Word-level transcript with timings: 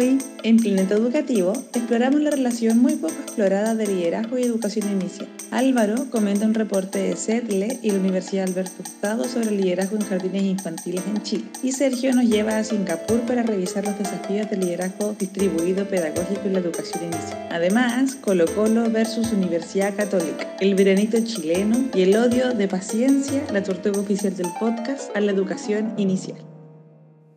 Hoy, 0.00 0.16
en 0.44 0.56
Planeta 0.56 0.94
Educativo, 0.94 1.52
exploramos 1.74 2.22
la 2.22 2.30
relación 2.30 2.78
muy 2.78 2.94
poco 2.94 3.12
explorada 3.12 3.74
de 3.74 3.86
liderazgo 3.86 4.38
y 4.38 4.44
educación 4.44 4.90
inicial. 4.90 5.28
Álvaro 5.50 6.08
comenta 6.08 6.46
un 6.46 6.54
reporte 6.54 7.00
de 7.00 7.16
CETLE 7.16 7.80
y 7.82 7.90
la 7.90 7.98
Universidad 7.98 8.48
Alberto 8.48 8.76
Hurtado 8.78 9.24
sobre 9.24 9.50
liderazgo 9.50 9.96
en 9.96 10.06
jardines 10.06 10.44
infantiles 10.44 11.02
en 11.06 11.22
Chile. 11.22 11.44
Y 11.62 11.72
Sergio 11.72 12.14
nos 12.14 12.24
lleva 12.24 12.56
a 12.56 12.64
Singapur 12.64 13.20
para 13.26 13.42
revisar 13.42 13.84
los 13.84 13.98
desafíos 13.98 14.48
del 14.48 14.60
liderazgo 14.60 15.14
distribuido 15.18 15.86
pedagógico 15.86 16.46
en 16.46 16.54
la 16.54 16.60
educación 16.60 17.04
inicial. 17.04 17.48
Además, 17.50 18.14
Colo 18.14 18.46
Colo 18.54 18.90
versus 18.90 19.32
Universidad 19.32 19.94
Católica, 19.94 20.56
el 20.60 20.76
veranito 20.76 21.18
chileno 21.22 21.90
y 21.94 22.00
el 22.00 22.16
odio 22.16 22.54
de 22.54 22.68
paciencia, 22.68 23.44
la 23.52 23.62
tortuga 23.62 24.00
oficial 24.00 24.34
del 24.34 24.48
podcast, 24.58 25.14
a 25.14 25.20
la 25.20 25.32
educación 25.32 25.92
inicial. 25.98 26.38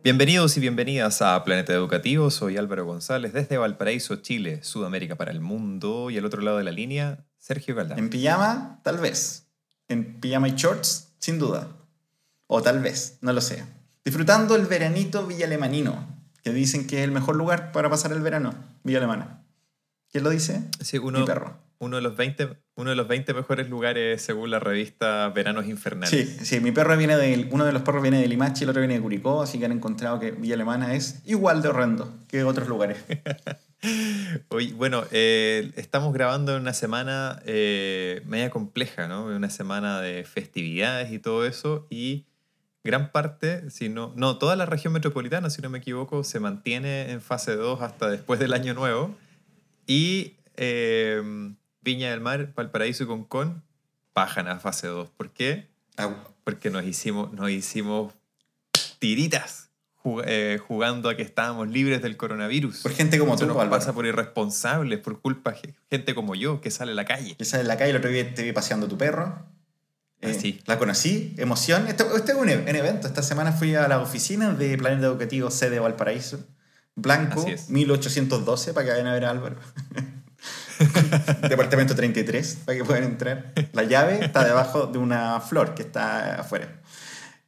Bienvenidos 0.04 0.54
y 0.58 0.60
bienvenidas 0.60 1.22
a 1.22 1.42
Planeta 1.44 1.72
Educativo. 1.72 2.30
Soy 2.30 2.58
Álvaro 2.58 2.84
González 2.84 3.32
desde 3.32 3.56
Valparaíso, 3.56 4.16
Chile, 4.16 4.62
Sudamérica 4.62 5.16
para 5.16 5.30
el 5.30 5.40
mundo. 5.40 6.10
Y 6.10 6.18
al 6.18 6.26
otro 6.26 6.42
lado 6.42 6.58
de 6.58 6.64
la 6.64 6.72
línea, 6.72 7.24
Sergio 7.38 7.74
Galdán. 7.74 7.98
En 7.98 8.10
pijama, 8.10 8.80
tal 8.82 8.98
vez. 8.98 9.46
En 9.88 10.20
pijama 10.20 10.48
y 10.48 10.56
shorts, 10.56 11.14
sin 11.16 11.38
duda. 11.38 11.68
O 12.48 12.60
tal 12.60 12.80
vez, 12.80 13.16
no 13.22 13.32
lo 13.32 13.40
sé. 13.40 13.64
Disfrutando 14.04 14.56
el 14.56 14.66
veranito 14.66 15.26
villalemanino, 15.26 16.06
que 16.42 16.52
dicen 16.52 16.86
que 16.86 16.98
es 16.98 17.04
el 17.04 17.10
mejor 17.10 17.36
lugar 17.36 17.72
para 17.72 17.88
pasar 17.88 18.12
el 18.12 18.20
verano, 18.20 18.54
Villa 18.82 18.98
Alemana. 18.98 19.42
¿Quién 20.12 20.22
lo 20.22 20.28
dice? 20.28 20.68
Sí, 20.82 20.98
uno, 20.98 21.20
Mi 21.20 21.24
perro. 21.24 21.63
Uno 21.78 21.96
de, 21.96 22.02
los 22.02 22.16
20, 22.16 22.56
uno 22.76 22.90
de 22.90 22.96
los 22.96 23.08
20 23.08 23.34
mejores 23.34 23.68
lugares 23.68 24.22
según 24.22 24.50
la 24.50 24.58
revista 24.58 25.28
Veranos 25.30 25.66
Infernales. 25.66 26.10
Sí, 26.10 26.44
sí, 26.44 26.60
mi 26.60 26.72
perro 26.72 26.96
viene 26.96 27.16
de, 27.16 27.48
uno 27.50 27.64
de 27.64 27.72
los 27.72 27.82
perros 27.82 28.02
viene 28.02 28.20
de 28.20 28.28
Limache 28.28 28.62
y 28.62 28.64
el 28.64 28.70
otro 28.70 28.80
viene 28.80 28.94
de 28.94 29.00
Curicó, 29.00 29.42
así 29.42 29.58
que 29.58 29.66
han 29.66 29.72
encontrado 29.72 30.18
que 30.18 30.30
Villa 30.30 30.54
Alemana 30.54 30.94
es 30.94 31.20
igual 31.24 31.62
de 31.62 31.68
horrendo 31.68 32.12
que 32.28 32.44
otros 32.44 32.68
lugares. 32.68 32.98
Hoy, 34.48 34.72
bueno, 34.72 35.04
eh, 35.10 35.72
estamos 35.76 36.12
grabando 36.14 36.56
una 36.56 36.72
semana 36.72 37.42
eh, 37.44 38.22
media 38.24 38.50
compleja, 38.50 39.08
¿no? 39.08 39.26
Una 39.26 39.50
semana 39.50 40.00
de 40.00 40.24
festividades 40.24 41.12
y 41.12 41.18
todo 41.18 41.44
eso, 41.44 41.86
y 41.90 42.26
gran 42.82 43.12
parte, 43.12 43.70
si 43.70 43.88
no, 43.88 44.12
no, 44.16 44.38
toda 44.38 44.56
la 44.56 44.66
región 44.66 44.92
metropolitana, 44.92 45.50
si 45.50 45.60
no 45.60 45.68
me 45.68 45.78
equivoco, 45.78 46.24
se 46.24 46.40
mantiene 46.40 47.10
en 47.10 47.20
fase 47.20 47.56
2 47.56 47.82
hasta 47.82 48.08
después 48.08 48.40
del 48.40 48.54
año 48.54 48.72
nuevo, 48.74 49.14
y 49.86 50.34
eh, 50.56 51.22
Viña 51.84 52.10
del 52.10 52.20
Mar, 52.20 52.52
Valparaíso 52.56 53.04
y 53.04 53.06
Concón 53.06 53.62
bajan 54.14 54.48
a 54.48 54.58
fase 54.58 54.86
2. 54.86 55.10
¿Por 55.10 55.30
qué? 55.30 55.68
Porque 56.42 56.70
nos 56.70 56.84
hicimos, 56.84 57.32
nos 57.32 57.50
hicimos 57.50 58.12
tiritas 58.98 59.70
jug- 60.02 60.22
eh, 60.26 60.58
jugando 60.66 61.08
a 61.08 61.16
que 61.16 61.22
estábamos 61.22 61.68
libres 61.68 62.02
del 62.02 62.16
coronavirus. 62.16 62.78
Por 62.82 62.92
gente 62.92 63.18
como 63.18 63.34
Eso 63.34 63.42
tú, 63.42 63.46
nos 63.48 63.56
Álvaro. 63.56 63.70
pasa 63.78 63.92
por 63.92 64.06
irresponsables, 64.06 64.98
por 65.00 65.20
culpa 65.20 65.54
gente 65.90 66.14
como 66.14 66.34
yo 66.34 66.60
que 66.60 66.70
sale 66.70 66.92
a 66.92 66.94
la 66.94 67.04
calle. 67.04 67.36
Yo 67.38 67.44
salí 67.44 67.62
en 67.62 67.68
la 67.68 67.76
calle, 67.76 67.90
el 67.90 67.96
otro 67.96 68.10
día 68.10 68.34
te 68.34 68.42
vi 68.42 68.52
paseando 68.52 68.88
tu 68.88 68.96
perro. 68.98 69.46
Ah, 70.22 70.32
sí. 70.32 70.58
La 70.64 70.78
conocí, 70.78 71.34
emoción. 71.36 71.86
Este, 71.86 72.04
este 72.16 72.32
es 72.32 72.38
un, 72.38 72.48
e- 72.48 72.56
un 72.56 72.68
evento. 72.76 73.06
Esta 73.06 73.22
semana 73.22 73.52
fui 73.52 73.74
a 73.74 73.86
la 73.88 74.00
oficina 74.00 74.54
de 74.54 74.78
Planeta 74.78 75.06
Educativo 75.06 75.50
sede 75.50 75.78
Valparaíso. 75.80 76.46
Blanco, 76.96 77.42
Así 77.42 77.50
es. 77.50 77.68
1812, 77.68 78.72
para 78.72 78.86
que 78.86 78.92
vayan 78.92 79.06
a 79.08 79.12
ver 79.12 79.24
a 79.26 79.30
Álvaro. 79.30 79.56
Departamento 81.48 81.94
33, 81.94 82.58
para 82.64 82.78
que 82.78 82.84
puedan 82.84 83.04
entrar. 83.04 83.52
La 83.72 83.82
llave 83.84 84.24
está 84.24 84.44
debajo 84.44 84.86
de 84.86 84.98
una 84.98 85.40
flor 85.40 85.74
que 85.74 85.82
está 85.82 86.40
afuera. 86.40 86.80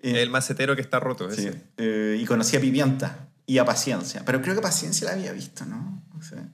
Eh, 0.01 0.23
El 0.23 0.31
macetero 0.31 0.75
que 0.77 0.83
está 0.83 1.01
roto. 1.01 1.31
sí, 1.31 1.47
ese. 1.49 1.63
eh, 1.79 2.19
y 2.21 2.25
conocí 2.27 2.57
a 2.57 2.61
Pimienta 2.61 3.29
y 3.47 3.59
a 3.59 3.65
Paciencia. 3.65 4.23
Pero 4.25 4.43
creo 4.43 4.55
que 4.55 4.61
Paciencia 4.61 5.07
la 5.07 5.15
había 5.15 5.33
visto, 5.33 5.65
¿no? 5.67 6.03
O 6.19 6.23
sea. 6.23 6.47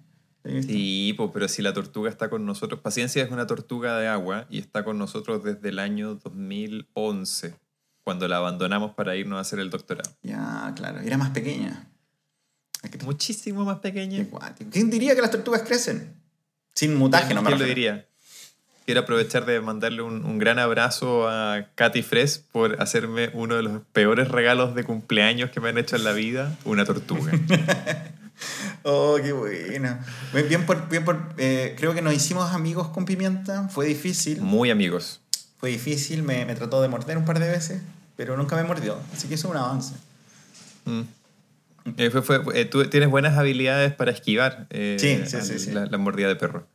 Sí, 0.44 1.14
pues, 1.16 1.30
pero 1.32 1.46
si 1.46 1.62
la 1.62 1.72
tortuga 1.72 2.10
está 2.10 2.28
con 2.28 2.44
nosotros, 2.44 2.80
Paciencia 2.80 3.22
es 3.22 3.30
una 3.30 3.46
tortuga 3.46 3.96
de 3.98 4.08
agua 4.08 4.46
y 4.50 4.58
está 4.58 4.84
con 4.84 4.98
nosotros 4.98 5.44
desde 5.44 5.68
el 5.68 5.78
año 5.78 6.16
2011, 6.16 7.54
cuando 8.02 8.26
la 8.26 8.38
abandonamos 8.38 8.94
para 8.94 9.14
irnos 9.14 9.38
a 9.38 9.42
hacer 9.42 9.60
el 9.60 9.70
doctorado. 9.70 10.10
Ya, 10.22 10.72
claro. 10.74 11.00
Era 11.00 11.16
más 11.16 11.30
pequeña. 11.30 11.86
Muchísimo 13.04 13.64
más 13.64 13.78
pequeña. 13.78 14.26
¿Quién 14.72 14.90
diría 14.90 15.14
que 15.14 15.20
las 15.20 15.30
tortugas 15.30 15.62
crecen? 15.62 16.20
Sin 16.74 16.96
mutágeno, 16.96 17.42
me 17.42 17.48
¿Quién 17.48 17.58
lo 17.60 17.64
diría? 17.66 18.06
Quiero 18.84 19.02
aprovechar 19.02 19.46
de 19.46 19.60
mandarle 19.60 20.02
un, 20.02 20.24
un 20.24 20.38
gran 20.38 20.58
abrazo 20.58 21.28
a 21.28 21.68
Katy 21.76 22.02
Fres 22.02 22.44
por 22.50 22.82
hacerme 22.82 23.30
uno 23.32 23.54
de 23.54 23.62
los 23.62 23.82
peores 23.92 24.28
regalos 24.28 24.74
de 24.74 24.82
cumpleaños 24.82 25.50
que 25.50 25.60
me 25.60 25.68
han 25.68 25.78
hecho 25.78 25.94
en 25.94 26.04
la 26.04 26.12
vida, 26.12 26.56
una 26.64 26.84
tortuga. 26.84 27.32
Oh, 28.84 29.18
qué 29.22 29.32
bueno. 29.32 29.98
Bien 30.48 30.66
por, 30.66 30.88
bien 30.88 31.04
por, 31.04 31.34
eh, 31.38 31.74
creo 31.78 31.94
que 31.94 32.02
nos 32.02 32.14
hicimos 32.14 32.52
amigos 32.52 32.88
con 32.88 33.04
Pimienta. 33.04 33.68
Fue 33.68 33.86
difícil. 33.86 34.40
Muy 34.40 34.70
amigos. 34.70 35.20
Fue 35.58 35.70
difícil. 35.70 36.22
Me, 36.22 36.44
me 36.44 36.54
trató 36.54 36.82
de 36.82 36.88
morder 36.88 37.16
un 37.16 37.24
par 37.24 37.38
de 37.38 37.48
veces, 37.48 37.80
pero 38.16 38.36
nunca 38.36 38.56
me 38.56 38.64
mordió. 38.64 38.98
Así 39.12 39.28
que 39.28 39.34
eso 39.34 39.48
es 39.48 39.50
un 39.52 39.56
avance. 39.56 39.94
Mm. 40.84 41.02
Eh, 41.96 42.10
fue- 42.10 42.22
fue- 42.22 42.40
eh, 42.60 42.64
tú 42.64 42.84
tienes 42.86 43.08
buenas 43.10 43.36
habilidades 43.36 43.92
para 43.92 44.10
esquivar 44.12 44.66
eh, 44.70 44.96
Sí. 44.98 45.70
La, 45.72 45.86
la 45.86 45.98
mordida 45.98 46.28
de 46.28 46.36
perro. 46.36 46.66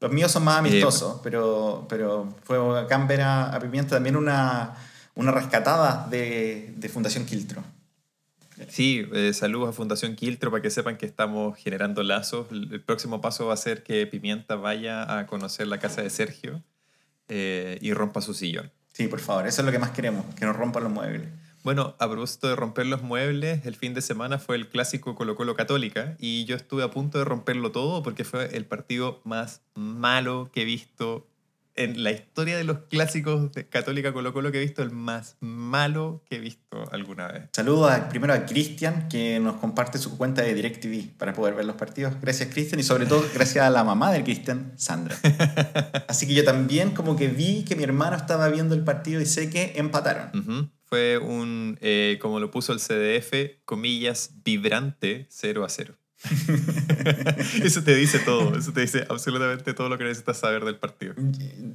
Los 0.00 0.10
míos 0.12 0.32
son 0.32 0.44
más 0.44 0.58
amistosos, 0.58 1.20
pero, 1.22 1.86
pero 1.88 2.34
fue 2.44 2.58
bacán 2.58 3.06
ver 3.06 3.20
a, 3.22 3.56
Pimienta 3.60 3.96
también 3.96 4.16
una, 4.16 4.74
una 5.14 5.30
rescatada 5.32 6.08
de, 6.10 6.72
de 6.76 6.88
Fundación 6.88 7.24
Quiltro. 7.24 7.62
Sí, 8.68 9.04
saludos 9.32 9.70
a 9.70 9.72
Fundación 9.72 10.14
Quiltro 10.16 10.50
para 10.50 10.62
que 10.62 10.70
sepan 10.70 10.96
que 10.96 11.06
estamos 11.06 11.56
generando 11.58 12.02
lazos. 12.02 12.46
El 12.50 12.80
próximo 12.80 13.20
paso 13.20 13.46
va 13.46 13.54
a 13.54 13.56
ser 13.56 13.82
que 13.82 14.06
Pimienta 14.06 14.56
vaya 14.56 15.18
a 15.18 15.26
conocer 15.26 15.66
la 15.66 15.78
casa 15.78 16.02
de 16.02 16.10
Sergio 16.10 16.62
y 17.28 17.92
rompa 17.92 18.20
su 18.20 18.34
sillón. 18.34 18.70
Sí, 18.92 19.06
por 19.08 19.20
favor, 19.20 19.46
eso 19.46 19.62
es 19.62 19.66
lo 19.66 19.72
que 19.72 19.78
más 19.78 19.90
queremos, 19.90 20.24
que 20.34 20.44
nos 20.44 20.54
rompan 20.56 20.82
los 20.84 20.92
muebles. 20.92 21.28
Bueno, 21.64 21.94
a 22.00 22.08
propósito 22.10 22.48
de 22.48 22.56
romper 22.56 22.86
los 22.86 23.02
muebles, 23.02 23.64
el 23.66 23.76
fin 23.76 23.94
de 23.94 24.02
semana 24.02 24.38
fue 24.38 24.56
el 24.56 24.68
clásico 24.68 25.14
Colo 25.14 25.36
Colo 25.36 25.54
Católica 25.54 26.16
y 26.18 26.44
yo 26.44 26.56
estuve 26.56 26.82
a 26.82 26.90
punto 26.90 27.18
de 27.18 27.24
romperlo 27.24 27.70
todo 27.70 28.02
porque 28.02 28.24
fue 28.24 28.56
el 28.56 28.66
partido 28.66 29.20
más 29.24 29.62
malo 29.74 30.50
que 30.52 30.62
he 30.62 30.64
visto 30.64 31.28
en 31.74 32.02
la 32.02 32.10
historia 32.10 32.56
de 32.58 32.64
los 32.64 32.78
clásicos 32.90 33.52
de 33.52 33.66
Católica 33.66 34.12
Colo 34.12 34.32
Colo 34.34 34.50
que 34.50 34.58
he 34.58 34.60
visto, 34.60 34.82
el 34.82 34.90
más 34.90 35.36
malo 35.40 36.22
que 36.28 36.36
he 36.36 36.38
visto 36.40 36.84
alguna 36.92 37.28
vez. 37.28 37.44
Saludos 37.54 37.92
a- 37.92 38.08
primero 38.08 38.34
a 38.34 38.44
Cristian, 38.44 39.08
que 39.08 39.38
nos 39.40 39.56
comparte 39.56 39.98
su 39.98 40.18
cuenta 40.18 40.42
de 40.42 40.52
DirecTV 40.54 41.16
para 41.16 41.32
poder 41.32 41.54
ver 41.54 41.64
los 41.64 41.76
partidos. 41.76 42.14
Gracias, 42.20 42.50
Cristian, 42.52 42.80
y 42.80 42.82
sobre 42.82 43.06
todo 43.06 43.24
gracias 43.32 43.64
a 43.64 43.70
la 43.70 43.84
mamá 43.84 44.10
de 44.12 44.22
Cristian, 44.24 44.72
Sandra. 44.76 45.16
Así 46.08 46.26
que 46.26 46.34
yo 46.34 46.44
también 46.44 46.90
como 46.90 47.16
que 47.16 47.28
vi 47.28 47.64
que 47.64 47.76
mi 47.76 47.84
hermano 47.84 48.16
estaba 48.16 48.48
viendo 48.48 48.74
el 48.74 48.82
partido 48.84 49.20
y 49.20 49.26
sé 49.26 49.48
que 49.48 49.72
empataron. 49.76 50.28
Ujú. 50.38 50.68
Fue 50.92 51.16
un, 51.16 51.78
eh, 51.80 52.18
como 52.20 52.38
lo 52.38 52.50
puso 52.50 52.74
el 52.74 52.78
CDF, 52.78 53.62
comillas, 53.64 54.32
vibrante 54.44 55.26
0 55.30 55.64
a 55.64 55.68
0. 55.70 55.94
eso 57.64 57.82
te 57.82 57.94
dice 57.94 58.18
todo, 58.18 58.58
eso 58.58 58.74
te 58.74 58.82
dice 58.82 59.06
absolutamente 59.08 59.72
todo 59.72 59.88
lo 59.88 59.96
que 59.96 60.04
necesitas 60.04 60.36
saber 60.36 60.66
del 60.66 60.76
partido. 60.76 61.14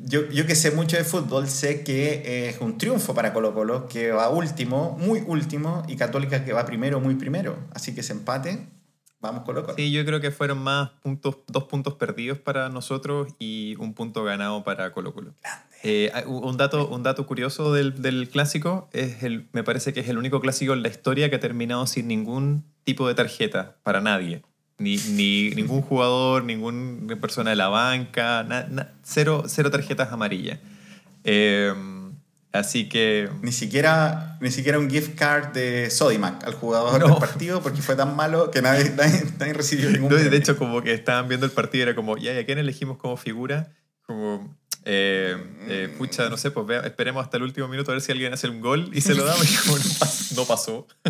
Yo, 0.03 0.29
yo 0.29 0.45
que 0.45 0.53
sé 0.53 0.69
mucho 0.69 0.97
de 0.97 1.03
fútbol, 1.03 1.47
sé 1.47 1.83
que 1.83 2.49
es 2.49 2.61
un 2.61 2.77
triunfo 2.77 3.15
para 3.15 3.33
Colo 3.33 3.55
Colo, 3.55 3.87
que 3.87 4.11
va 4.11 4.29
último, 4.29 4.95
muy 4.99 5.23
último, 5.25 5.81
y 5.87 5.95
Católica 5.95 6.45
que 6.45 6.53
va 6.53 6.63
primero, 6.67 6.99
muy 6.99 7.15
primero. 7.15 7.57
Así 7.73 7.95
que 7.95 8.01
ese 8.01 8.13
empate, 8.13 8.67
vamos 9.19 9.45
Colo 9.45 9.63
Colo. 9.63 9.77
Sí, 9.77 9.91
yo 9.91 10.05
creo 10.05 10.21
que 10.21 10.29
fueron 10.29 10.59
más 10.59 10.91
puntos, 11.01 11.39
dos 11.47 11.63
puntos 11.63 11.95
perdidos 11.95 12.37
para 12.37 12.69
nosotros 12.69 13.33
y 13.39 13.75
un 13.79 13.95
punto 13.95 14.23
ganado 14.23 14.63
para 14.63 14.91
Colo 14.91 15.11
Colo. 15.15 15.33
Eh, 15.83 16.11
un, 16.25 16.57
dato, 16.57 16.87
un 16.87 17.03
dato 17.03 17.25
curioso 17.27 17.71
del, 17.73 18.01
del 18.01 18.29
clásico 18.29 18.89
es 18.93 19.23
el, 19.23 19.47
me 19.53 19.63
parece 19.63 19.93
que 19.93 19.99
es 19.99 20.09
el 20.09 20.17
único 20.17 20.41
clásico 20.41 20.73
en 20.73 20.81
la 20.81 20.89
historia 20.89 21.29
que 21.29 21.35
ha 21.35 21.39
terminado 21.39 21.85
sin 21.87 22.07
ningún 22.07 22.63
tipo 22.83 23.07
de 23.07 23.13
tarjeta 23.15 23.77
para 23.83 24.01
nadie. 24.01 24.41
Ni, 24.79 24.97
ni 24.97 25.49
ningún 25.51 25.81
jugador, 25.81 26.43
ninguna 26.43 27.15
persona 27.15 27.49
de 27.51 27.55
la 27.55 27.67
banca, 27.67 28.43
na- 28.43 28.67
na- 28.69 28.91
cero, 29.03 29.43
cero 29.47 29.71
tarjetas 29.71 30.11
amarillas. 30.11 30.59
Eh, 31.23 31.73
así 32.53 32.87
que 32.89 33.29
Ni 33.41 33.51
siquiera, 33.51 34.37
ni 34.41 34.51
siquiera 34.51 34.79
un 34.79 34.89
gift 34.89 35.15
card 35.15 35.53
de 35.53 35.89
Sodimac 35.89 36.43
al 36.45 36.53
jugador 36.53 36.99
No. 36.99 37.07
del 37.07 37.17
partido 37.17 37.61
porque 37.61 37.81
fue 37.81 37.95
tan 37.95 38.15
malo 38.15 38.49
que 38.51 38.61
nadie, 38.61 38.91
nadie, 38.97 39.23
nadie 39.39 39.53
recibió 39.53 39.89
ningún 39.91 40.09
No, 40.09 40.15
de 40.17 40.37
hecho, 40.37 40.57
como 40.57 40.81
que 40.81 40.93
estaban 40.93 41.27
viendo 41.27 41.45
el 41.45 41.51
partido 41.51 41.83
era 41.83 41.95
como, 41.95 42.17
ya, 42.17 42.33
¿y 42.33 42.37
a 42.39 42.45
quién 42.45 42.57
elegimos 42.57 42.97
como 42.97 43.17
figura? 43.17 43.73
Como, 44.05 44.55
eh, 44.89 45.35
eh, 45.67 45.93
pucha, 45.97 46.29
no 46.29 46.37
sé, 46.37 46.49
pues 46.51 46.65
vea- 46.65 46.81
esperemos 46.81 47.21
hasta 47.23 47.35
el 47.37 47.43
último 47.43 47.67
minuto 47.67 47.91
a 47.91 47.95
ver 47.95 48.01
si 48.01 48.11
alguien 48.13 48.33
hace 48.33 48.47
un 48.47 48.61
gol 48.61 48.89
y 48.93 49.01
se 49.01 49.13
lo 49.15 49.25
damos. 49.25 49.43
Y 49.51 49.55
como 49.57 49.77
no, 49.77 49.83
pas- 49.83 50.31
no 50.35 50.45
pasó. 50.45 50.87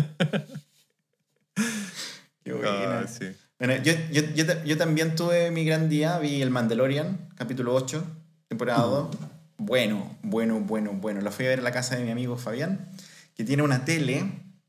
Qué 2.44 2.52
buena. 2.52 3.00
Ah, 3.00 3.06
sí. 3.06 3.26
Bueno, 3.58 3.82
yo, 3.82 3.92
yo, 4.12 4.22
yo, 4.34 4.46
ta- 4.46 4.64
yo 4.64 4.76
también 4.76 5.14
tuve 5.16 5.50
mi 5.50 5.64
gran 5.64 5.88
día, 5.88 6.18
vi 6.18 6.40
el 6.42 6.50
Mandalorian, 6.50 7.28
capítulo 7.34 7.74
8, 7.74 8.04
temporada 8.48 8.82
2. 8.82 9.16
Bueno, 9.58 10.16
bueno, 10.22 10.60
bueno, 10.60 10.92
bueno. 10.92 11.20
Lo 11.20 11.32
fui 11.32 11.46
a 11.46 11.48
ver 11.48 11.58
a 11.60 11.62
la 11.62 11.72
casa 11.72 11.96
de 11.96 12.04
mi 12.04 12.10
amigo 12.10 12.36
Fabián, 12.38 12.88
que 13.36 13.44
tiene 13.44 13.62
una 13.62 13.84
tele, 13.84 14.24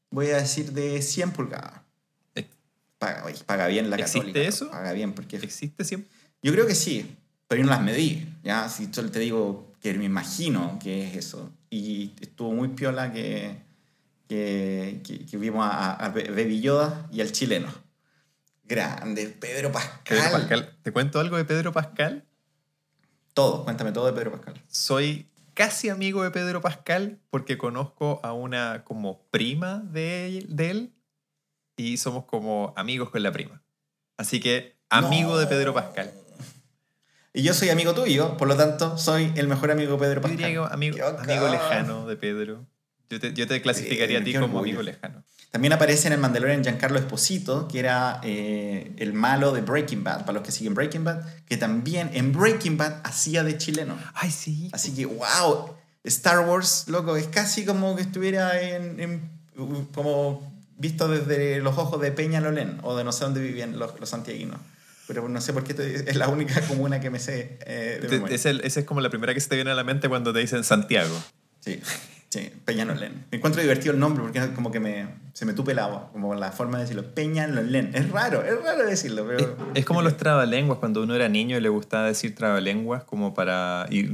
voy 0.10 0.28
a 0.28 0.38
decir, 0.38 0.72
de 0.72 1.02
100 1.02 1.32
pulgadas. 1.32 1.82
Paga, 2.98 3.24
oye, 3.26 3.38
paga 3.46 3.68
bien 3.68 3.90
la 3.90 3.96
¿Existe 3.96 4.20
católica. 4.20 4.42
eso? 4.42 4.70
Paga 4.72 4.92
bien, 4.92 5.14
porque... 5.14 5.38
¿Existe 5.38 5.86
siempre? 5.86 6.12
Yo 6.44 6.52
creo 6.52 6.68
que 6.68 6.76
sí, 6.76 7.16
pero 7.50 7.62
yo 7.62 7.66
no 7.66 7.72
las 7.72 7.82
medí, 7.82 8.32
¿ya? 8.44 8.70
Si 8.70 8.94
solo 8.94 9.10
te 9.10 9.18
digo 9.18 9.74
que 9.82 9.96
me 9.96 10.06
imagino 10.06 10.78
que 10.82 11.08
es 11.08 11.16
eso. 11.16 11.52
Y 11.72 12.14
estuvo 12.22 12.54
muy 12.54 12.70
piola 12.70 13.12
que, 13.12 13.58
que, 14.28 15.02
que, 15.04 15.26
que 15.26 15.38
vimos 15.38 15.66
a, 15.66 15.94
a 15.96 16.10
Baby 16.10 16.62
Yoda 16.62 17.08
y 17.12 17.22
al 17.22 17.32
chileno. 17.32 17.74
Grande, 18.66 19.30
Pedro 19.30 19.72
Pascal. 19.72 20.00
Pedro 20.08 20.32
Pascal. 20.32 20.78
¿Te 20.84 20.92
cuento 20.92 21.20
algo 21.20 21.38
de 21.38 21.46
Pedro 21.46 21.74
Pascal? 21.74 22.24
Todo, 23.34 23.64
cuéntame 23.64 23.94
todo 23.94 24.06
de 24.06 24.14
Pedro 24.14 24.32
Pascal. 24.32 24.62
Soy 24.68 25.28
casi 25.56 25.90
amigo 25.90 26.22
de 26.22 26.30
Pedro 26.30 26.62
Pascal 26.62 27.18
porque 27.32 27.58
conozco 27.58 28.20
a 28.22 28.32
una 28.32 28.84
como 28.84 29.24
prima 29.32 29.80
de, 29.80 30.46
de 30.48 30.70
él 30.70 30.94
y 31.78 31.98
somos 31.98 32.26
como 32.26 32.76
amigos 32.78 33.10
con 33.10 33.24
la 33.24 33.32
prima. 33.32 33.64
Así 34.18 34.40
que 34.40 34.78
amigo 34.90 35.36
de 35.40 35.48
Pedro 35.48 35.74
Pascal. 35.74 36.14
Y 37.40 37.44
yo 37.44 37.54
soy 37.54 37.70
amigo 37.70 37.94
tuyo, 37.94 38.36
por 38.36 38.50
lo 38.50 38.58
tanto, 38.58 38.98
soy 38.98 39.32
el 39.38 39.48
mejor 39.48 39.72
amigo 39.72 39.94
de 39.94 39.98
Pedro 40.00 40.16
Yo 40.16 40.22
Pascal. 40.24 40.38
diría 40.38 40.68
que 40.68 40.74
amigo, 40.74 40.98
amigo 41.20 41.48
lejano 41.48 42.06
de 42.06 42.18
Pedro. 42.18 42.66
Yo 43.10 43.18
te, 43.20 43.34
yo 43.34 43.48
te 43.48 43.62
clasificaría 43.62 44.20
a 44.20 44.24
ti 44.26 44.34
como 44.34 44.46
orgullo. 44.46 44.62
amigo 44.64 44.82
lejano. 44.84 45.24
También 45.50 45.72
aparece 45.72 46.08
en 46.08 46.14
el 46.14 46.20
Mandalorian 46.20 46.62
Giancarlo 46.64 47.00
Esposito, 47.00 47.70
que 47.70 47.80
era 47.80 48.20
eh, 48.24 48.92
el 48.98 49.14
malo 49.14 49.54
de 49.54 49.62
Breaking 49.62 50.04
Bad, 50.04 50.20
para 50.26 50.34
los 50.34 50.44
que 50.44 50.52
siguen 50.52 50.74
Breaking 50.76 51.06
Bad, 51.06 51.22
que 51.48 51.56
también 51.56 52.12
en 52.14 52.34
Breaking 52.34 52.78
Bad 52.78 53.00
hacía 53.06 53.44
de 53.46 53.58
chileno. 53.58 53.98
Ay, 54.16 54.32
sí. 54.32 54.70
Así 54.74 54.94
que, 54.94 55.06
wow, 55.06 55.76
Star 56.04 56.42
Wars, 56.42 56.84
loco, 56.88 57.16
es 57.16 57.28
casi 57.28 57.64
como 57.64 57.96
que 57.96 58.02
estuviera 58.02 58.62
en, 58.62 59.00
en- 59.00 59.32
como 59.94 60.54
visto 60.78 61.08
desde 61.08 61.60
los 61.62 61.78
ojos 61.78 62.00
de 62.02 62.12
Peña 62.12 62.42
Lolén, 62.42 62.80
o 62.84 62.98
de 62.98 63.04
no 63.06 63.12
sé 63.14 63.24
dónde 63.24 63.40
vivían 63.42 63.80
los, 63.80 63.98
los 64.00 64.10
santiaguinos. 64.10 64.60
Pero 65.10 65.28
no 65.28 65.42
sé 65.42 65.52
por 65.54 65.64
qué 65.64 65.72
estoy- 65.74 66.04
es 66.08 66.16
la 66.16 66.28
única 66.30 66.62
comuna 66.68 67.00
que 67.02 67.10
me 67.10 67.18
sé 67.20 67.58
eh, 67.66 67.98
de 68.02 68.08
Te- 68.08 68.16
memoria. 68.16 68.36
Esa 68.36 68.52
es, 68.52 68.78
es 68.78 68.86
como 68.86 69.02
la 69.02 69.10
primera 69.10 69.34
que 69.34 69.40
se 69.42 69.50
te 69.50 69.56
viene 69.56 69.72
a 69.72 69.76
la 69.76 69.84
mente 69.84 70.08
cuando 70.08 70.32
te 70.32 70.40
dicen 70.40 70.64
Santiago. 70.64 71.14
Sí, 71.62 71.82
sí, 72.30 72.52
Peñalolén. 72.64 73.26
Me 73.32 73.38
encuentro 73.40 73.60
divertido 73.62 73.92
el 73.94 74.00
nombre 74.00 74.22
porque 74.24 74.54
como 74.54 74.70
que 74.72 74.80
me, 74.80 75.08
se 75.34 75.46
me 75.48 75.54
tupe 75.54 75.74
la, 75.74 76.10
como 76.14 76.36
la 76.36 76.52
forma 76.52 76.78
de 76.78 76.84
decirlo. 76.84 77.04
Peñalolén. 77.16 77.90
Es 77.96 78.10
raro, 78.12 78.44
es 78.46 78.64
raro 78.64 78.86
decirlo, 78.86 79.30
Es, 79.34 79.42
pero... 79.48 79.58
es 79.74 79.84
como 79.86 80.04
los 80.04 80.16
trabalenguas, 80.16 80.78
cuando 80.78 81.02
uno 81.02 81.16
era 81.16 81.28
niño 81.28 81.58
y 81.58 81.62
le 81.62 81.70
gustaba 81.70 82.06
decir 82.06 82.36
trabalenguas 82.36 83.04
como 83.04 83.34
para... 83.34 83.88
Y, 83.90 84.06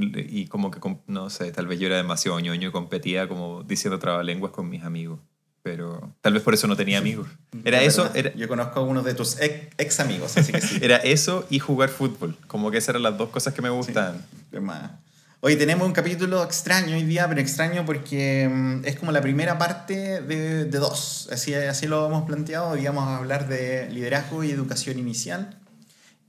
y 0.41 0.48
como 0.48 0.71
que, 0.71 0.80
no 1.07 1.30
sé, 1.30 1.51
tal 1.51 1.68
vez 1.68 1.77
yo 1.77 1.88
era 1.88 1.98
demasiado 1.98 2.39
ñoño 2.39 2.69
y 2.69 2.71
competía 2.71 3.27
como 3.27 3.63
diciendo 3.63 4.00
trabalenguas 4.00 4.53
con 4.53 4.69
mis 4.69 4.83
amigos. 4.83 5.19
Pero 5.65 6.13
tal 6.21 6.33
vez 6.33 6.44
por 6.44 6.53
eso 6.53 6.67
no 6.67 6.75
tenía 6.75 7.00
amigos. 7.00 7.27
Era 7.63 7.81
Es 7.81 7.94
eso, 7.94 8.03
verdad. 8.03 8.17
era, 8.17 8.33
Yo 8.35 8.47
conozco 8.47 8.81
a 8.81 8.83
uno 8.83 9.01
de 9.01 9.15
tus 9.15 9.41
ex, 9.41 9.73
ex 9.79 10.00
amigos, 10.00 10.38
así 10.38 10.51
que 10.51 10.62
sí. 10.62 10.77
era 10.83 10.97
eso 10.97 11.47
y 11.50 11.57
jugar 11.57 11.89
fútbol. 11.89 12.38
Como 12.45 12.69
que 12.69 12.77
esas 12.77 12.89
eran 12.89 13.01
las 13.01 13.17
dos 13.17 13.29
cosas 13.29 13.51
que 13.56 13.63
me 13.63 13.71
gustaban. 13.71 14.23
Más. 14.62 14.91
Hoy 15.39 15.56
tenemos 15.56 15.88
un 15.88 15.91
capítulo 15.91 16.44
extraño 16.44 16.95
hoy 16.95 17.01
día, 17.01 17.27
pero 17.27 17.41
extraño 17.41 17.83
porque 17.83 18.47
mm, 18.47 18.85
es 18.85 18.95
como 19.00 19.12
la 19.12 19.21
primera 19.21 19.57
parte 19.57 20.21
de, 20.21 20.65
de 20.65 20.77
dos. 20.77 21.29
Así, 21.31 21.56
así 21.56 21.88
lo 21.88 22.06
hemos 22.06 22.25
planteado. 22.25 22.69
Hoy 22.69 22.85
vamos 22.85 23.07
a 23.07 23.17
hablar 23.17 23.47
de 23.47 23.89
liderazgo 23.89 24.44
y 24.44 24.51
educación 24.51 25.00
inicial. 25.00 25.57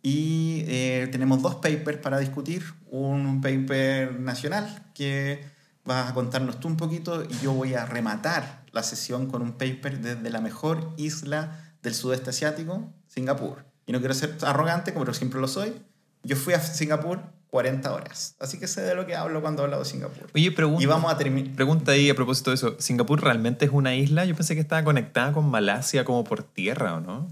Y 0.03 0.65
eh, 0.67 1.11
tenemos 1.13 1.43
dos 1.43 1.57
papers 1.57 1.99
para 1.99 2.19
discutir. 2.21 2.65
Un 2.87 3.43
paper 3.43 4.19
nacional 4.19 4.83
que 4.95 5.45
vas 5.85 6.11
a 6.11 6.15
contarnos 6.15 6.59
tú 6.59 6.69
un 6.69 6.79
poquito 6.79 7.23
y 7.23 7.45
yo 7.45 7.53
voy 7.53 7.75
a 7.75 7.85
rematar 7.85 8.65
la 8.77 8.85
sesión 8.85 9.27
con 9.27 9.43
un 9.43 9.53
paper 9.53 10.01
desde 10.01 10.31
la 10.31 10.41
mejor 10.41 10.93
isla 10.97 11.75
del 11.83 11.95
sudeste 11.95 12.31
asiático, 12.31 12.93
Singapur. 13.09 13.65
Y 13.87 13.93
no 13.93 13.99
quiero 13.99 14.15
ser 14.15 14.37
arrogante, 14.43 14.95
como 14.95 15.13
siempre 15.13 15.41
lo 15.41 15.49
soy. 15.49 15.75
Yo 16.23 16.37
fui 16.37 16.55
a 16.55 16.61
Singapur 16.61 17.21
40 17.49 17.93
horas. 17.93 18.37
Así 18.39 18.59
que 18.59 18.67
sé 18.67 18.83
de 18.83 18.95
lo 18.95 19.07
que 19.07 19.17
hablo 19.17 19.41
cuando 19.41 19.63
hablo 19.63 19.79
de 19.79 19.85
Singapur. 19.85 20.29
Oye, 20.35 20.53
pregunta, 20.53 20.83
Y 20.83 20.87
vamos 20.87 21.13
a 21.13 21.17
terminar. 21.17 21.55
pregunta 21.55 21.93
ahí 21.93 22.11
a 22.11 22.15
propósito 22.15 22.51
de 22.51 22.57
eso. 22.57 22.77
¿Singapur 22.79 23.23
realmente 23.23 23.65
es 23.65 23.71
una 23.73 23.95
isla? 23.95 24.25
Yo 24.25 24.35
pensé 24.35 24.55
que 24.55 24.61
estaba 24.61 24.85
conectada 24.85 25.33
con 25.33 25.49
Malasia 25.49 26.05
como 26.05 26.23
por 26.25 26.43
tierra, 26.43 26.95
¿o 26.95 27.01
no? 27.01 27.29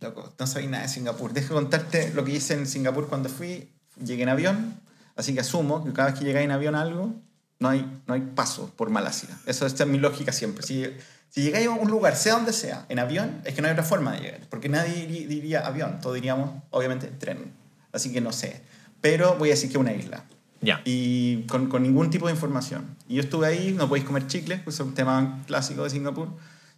Loco, 0.00 0.34
no 0.38 0.46
sabía 0.46 0.70
nada 0.70 0.82
de 0.82 0.88
Singapur. 0.88 1.32
Deja 1.32 1.54
contarte 1.54 2.12
lo 2.14 2.24
que 2.24 2.32
hice 2.32 2.54
en 2.54 2.66
Singapur 2.66 3.08
cuando 3.08 3.28
fui. 3.28 3.70
Llegué 4.04 4.24
en 4.24 4.28
avión, 4.30 4.80
así 5.14 5.34
que 5.34 5.40
asumo 5.40 5.84
que 5.84 5.92
cada 5.92 6.10
vez 6.10 6.18
que 6.18 6.24
llegáis 6.24 6.46
en 6.46 6.50
avión 6.50 6.74
a 6.74 6.80
algo, 6.80 7.14
no 7.64 7.70
hay, 7.70 8.02
no 8.06 8.12
hay 8.12 8.20
paso 8.20 8.70
por 8.76 8.90
Malasia. 8.90 9.30
Eso 9.46 9.64
esta 9.64 9.84
es 9.84 9.88
mi 9.88 9.98
lógica 9.98 10.32
siempre. 10.32 10.62
Si, 10.62 10.84
si 11.30 11.42
llegáis 11.42 11.66
a 11.66 11.70
un 11.70 11.90
lugar, 11.90 12.14
sea 12.14 12.34
donde 12.34 12.52
sea, 12.52 12.84
en 12.90 12.98
avión, 12.98 13.40
es 13.44 13.54
que 13.54 13.62
no 13.62 13.68
hay 13.68 13.72
otra 13.72 13.84
forma 13.84 14.12
de 14.12 14.20
llegar. 14.20 14.40
Porque 14.50 14.68
nadie 14.68 15.06
diría 15.06 15.66
avión, 15.66 15.98
todos 16.02 16.14
diríamos, 16.14 16.62
obviamente, 16.70 17.06
tren. 17.06 17.54
Así 17.90 18.12
que 18.12 18.20
no 18.20 18.32
sé. 18.32 18.60
Pero 19.00 19.36
voy 19.36 19.48
a 19.48 19.52
decir 19.52 19.72
que 19.72 19.78
una 19.78 19.94
isla. 19.94 20.24
Ya. 20.60 20.80
y 20.86 21.42
con, 21.42 21.68
con 21.68 21.82
ningún 21.82 22.08
tipo 22.08 22.26
de 22.26 22.32
información. 22.32 22.96
Y 23.06 23.16
yo 23.16 23.22
estuve 23.22 23.46
ahí, 23.46 23.74
no 23.76 23.86
podéis 23.86 24.06
comer 24.06 24.26
chicles, 24.26 24.60
pues 24.62 24.76
es 24.76 24.80
un 24.80 24.94
tema 24.94 25.42
clásico 25.46 25.84
de 25.84 25.90
Singapur. 25.90 26.28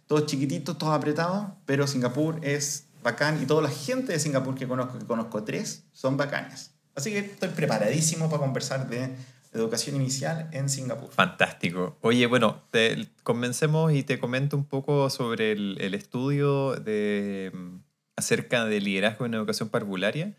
Todos 0.07 0.25
chiquititos, 0.25 0.77
todos 0.77 0.93
apretados, 0.93 1.47
pero 1.65 1.87
Singapur 1.87 2.39
es 2.43 2.85
bacán 3.03 3.41
y 3.41 3.45
toda 3.45 3.61
la 3.61 3.69
gente 3.69 4.11
de 4.11 4.19
Singapur 4.19 4.55
que 4.55 4.67
conozco, 4.67 4.99
que 4.99 5.05
conozco 5.05 5.43
tres, 5.43 5.83
son 5.93 6.17
bacanes. 6.17 6.71
Así 6.95 7.11
que 7.11 7.19
estoy 7.19 7.49
preparadísimo 7.49 8.29
para 8.29 8.41
conversar 8.41 8.89
de 8.89 9.15
educación 9.59 9.95
inicial 9.95 10.49
en 10.51 10.69
Singapur. 10.69 11.09
Fantástico. 11.11 11.97
Oye, 12.01 12.25
bueno, 12.27 12.61
te 12.71 13.07
comencemos 13.23 13.93
y 13.93 14.03
te 14.03 14.19
comento 14.19 14.55
un 14.57 14.65
poco 14.65 15.09
sobre 15.09 15.51
el, 15.51 15.77
el 15.79 15.93
estudio 15.93 16.73
de, 16.75 17.51
mm, 17.53 17.75
acerca 18.15 18.65
del 18.65 18.83
liderazgo 18.85 19.25
en 19.25 19.33
educación 19.33 19.69
parvularia 19.69 20.33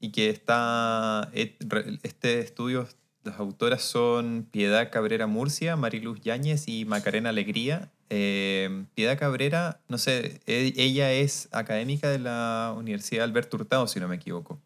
y 0.00 0.10
que 0.12 0.28
está, 0.30 1.30
re- 1.32 1.98
este 2.02 2.40
estudio, 2.40 2.86
las 3.24 3.38
autoras 3.40 3.82
son 3.82 4.46
Piedad 4.50 4.90
Cabrera 4.92 5.26
Murcia, 5.26 5.74
Mariluz 5.76 6.20
Yáñez 6.20 6.68
y 6.68 6.84
Macarena 6.84 7.30
Alegría. 7.30 7.90
Eh, 8.08 8.84
Piedad 8.94 9.18
Cabrera, 9.18 9.80
no 9.88 9.98
sé, 9.98 10.40
e- 10.46 10.74
ella 10.76 11.10
es 11.12 11.48
académica 11.50 12.08
de 12.08 12.20
la 12.20 12.72
Universidad 12.76 13.24
Alberto 13.24 13.56
Hurtado, 13.56 13.88
si 13.88 13.98
no 13.98 14.06
me 14.06 14.14
equivoco. 14.16 14.60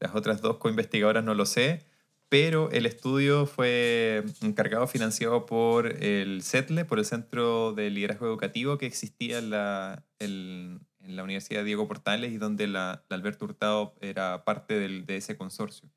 Las 0.00 0.14
otras 0.14 0.40
dos 0.40 0.56
coinvestigadoras 0.58 1.22
no 1.24 1.34
lo 1.34 1.44
sé, 1.44 1.82
pero 2.28 2.70
el 2.70 2.84
estudio 2.86 3.46
fue 3.46 4.24
encargado, 4.42 4.86
financiado 4.86 5.46
por 5.46 5.86
el 6.02 6.42
CETLE, 6.42 6.84
por 6.84 6.98
el 6.98 7.04
Centro 7.04 7.72
de 7.72 7.90
Liderazgo 7.90 8.26
Educativo 8.26 8.76
que 8.78 8.86
existía 8.86 9.38
en 9.38 9.50
la, 9.50 10.04
el- 10.18 10.80
en 11.00 11.16
la 11.16 11.22
Universidad 11.24 11.64
Diego 11.64 11.88
Portales 11.88 12.32
y 12.32 12.36
donde 12.36 12.66
la, 12.66 13.02
la 13.08 13.16
Alberto 13.16 13.46
Hurtado 13.46 13.94
era 14.00 14.44
parte 14.44 14.78
del- 14.78 15.06
de 15.06 15.16
ese 15.16 15.36
consorcio. 15.38 15.88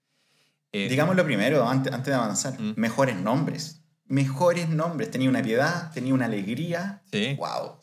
Eh, 0.72 0.88
Digamos 0.89 1.17
lo 1.17 1.25
primero, 1.25 1.67
antes, 1.67 1.91
antes 1.91 2.08
de 2.08 2.13
avanzar. 2.13 2.58
Mm. 2.60 2.75
Mejores 2.77 3.17
nombres. 3.17 3.82
Mejores 4.06 4.70
nombres. 4.70 5.12
Tenía 5.12 5.29
una 5.29 5.41
piedad, 5.41 5.91
tenía 5.94 6.13
una 6.13 6.25
alegría. 6.27 7.01
Sí, 7.12 7.36
¡Wow! 7.38 7.77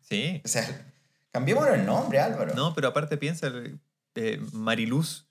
Sí. 0.00 0.42
o 0.44 0.48
sea, 0.48 0.92
cambiémosle 1.30 1.74
el 1.76 1.86
nombre, 1.86 2.18
Álvaro. 2.18 2.54
No, 2.54 2.74
pero 2.74 2.88
aparte 2.88 3.16
piensa, 3.16 3.52
eh, 4.16 4.40
Mariluz, 4.52 5.26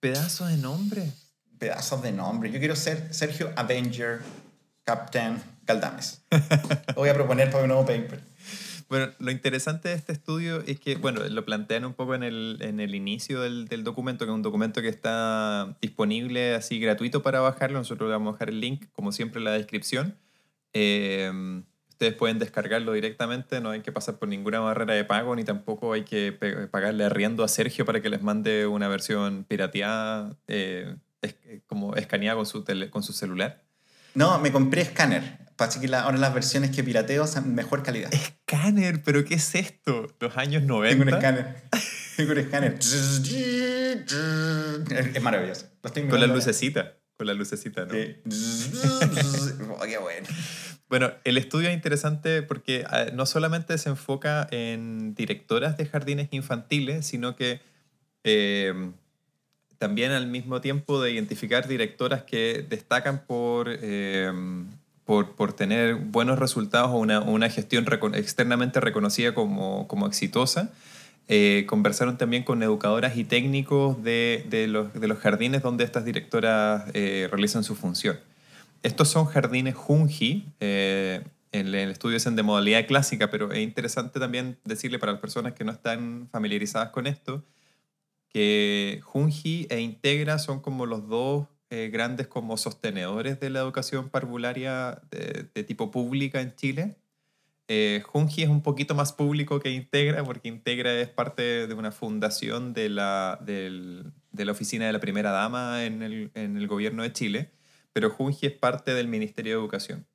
pedazo 0.00 0.46
de 0.46 0.56
nombre. 0.56 1.12
Pedazos 1.58 2.02
de 2.02 2.12
nombre. 2.12 2.50
Yo 2.50 2.58
quiero 2.58 2.76
ser 2.76 3.12
Sergio 3.14 3.52
Avenger 3.56 4.20
Captain 4.84 5.42
Galdames. 5.66 6.22
Lo 6.88 6.94
voy 6.94 7.08
a 7.08 7.14
proponer 7.14 7.50
para 7.50 7.64
un 7.64 7.68
nuevo 7.68 7.86
paper. 7.86 8.20
Bueno, 8.88 9.12
lo 9.18 9.32
interesante 9.32 9.88
de 9.88 9.96
este 9.96 10.12
estudio 10.12 10.62
es 10.64 10.78
que, 10.78 10.94
bueno, 10.94 11.20
lo 11.28 11.44
plantean 11.44 11.84
un 11.84 11.94
poco 11.94 12.14
en 12.14 12.22
el, 12.22 12.58
en 12.60 12.78
el 12.78 12.94
inicio 12.94 13.40
del, 13.40 13.66
del 13.66 13.82
documento, 13.82 14.24
que 14.24 14.30
es 14.30 14.34
un 14.34 14.42
documento 14.42 14.80
que 14.80 14.88
está 14.88 15.76
disponible 15.82 16.54
así 16.54 16.78
gratuito 16.78 17.20
para 17.20 17.40
bajarlo. 17.40 17.78
Nosotros 17.78 18.08
le 18.08 18.12
vamos 18.12 18.28
a 18.28 18.32
dejar 18.34 18.50
el 18.50 18.60
link, 18.60 18.84
como 18.92 19.10
siempre, 19.10 19.40
en 19.40 19.44
la 19.44 19.50
descripción. 19.50 20.16
Eh, 20.72 21.32
ustedes 21.96 22.12
pueden 22.12 22.38
descargarlo 22.38 22.92
directamente, 22.92 23.58
no 23.62 23.70
hay 23.70 23.80
que 23.80 23.90
pasar 23.90 24.18
por 24.18 24.28
ninguna 24.28 24.60
barrera 24.60 24.92
de 24.92 25.04
pago, 25.04 25.34
ni 25.34 25.44
tampoco 25.44 25.94
hay 25.94 26.04
que 26.04 26.30
pagarle 26.70 27.04
arriendo 27.04 27.42
a 27.42 27.48
Sergio 27.48 27.86
para 27.86 28.02
que 28.02 28.10
les 28.10 28.20
mande 28.20 28.66
una 28.66 28.86
versión 28.86 29.44
pirateada, 29.44 30.36
eh, 30.46 30.94
es- 31.22 31.36
como 31.66 31.94
escaneada 31.96 32.36
con 32.36 32.46
su, 32.46 32.62
tele- 32.64 32.90
con 32.90 33.02
su 33.02 33.12
celular. 33.12 33.64
No, 34.14 34.38
me 34.38 34.50
compré 34.52 34.82
escáner. 34.82 35.38
Así 35.58 35.80
que 35.80 35.88
la- 35.88 36.02
ahora 36.02 36.18
las 36.18 36.34
versiones 36.34 36.70
que 36.70 36.84
pirateo 36.84 37.26
son 37.26 37.54
mejor 37.54 37.82
calidad. 37.82 38.12
Escáner, 38.12 39.02
pero 39.02 39.24
¿qué 39.24 39.34
es 39.34 39.54
esto? 39.54 40.06
¿Los 40.20 40.36
años 40.36 40.62
90? 40.62 40.88
Tengo 40.96 41.02
un 41.02 41.14
escáner. 41.14 41.56
Tengo 42.16 42.32
un 42.32 42.38
escáner. 42.38 42.78
Es 45.14 45.22
maravilloso. 45.22 45.66
Con 46.10 46.20
la 46.20 46.26
lucecita, 46.26 46.96
con 47.16 47.26
la 47.26 47.34
lucecita, 47.34 47.84
¿no? 47.86 47.92
Sí. 47.94 48.16
Oh, 49.78 49.82
qué 49.84 49.98
bueno. 49.98 50.26
Bueno, 50.88 51.12
el 51.24 51.36
estudio 51.36 51.68
es 51.68 51.74
interesante 51.74 52.42
porque 52.42 52.84
ah, 52.88 53.06
no 53.12 53.26
solamente 53.26 53.76
se 53.78 53.88
enfoca 53.88 54.46
en 54.50 55.14
directoras 55.14 55.76
de 55.76 55.86
jardines 55.86 56.28
infantiles, 56.30 57.06
sino 57.06 57.34
que 57.36 57.60
eh, 58.24 58.72
también 59.78 60.12
al 60.12 60.26
mismo 60.26 60.60
tiempo 60.60 61.00
de 61.02 61.12
identificar 61.12 61.68
directoras 61.68 62.22
que 62.22 62.64
destacan 62.68 63.24
por, 63.26 63.68
eh, 63.70 64.32
por, 65.04 65.32
por 65.32 65.52
tener 65.52 65.96
buenos 65.96 66.38
resultados 66.38 66.90
o 66.90 66.98
una, 66.98 67.20
una 67.20 67.48
gestión 67.48 67.86
externamente 68.14 68.80
reconocida 68.80 69.34
como, 69.34 69.86
como 69.88 70.06
exitosa. 70.06 70.72
Eh, 71.28 71.64
conversaron 71.68 72.18
también 72.18 72.44
con 72.44 72.62
educadoras 72.62 73.16
y 73.16 73.24
técnicos 73.24 74.00
de, 74.02 74.46
de, 74.48 74.68
los, 74.68 74.92
de 74.94 75.08
los, 75.08 75.18
jardines 75.18 75.60
donde 75.60 75.82
estas 75.82 76.04
directoras 76.04 76.84
eh, 76.94 77.26
realizan 77.30 77.64
su 77.64 77.74
función. 77.74 78.18
Estos 78.84 79.08
son 79.08 79.26
jardines 79.26 79.74
Junji, 79.74 80.44
eh, 80.60 81.24
en 81.50 81.74
el 81.74 81.90
estudio 81.90 82.16
es 82.16 82.24
de 82.24 82.42
modalidad 82.42 82.86
clásica, 82.86 83.28
pero 83.28 83.50
es 83.50 83.58
interesante 83.58 84.20
también 84.20 84.56
decirle 84.64 85.00
para 85.00 85.12
las 85.12 85.20
personas 85.20 85.54
que 85.54 85.64
no 85.64 85.72
están 85.72 86.28
familiarizadas 86.30 86.90
con 86.90 87.08
esto, 87.08 87.42
que 88.36 89.00
Junji 89.02 89.66
e 89.70 89.80
Integra 89.80 90.38
son 90.38 90.60
como 90.60 90.84
los 90.84 91.08
dos 91.08 91.46
eh, 91.70 91.88
grandes 91.90 92.26
como 92.26 92.58
sostenedores 92.58 93.40
de 93.40 93.48
la 93.48 93.60
educación 93.60 94.10
parvularia 94.10 95.00
de, 95.10 95.64
tipo 95.64 95.90
pública 95.90 96.42
en 96.42 96.54
Chile. 96.54 96.96
Eh, 97.66 98.02
Junji 98.04 98.42
es 98.42 98.50
un 98.50 98.62
poquito 98.62 98.94
más 98.94 99.14
público 99.14 99.58
que 99.58 99.70
Integra, 99.70 100.22
porque 100.22 100.48
Integra 100.48 100.92
es 101.00 101.08
parte 101.08 101.66
de 101.66 101.72
una 101.72 101.92
fundación 101.92 102.74
de 102.74 102.90
la, 102.90 103.40
de 103.40 104.44
la 104.44 104.52
oficina 104.52 104.84
de 104.84 104.92
la 104.92 105.00
primera 105.00 105.30
dama 105.30 105.86
en 105.86 106.02
el, 106.02 106.30
en 106.34 106.58
el 106.58 106.66
gobierno 106.66 107.04
de 107.04 107.14
Chile, 107.14 107.52
pero 107.94 108.10
Junji 108.10 108.48
es 108.48 108.52
parte 108.52 108.92
del 108.92 109.08
Ministerio 109.08 109.54
de 109.54 109.60
Educación. 109.60 110.06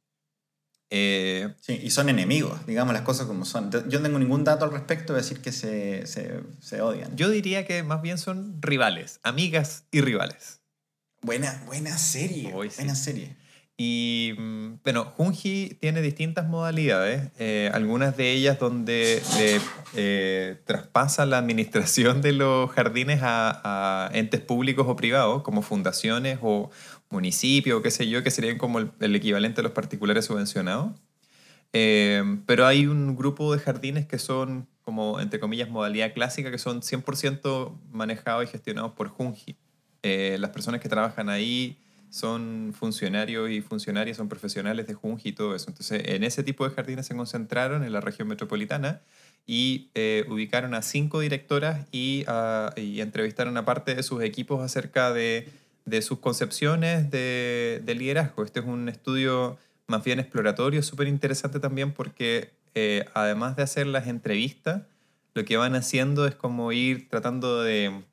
Eh, 0.93 1.53
sí, 1.62 1.79
y 1.81 1.89
son 1.89 2.10
enemigos, 2.10 2.65
digamos 2.67 2.93
las 2.93 3.03
cosas 3.03 3.25
como 3.25 3.45
son. 3.45 3.71
Yo 3.71 4.00
no 4.00 4.03
tengo 4.03 4.19
ningún 4.19 4.43
dato 4.43 4.65
al 4.65 4.71
respecto 4.71 5.13
de 5.13 5.21
decir 5.21 5.39
que 5.39 5.53
se, 5.53 6.05
se, 6.05 6.41
se 6.60 6.81
odian. 6.81 7.15
Yo 7.15 7.29
diría 7.29 7.65
que 7.65 7.81
más 7.81 8.01
bien 8.01 8.17
son 8.17 8.62
rivales, 8.62 9.21
amigas 9.24 9.86
y 9.91 10.01
rivales. 10.01 10.60
Buena, 11.21 11.63
buena 11.65 11.98
serie. 11.98 12.51
buena 12.51 12.95
serie. 12.95 13.38
Y 13.77 14.33
mm, 14.38 14.79
bueno, 14.83 15.05
Junji 15.17 15.77
tiene 15.79 16.01
distintas 16.01 16.48
modalidades, 16.48 17.31
eh, 17.39 17.71
algunas 17.74 18.15
de 18.15 18.31
ellas 18.31 18.60
donde 18.60 19.24
eh, 19.95 20.62
traspasa 20.65 21.25
la 21.25 21.38
administración 21.38 22.21
de 22.21 22.33
los 22.33 22.69
jardines 22.71 23.21
a, 23.24 24.10
entes 24.13 24.41
públicos 24.41 24.86
o 24.88 24.95
privados, 24.95 25.41
como 25.41 25.62
fundaciones 25.62 26.38
o 26.41 26.69
municipios 27.12 27.80
o 27.80 27.82
qué 27.82 27.91
sé 27.91 28.08
yo, 28.08 28.24
que 28.24 28.32
serían 28.32 28.58
como 28.58 28.80
el, 28.80 29.15
equivalente 29.15 29.62
a 29.62 29.63
los 29.63 29.74
particulares 29.74 30.25
subvencionados. 30.25 30.91
Eh, 31.74 32.24
pero 32.46 32.65
hay 32.65 32.88
un 32.88 33.15
grupo 33.15 33.53
de 33.53 33.60
jardines 33.60 34.06
que 34.06 34.18
son 34.18 34.68
como, 34.84 35.20
entre 35.20 35.39
comillas, 35.39 35.70
modalidad 35.70 36.13
clásica, 36.13 36.51
que 36.51 36.58
son 36.58 36.82
100% 36.82 37.77
manejados 37.91 38.44
y 38.44 38.48
gestionados 38.48 38.94
por 38.94 39.10
Junji. 39.10 39.56
Eh, 40.03 40.38
las 40.39 40.50
personas 40.50 40.82
que 40.82 40.89
trabajan 40.89 41.30
ahí 41.30 41.77
son 42.10 42.74
funcionarios 42.77 43.50
y 43.50 43.62
funcionarias, 43.62 44.18
son 44.18 44.27
profesionales 44.27 44.86
de 44.86 44.94
Junji 44.94 45.30
y 45.30 45.32
todo 45.32 45.56
eso. 45.56 45.70
Entonces, 45.70 46.01
en 46.06 46.24
ese 46.24 46.44
tipo 46.44 46.68
de 46.68 46.75
jardines 46.75 47.08
se 47.08 47.15
concentraron 47.15 47.84
en 47.84 47.94
la 47.94 48.01
región 48.01 48.27
metropolitana 48.27 49.01
y 49.48 49.89
eh, 49.96 50.25
ubicaron 50.30 50.74
a 50.74 50.82
cinco 50.82 51.22
directoras 51.22 51.88
y, 51.91 52.25
entrevistaron 52.75 53.58
a 53.58 53.65
parte 53.65 53.96
de 53.96 54.03
sus 54.03 54.22
equipos 54.24 54.62
acerca 54.62 55.13
de, 55.13 55.50
sus 56.01 56.19
concepciones 56.19 57.12
de, 57.12 57.83
liderazgo. 57.86 58.43
Este 58.43 58.62
es 58.62 58.65
un 58.65 58.88
estudio 58.88 59.57
más 59.88 60.03
bien 60.03 60.19
exploratorio, 60.19 60.81
súper 60.83 61.07
interesante 61.07 61.60
también 61.60 61.93
porque 61.93 62.53
eh, 62.75 63.05
además 63.13 63.57
de 63.57 63.63
hacer 63.63 63.88
las 63.88 64.07
entrevistas, 64.07 64.83
lo 65.33 65.43
que 65.43 65.57
van 65.57 65.75
haciendo 65.75 66.25
es 66.25 66.36
como 66.36 66.71
ir 66.71 67.10
tratando 67.10 67.62
de 67.62 68.03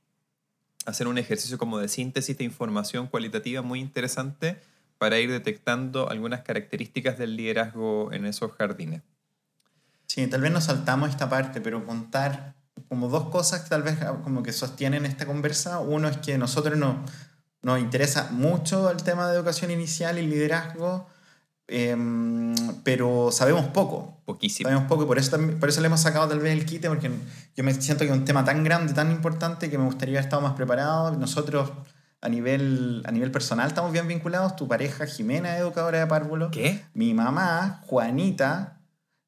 hacer 0.87 1.07
un 1.07 1.19
ejercicio 1.19 1.59
como 1.59 1.79
de 1.79 1.89
síntesis 1.89 2.37
de 2.39 2.45
información 2.45 3.07
cualitativa 3.07 3.63
muy 3.63 3.81
interesante 3.81 4.59
para 4.99 5.21
ir 5.21 5.31
detectando 5.31 6.11
algunas 6.11 6.43
características 6.43 7.19
del 7.19 7.37
liderazgo 7.37 8.13
en 8.13 8.27
esos 8.27 8.53
jardines. 8.53 9.03
Sí, 10.07 10.27
tal 10.27 10.41
vez 10.41 10.51
nos 10.51 10.65
saltamos 10.65 11.11
esta 11.11 11.29
parte, 11.29 11.61
pero 11.61 11.85
contar 11.85 12.55
como 12.89 13.09
dos 13.09 13.29
cosas 13.29 13.69
tal 13.69 13.83
vez 13.83 13.99
como 14.25 14.43
que 14.43 14.53
sostienen 14.53 15.05
esta 15.05 15.27
conversa. 15.27 15.81
Uno 15.81 16.09
es 16.09 16.17
que 16.19 16.39
nosotros 16.39 16.79
nos, 16.79 16.97
nos 17.63 17.81
interesa 17.81 18.29
mucho 18.31 18.91
el 18.91 19.03
tema 19.03 19.29
de 19.29 19.37
educación 19.37 19.71
inicial 19.71 20.19
y 20.19 20.27
liderazgo, 20.27 21.07
Em, 21.71 22.55
pero 22.83 23.31
sabemos 23.31 23.67
poco. 23.67 24.23
Poquísimo. 24.25 24.69
Sabemos 24.69 24.89
poco 24.89 25.05
y 25.05 25.07
por 25.07 25.19
eso, 25.19 25.39
por 25.61 25.69
eso 25.69 25.81
le 25.83 25.87
hemos 25.87 26.01
sacado 26.01 26.27
tal 26.27 26.41
vez 26.41 26.53
el 26.53 26.65
quite, 26.65 26.89
porque 26.89 27.11
yo 27.55 27.65
me 27.65 27.75
siento 27.75 28.05
que 28.05 28.11
es 28.11 28.17
un 28.17 28.25
tema 28.25 28.45
tan 28.45 28.65
grande, 28.65 28.95
tan 28.95 29.11
importante, 29.11 29.71
que 29.71 29.77
me 29.77 29.85
gustaría 29.85 30.15
haber 30.15 30.25
estado 30.25 30.41
más 30.43 30.55
preparado. 30.55 31.13
Nosotros, 31.13 31.71
a 32.23 32.29
nivel, 32.31 33.03
a 33.05 33.13
nivel 33.13 33.31
personal, 33.31 33.69
estamos 33.69 33.93
bien 33.93 34.09
vinculados. 34.09 34.57
Tu 34.57 34.67
pareja, 34.67 35.07
Jimena, 35.07 35.55
es 35.55 35.61
educadora 35.61 36.01
de 36.01 36.07
párvulo. 36.07 36.51
¿Qué? 36.51 36.83
Mi 36.95 37.13
mamá, 37.13 37.83
Juanita, 37.87 38.81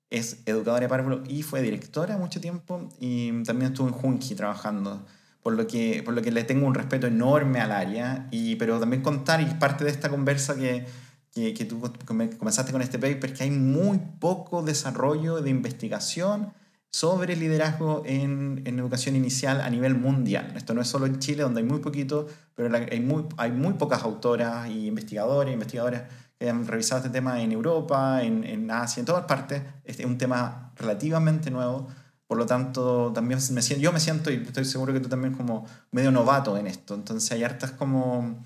es 0.08 0.38
educadora 0.46 0.80
de 0.80 0.88
párvulo 0.88 1.22
y 1.28 1.42
fue 1.42 1.60
directora 1.60 2.16
mucho 2.16 2.40
tiempo 2.40 2.88
y 2.98 3.42
también 3.44 3.72
estuvo 3.72 3.88
en 3.88 3.94
Junji 3.94 4.34
trabajando. 4.34 5.04
Por 5.42 5.54
lo, 5.54 5.66
que, 5.66 6.02
por 6.04 6.12
lo 6.12 6.20
que 6.20 6.30
le 6.30 6.44
tengo 6.44 6.66
un 6.66 6.74
respeto 6.74 7.06
enorme 7.06 7.60
al 7.60 7.72
área, 7.72 8.28
y, 8.30 8.56
pero 8.56 8.78
también 8.78 9.02
contar, 9.02 9.40
y 9.40 9.46
parte 9.46 9.84
de 9.84 9.90
esta 9.90 10.10
conversa 10.10 10.54
que, 10.54 10.84
que, 11.32 11.54
que 11.54 11.64
tú 11.64 11.80
comenzaste 12.06 12.72
con 12.72 12.82
este 12.82 12.98
paper, 12.98 13.32
que 13.32 13.44
hay 13.44 13.50
muy 13.50 14.00
poco 14.18 14.62
desarrollo 14.62 15.40
de 15.40 15.50
investigación 15.50 16.52
sobre 16.90 17.36
liderazgo 17.36 18.02
en, 18.04 18.62
en, 18.64 18.78
educación 18.78 19.14
inicial 19.14 19.60
a 19.60 19.70
nivel 19.70 19.94
mundial. 19.94 20.52
Esto 20.56 20.74
no 20.74 20.80
es 20.80 20.88
solo 20.88 21.06
en 21.06 21.20
Chile, 21.20 21.44
donde 21.44 21.60
hay 21.60 21.66
muy 21.66 21.78
poquito, 21.78 22.26
pero 22.54 22.76
hay 22.76 23.00
muy, 23.00 23.26
hay 23.36 23.52
muy 23.52 23.74
pocas 23.74 24.02
autoras 24.02 24.68
y 24.68 24.88
investigadores, 24.88 25.54
investigadoras 25.54 26.02
que 26.36 26.50
han 26.50 26.66
revisado 26.66 26.98
este 27.00 27.10
tema 27.10 27.42
en 27.42 27.52
Europa, 27.52 28.22
en, 28.22 28.44
en 28.44 28.70
Asia, 28.70 29.00
en 29.00 29.06
todas 29.06 29.24
partes. 29.26 29.62
Este 29.84 30.02
es 30.02 30.08
un 30.08 30.18
tema 30.18 30.72
relativamente 30.76 31.50
nuevo. 31.50 31.86
Por 32.30 32.38
lo 32.38 32.46
tanto, 32.46 33.10
también 33.12 33.40
me 33.50 33.60
siento, 33.60 33.82
yo 33.82 33.90
me 33.90 33.98
siento, 33.98 34.30
y 34.30 34.36
estoy 34.36 34.64
seguro 34.64 34.92
que 34.92 35.00
tú 35.00 35.08
también 35.08 35.34
como 35.34 35.66
medio 35.90 36.12
novato 36.12 36.56
en 36.56 36.68
esto. 36.68 36.94
Entonces 36.94 37.28
hay 37.32 37.42
hartas 37.42 37.72
como 37.72 38.40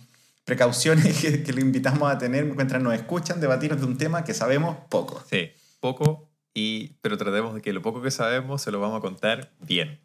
precauciones 0.46 1.18
que, 1.20 1.42
que 1.42 1.52
le 1.52 1.60
invitamos 1.60 2.10
a 2.10 2.16
tener 2.16 2.46
mientras 2.46 2.82
nos 2.82 2.94
escuchan 2.94 3.42
debatir 3.42 3.76
de 3.76 3.84
un 3.84 3.98
tema 3.98 4.24
que 4.24 4.32
sabemos 4.32 4.78
poco. 4.88 5.22
Sí, 5.28 5.50
poco, 5.80 6.30
y, 6.54 6.94
pero 7.02 7.18
tratemos 7.18 7.56
de 7.56 7.60
que 7.60 7.74
lo 7.74 7.82
poco 7.82 8.00
que 8.00 8.10
sabemos 8.10 8.62
se 8.62 8.70
lo 8.70 8.80
vamos 8.80 8.96
a 8.96 9.00
contar 9.02 9.52
bien. 9.60 10.00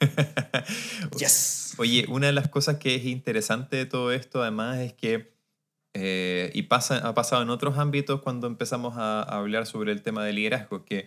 yes. 1.16 1.74
Oye, 1.78 2.06
una 2.08 2.26
de 2.26 2.32
las 2.32 2.48
cosas 2.48 2.78
que 2.78 2.96
es 2.96 3.04
interesante 3.04 3.76
de 3.76 3.86
todo 3.86 4.10
esto 4.10 4.42
además 4.42 4.78
es 4.78 4.94
que, 4.94 5.32
eh, 5.94 6.50
y 6.54 6.62
pasa, 6.62 7.06
ha 7.06 7.14
pasado 7.14 7.42
en 7.42 7.50
otros 7.50 7.78
ámbitos 7.78 8.20
cuando 8.22 8.48
empezamos 8.48 8.94
a, 8.96 9.22
hablar 9.22 9.64
sobre 9.66 9.92
el 9.92 10.02
tema 10.02 10.24
del 10.24 10.34
liderazgo, 10.34 10.84
que 10.84 11.06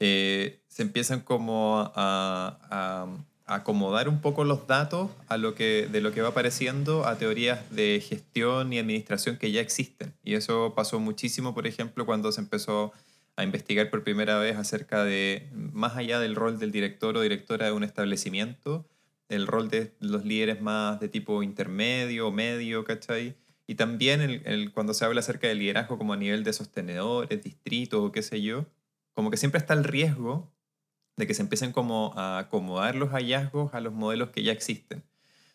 eh, 0.00 0.60
se 0.68 0.82
empiezan 0.82 1.20
como 1.20 1.92
a 1.94 3.06
acomodar 3.50 4.08
un 4.08 4.20
poco 4.20 4.44
los 4.44 4.68
datos 4.68 5.10
a 5.28 5.36
lo 5.36 5.56
que, 5.56 5.88
de 5.90 6.00
lo 6.00 6.12
que 6.12 6.22
va 6.22 6.28
apareciendo 6.28 7.06
a 7.06 7.18
teorías 7.18 7.68
de 7.70 8.00
gestión 8.00 8.72
y 8.72 8.78
administración 8.78 9.38
que 9.38 9.50
ya 9.50 9.60
existen. 9.60 10.14
Y 10.22 10.34
eso 10.34 10.72
pasó 10.76 11.00
muchísimo, 11.00 11.52
por 11.52 11.66
ejemplo, 11.66 12.06
cuando 12.06 12.30
se 12.30 12.40
empezó 12.40 12.92
a 13.34 13.42
investigar 13.42 13.90
por 13.90 14.04
primera 14.04 14.38
vez 14.38 14.56
acerca 14.56 15.02
de, 15.02 15.48
más 15.52 15.96
allá 15.96 16.20
del 16.20 16.36
rol 16.36 16.60
del 16.60 16.70
director 16.70 17.16
o 17.16 17.22
directora 17.22 17.66
de 17.66 17.72
un 17.72 17.82
establecimiento, 17.82 18.86
el 19.28 19.48
rol 19.48 19.68
de 19.68 19.92
los 19.98 20.24
líderes 20.24 20.60
más 20.60 21.00
de 21.00 21.08
tipo 21.08 21.42
intermedio, 21.42 22.30
medio, 22.30 22.84
¿cachai? 22.84 23.34
Y 23.66 23.74
también 23.74 24.20
el, 24.44 24.72
cuando 24.72 24.94
se 24.94 25.04
habla 25.04 25.20
acerca 25.20 25.48
del 25.48 25.58
liderazgo 25.58 25.98
como 25.98 26.12
a 26.12 26.16
nivel 26.16 26.44
de 26.44 26.52
sostenedores, 26.52 27.42
distritos 27.42 28.00
o 28.00 28.12
qué 28.12 28.22
sé 28.22 28.42
yo, 28.42 28.66
como 29.20 29.30
que 29.30 29.36
siempre 29.36 29.58
está 29.58 29.74
el 29.74 29.84
riesgo 29.84 30.50
de 31.18 31.26
que 31.26 31.34
se 31.34 31.42
empiecen 31.42 31.72
como 31.72 32.14
a 32.16 32.38
acomodar 32.38 32.94
los 32.94 33.10
hallazgos 33.10 33.74
a 33.74 33.82
los 33.82 33.92
modelos 33.92 34.30
que 34.30 34.42
ya 34.42 34.50
existen. 34.50 35.02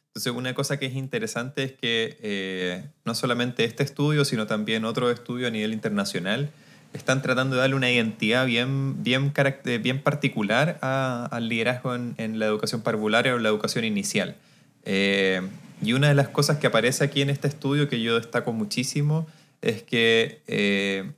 Entonces, 0.09 0.31
una 0.33 0.53
cosa 0.53 0.77
que 0.77 0.85
es 0.85 0.93
interesante 0.93 1.63
es 1.63 1.71
que 1.71 2.15
eh, 2.21 2.87
no 3.05 3.15
solamente 3.15 3.63
este 3.63 3.81
estudio, 3.81 4.23
sino 4.23 4.45
también 4.45 4.85
otro 4.85 5.09
estudio 5.09 5.47
a 5.47 5.49
nivel 5.49 5.73
internacional, 5.73 6.51
están 6.93 7.23
tratando 7.23 7.55
de 7.55 7.61
darle 7.61 7.75
una 7.75 7.89
identidad 7.89 8.45
bien, 8.45 9.03
bien, 9.03 9.33
bien 9.81 10.03
particular 10.03 10.77
al 10.83 11.49
liderazgo 11.49 11.95
en, 11.95 12.37
la 12.37 12.45
educación 12.45 12.83
parvularia 12.83 13.33
o 13.33 13.39
la 13.39 13.49
educación 13.49 13.83
inicial. 13.83 14.35
Eh, 14.83 15.41
y 15.81 15.93
una 15.93 16.09
de 16.09 16.13
las 16.13 16.27
cosas 16.27 16.59
que 16.59 16.67
aparece 16.67 17.03
aquí 17.03 17.23
en 17.23 17.31
este 17.31 17.47
estudio 17.47 17.89
que 17.89 17.99
yo 17.99 18.13
destaco 18.13 18.53
muchísimo 18.53 19.25
es 19.63 19.81
que 19.81 20.43
eh, 20.45 21.13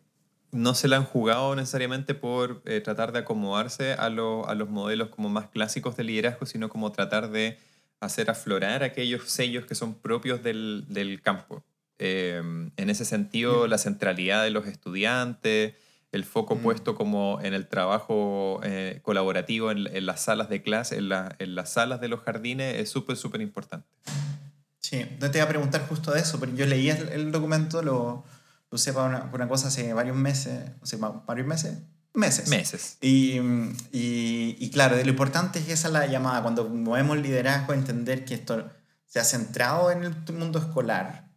no 0.58 0.74
se 0.74 0.88
la 0.88 0.98
han 0.98 1.06
jugado 1.06 1.56
necesariamente 1.56 2.16
por 2.16 2.62
eh, 2.66 2.82
tratar 2.82 3.12
de 3.12 3.20
acomodarse 3.20 3.94
a, 3.94 4.10
los 4.10 4.70
modelos 4.70 5.10
como 5.10 5.30
más 5.30 5.48
clásicos 5.48 5.96
de 5.96 6.04
liderazgo, 6.04 6.46
sino 6.46 6.68
como 6.68 6.92
tratar 6.92 7.30
de 7.30 7.60
hacer 8.00 8.30
aflorar 8.30 8.84
aquellos 8.84 9.30
sellos 9.30 9.66
que 9.66 9.76
son 9.76 9.94
propios 9.96 10.44
del, 10.44 11.22
campo. 11.24 11.64
Em, 12.00 12.72
en 12.76 12.90
ese 12.90 13.06
sentido, 13.06 13.68
la 13.68 13.78
centralidad 13.78 14.44
de 14.44 14.52
los 14.52 14.68
estudiantes, 14.68 15.76
el 16.12 16.24
foco 16.26 16.56
mm. 16.56 16.60
puesto 16.60 16.96
como 16.96 17.40
en 17.42 17.54
el 17.54 17.68
trabajo 17.68 18.60
eh, 18.64 19.00
colaborativo 19.04 19.72
en, 19.72 20.06
las 20.06 20.22
salas 20.22 20.50
de 20.50 20.62
clase, 20.64 20.98
en, 20.98 21.10
las 21.56 21.70
salas 21.70 22.02
de 22.02 22.08
los 22.08 22.22
jardines, 22.22 22.76
es 22.80 22.90
súper, 22.90 23.16
súper 23.16 23.42
importante. 23.42 23.88
Sí, 24.80 25.06
no 25.20 25.30
te 25.30 25.38
iba 25.38 25.46
a 25.46 25.50
preguntar 25.50 25.86
justo 25.88 26.12
de 26.12 26.22
eso, 26.22 26.40
pero 26.40 26.56
yo 26.56 26.66
leí 26.66 26.90
el, 26.90 27.10
el 27.10 27.32
documento, 27.32 27.82
lo, 27.82 28.24
puse 28.70 28.94
para 28.94 29.08
una, 29.08 29.30
una 29.34 29.48
cosa 29.48 29.68
hace 29.68 29.94
varios 29.94 30.16
meses, 30.16 30.72
o 30.82 30.86
sea, 30.86 31.00
varios 31.00 31.48
meses, 31.48 31.78
meses. 32.14 32.50
Meses. 32.50 32.98
Y, 33.02 33.40
y, 33.92 34.58
y, 34.60 34.70
claro, 34.72 34.96
lo 34.96 35.10
importante 35.10 35.60
es 35.60 35.66
que 35.66 35.74
esa 35.74 35.88
es 35.88 35.94
la 35.94 36.06
llamada, 36.08 36.42
cuando 36.42 36.68
movemos 36.68 37.18
liderazgo, 37.18 37.74
entender 37.74 38.26
que 38.26 38.34
esto 38.34 38.70
se 39.06 39.20
ha 39.20 39.24
centrado 39.24 39.92
en 39.92 40.04
el 40.04 40.16
mundo 40.34 40.60
escolar. 40.60 41.28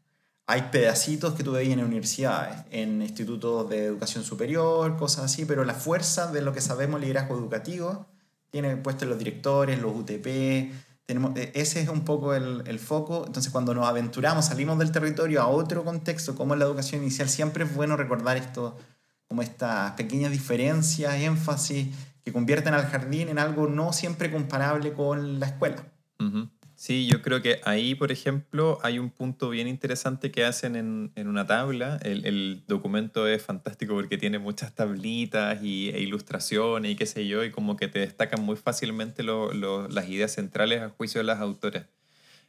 Hay 0.46 0.62
pedacitos 0.72 1.34
que 1.34 1.44
tú 1.44 1.52
veías 1.52 1.78
en 1.78 1.84
universidades, 1.84 2.56
en 2.70 3.02
institutos 3.02 3.70
de 3.70 3.84
educación 3.84 4.24
superior, 4.24 4.96
cosas 4.96 5.26
así, 5.26 5.44
pero 5.44 5.64
la 5.64 5.74
fuerza 5.74 6.32
de 6.32 6.42
lo 6.42 6.52
que 6.52 6.60
sabemos 6.60 7.00
liderazgo 7.00 7.36
educativo 7.36 8.08
tiene 8.50 8.76
puesto 8.76 9.04
los 9.04 9.16
directores, 9.16 9.80
los 9.80 9.94
UTP, 9.94 10.72
e, 11.12 11.52
ese 11.54 11.80
es 11.80 11.88
un 11.88 12.04
poco 12.04 12.34
el, 12.34 12.78
foco. 12.78 13.24
Entonces, 13.26 13.52
cuando 13.52 13.74
nos 13.74 13.86
aventuramos, 13.86 14.46
salimos 14.46 14.78
del 14.78 14.92
territorio 14.92 15.42
a 15.42 15.48
otro 15.48 15.84
contexto, 15.84 16.34
como 16.34 16.54
es 16.54 16.60
la 16.60 16.66
educación 16.66 17.02
inicial, 17.02 17.28
siempre 17.28 17.64
es 17.64 17.74
bueno 17.74 17.96
recordar 17.96 18.36
esto, 18.36 18.76
como 19.28 19.42
estas 19.42 19.92
pequeñas 19.92 20.32
diferencias, 20.32 21.14
énfasis, 21.14 21.88
que 22.24 22.32
convierten 22.32 22.74
al 22.74 22.86
jardín 22.86 23.28
en 23.28 23.38
algo 23.38 23.66
no 23.66 23.92
siempre 23.92 24.30
comparable 24.30 24.92
con 24.92 25.40
la 25.40 25.46
escuela. 25.46 25.84
Sí, 26.80 27.06
yo 27.06 27.20
creo 27.20 27.42
que 27.42 27.60
ahí, 27.64 27.94
por 27.94 28.10
ejemplo, 28.10 28.78
hay 28.82 28.98
un 28.98 29.10
punto 29.10 29.50
bien 29.50 29.68
interesante 29.68 30.30
que 30.30 30.46
hacen 30.46 30.76
en, 30.76 31.12
en 31.14 31.28
una 31.28 31.46
tabla. 31.46 31.98
El, 32.02 32.24
el, 32.24 32.64
documento 32.66 33.28
es 33.28 33.42
fantástico 33.42 33.92
porque 33.94 34.16
tiene 34.16 34.38
muchas 34.38 34.74
tablitas 34.74 35.62
y, 35.62 35.90
e 35.90 36.00
ilustraciones 36.00 36.92
y 36.92 36.96
qué 36.96 37.04
sé 37.04 37.26
yo, 37.28 37.44
y 37.44 37.50
como 37.50 37.76
que 37.76 37.88
te 37.88 37.98
destacan 37.98 38.42
muy 38.42 38.56
fácilmente 38.56 39.22
lo, 39.22 39.52
lo, 39.52 39.88
las 39.88 40.08
ideas 40.08 40.32
centrales 40.32 40.80
a 40.80 40.88
juicio 40.88 41.18
de 41.20 41.24
las 41.24 41.40
autores. 41.40 41.84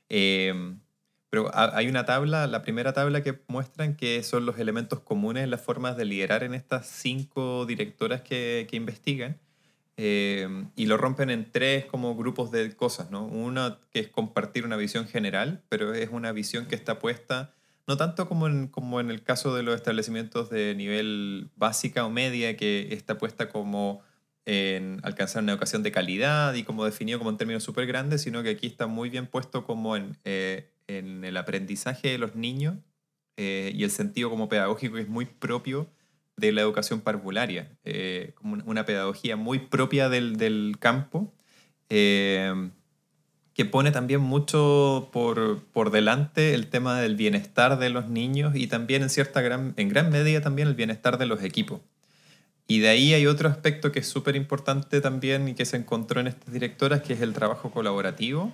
Eh, 0.10 0.76
pero 1.30 1.52
hay 1.54 1.90
una 1.90 2.06
tabla, 2.06 2.48
la 2.48 2.62
primera 2.62 2.94
tabla 2.94 3.24
que 3.24 3.38
muestran 3.48 3.98
que 3.98 4.24
son 4.24 4.46
los 4.46 4.60
elementos 4.60 5.02
comunes 5.02 5.44
en 5.44 5.52
las 5.52 5.62
formas 5.62 5.98
de 5.98 6.06
liderar 6.06 6.44
en 6.44 6.54
estas 6.54 6.88
cinco 6.88 7.66
directoras 7.66 8.22
que, 8.22 8.66
que 8.70 8.78
investigan. 8.78 9.40
Eh, 10.04 10.66
y 10.76 10.88
lo 10.88 10.98
rompen 10.98 11.30
en 11.30 11.52
tres 11.52 11.86
como 11.86 12.16
grupos 12.16 12.50
de 12.50 12.76
cosas, 12.76 13.12
¿no? 13.12 13.24
Una 13.28 13.78
que 13.92 14.00
es 14.00 14.08
compartir 14.08 14.66
una 14.66 14.76
visión 14.76 15.08
general, 15.08 15.62
pero 15.70 15.94
es 15.94 16.10
una 16.10 16.32
visión 16.32 16.66
que 16.66 16.74
está 16.74 16.98
puesta, 16.98 17.54
no 17.86 17.98
tanto 17.98 18.28
como 18.28 18.48
en, 18.48 18.68
como 18.68 19.00
en 19.00 19.12
el 19.12 19.22
caso 19.22 19.54
de 19.54 19.62
los 19.62 19.76
establecimientos 19.76 20.50
de 20.50 20.74
nivel 20.74 21.52
básica 21.56 22.04
o 22.04 22.10
media, 22.10 22.58
que 22.58 22.88
está 22.96 23.20
puesta 23.20 23.50
como 23.50 24.02
en 24.46 25.02
alcanzar 25.04 25.44
una 25.44 25.52
educación 25.52 25.84
de 25.84 25.92
calidad 25.92 26.56
y 26.56 26.64
como 26.64 26.84
definido 26.84 27.20
como 27.20 27.30
en 27.30 27.38
términos 27.38 27.62
súper 27.62 27.86
grandes, 27.86 28.24
sino 28.24 28.42
que 28.42 28.50
aquí 28.50 28.66
está 28.66 28.88
muy 28.88 29.12
bien 29.12 29.28
puesto 29.28 29.66
como 29.66 29.96
en, 29.96 30.18
eh, 30.24 30.72
en 30.88 31.24
el 31.24 31.38
aprendizaje 31.38 32.10
de 32.10 32.18
los 32.18 32.36
niños 32.36 32.74
eh, 33.38 33.72
y 33.76 33.84
el 33.84 33.92
sentido 33.92 34.32
como 34.32 34.50
pedagógico 34.50 34.96
que 34.96 35.02
es 35.02 35.08
muy 35.08 35.26
propio 35.26 35.92
de 36.42 36.52
la 36.52 36.62
educación 36.62 37.00
parvularia, 37.00 37.72
eh, 37.86 38.34
una 38.42 38.86
pedagogía 38.86 39.38
muy 39.38 39.60
propia 39.60 40.10
del, 40.10 40.36
del 40.36 40.76
campo, 40.80 41.34
eh, 41.90 42.72
que 43.54 43.66
pone 43.66 43.92
también 43.92 44.22
mucho 44.22 45.10
por, 45.14 45.64
por, 45.72 45.92
delante 45.92 46.54
el 46.54 46.68
tema 46.68 47.00
del 47.00 47.16
bienestar 47.16 47.78
de 47.78 47.90
los 47.90 48.08
niños 48.10 48.56
y 48.56 48.68
también 48.68 49.04
en, 49.04 49.10
cierta 49.10 49.42
gran, 49.42 49.74
en 49.78 49.90
gran 49.90 50.10
medida 50.10 50.42
también 50.42 50.68
el 50.68 50.76
bienestar 50.76 51.18
de 51.18 51.28
los 51.28 51.44
equipos. 51.44 51.82
Y 52.68 52.80
de 52.80 52.90
ahí 52.90 53.14
hay 53.14 53.28
otro 53.28 53.50
aspecto 53.50 53.92
que 53.92 54.00
es 54.00 54.08
súper 54.08 54.36
importante 54.36 55.02
también 55.02 55.48
y 55.48 55.54
que 55.54 55.66
se 55.66 55.78
encontró 55.78 56.22
en 56.22 56.28
estas 56.28 56.54
directoras, 56.54 57.02
que 57.02 57.14
es 57.14 57.22
el 57.22 57.34
trabajo 57.34 57.72
colaborativo 57.72 58.54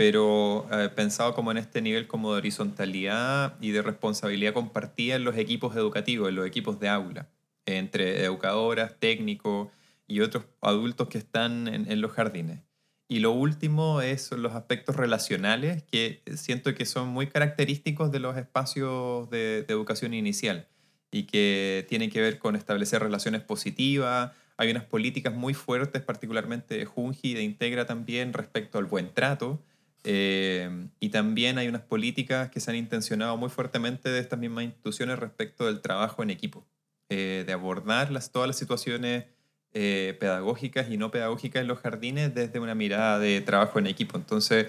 pero 0.00 0.66
eh, 0.72 0.88
pensado 0.88 1.34
como 1.34 1.50
en 1.50 1.58
este 1.58 1.82
nivel 1.82 2.06
como 2.06 2.32
de 2.32 2.38
horizontalidad 2.38 3.58
y 3.60 3.72
de 3.72 3.82
responsabilidad 3.82 4.54
compartida 4.54 5.16
en 5.16 5.24
los 5.24 5.36
equipos 5.36 5.76
educativos, 5.76 6.30
en 6.30 6.36
los 6.36 6.46
equipos 6.46 6.80
de 6.80 6.88
aula, 6.88 7.28
entre 7.66 8.24
educadoras, 8.24 8.98
técnicos 8.98 9.68
y 10.06 10.22
otros 10.22 10.44
adultos 10.62 11.08
que 11.08 11.18
están 11.18 11.68
en, 11.68 12.00
los 12.00 12.12
jardines. 12.12 12.60
Y 13.08 13.18
lo 13.18 13.32
último 13.32 14.00
es 14.00 14.32
los 14.32 14.54
aspectos 14.54 14.96
relacionales 14.96 15.82
que 15.82 16.22
siento 16.34 16.74
que 16.74 16.86
son 16.86 17.08
muy 17.08 17.26
característicos 17.26 18.10
de 18.10 18.20
los 18.20 18.38
espacios 18.38 19.28
de, 19.28 19.64
de 19.68 19.74
educación 19.74 20.14
inicial 20.14 20.66
y 21.10 21.24
que 21.24 21.84
tienen 21.90 22.08
que 22.08 22.22
ver 22.22 22.38
con 22.38 22.56
establecer 22.56 23.02
relaciones 23.02 23.42
positivas. 23.42 24.32
Hay 24.56 24.70
unas 24.70 24.84
políticas 24.84 25.34
muy 25.34 25.52
fuertes, 25.52 26.00
particularmente 26.00 26.78
de 26.78 26.86
Junji 26.86 27.32
y 27.32 27.34
de 27.34 27.42
Integra 27.42 27.84
también, 27.84 28.32
respecto 28.32 28.78
al 28.78 28.86
buen 28.86 29.12
trato, 29.12 29.60
eh, 30.04 30.88
y 30.98 31.10
también 31.10 31.58
hay 31.58 31.68
unas 31.68 31.82
políticas 31.82 32.50
que 32.50 32.60
se 32.60 32.70
han 32.70 32.76
intencionado 32.76 33.36
muy 33.36 33.50
fuertemente 33.50 34.08
de 34.08 34.20
estas 34.20 34.38
mismas 34.38 34.64
instituciones 34.64 35.18
respecto 35.18 35.66
del 35.66 35.80
trabajo 35.80 36.22
en 36.22 36.30
equipo, 36.30 36.66
eh, 37.10 37.44
de 37.46 37.52
abordar 37.52 38.10
las, 38.10 38.32
todas 38.32 38.46
las 38.46 38.56
situaciones 38.56 39.24
eh, 39.72 40.16
pedagógicas 40.18 40.90
y 40.90 40.96
no 40.96 41.10
pedagógicas 41.10 41.60
en 41.60 41.68
los 41.68 41.78
jardines 41.80 42.34
desde 42.34 42.58
una 42.60 42.74
mirada 42.74 43.18
de 43.18 43.40
trabajo 43.42 43.78
en 43.78 43.86
equipo. 43.86 44.16
Entonces, 44.16 44.68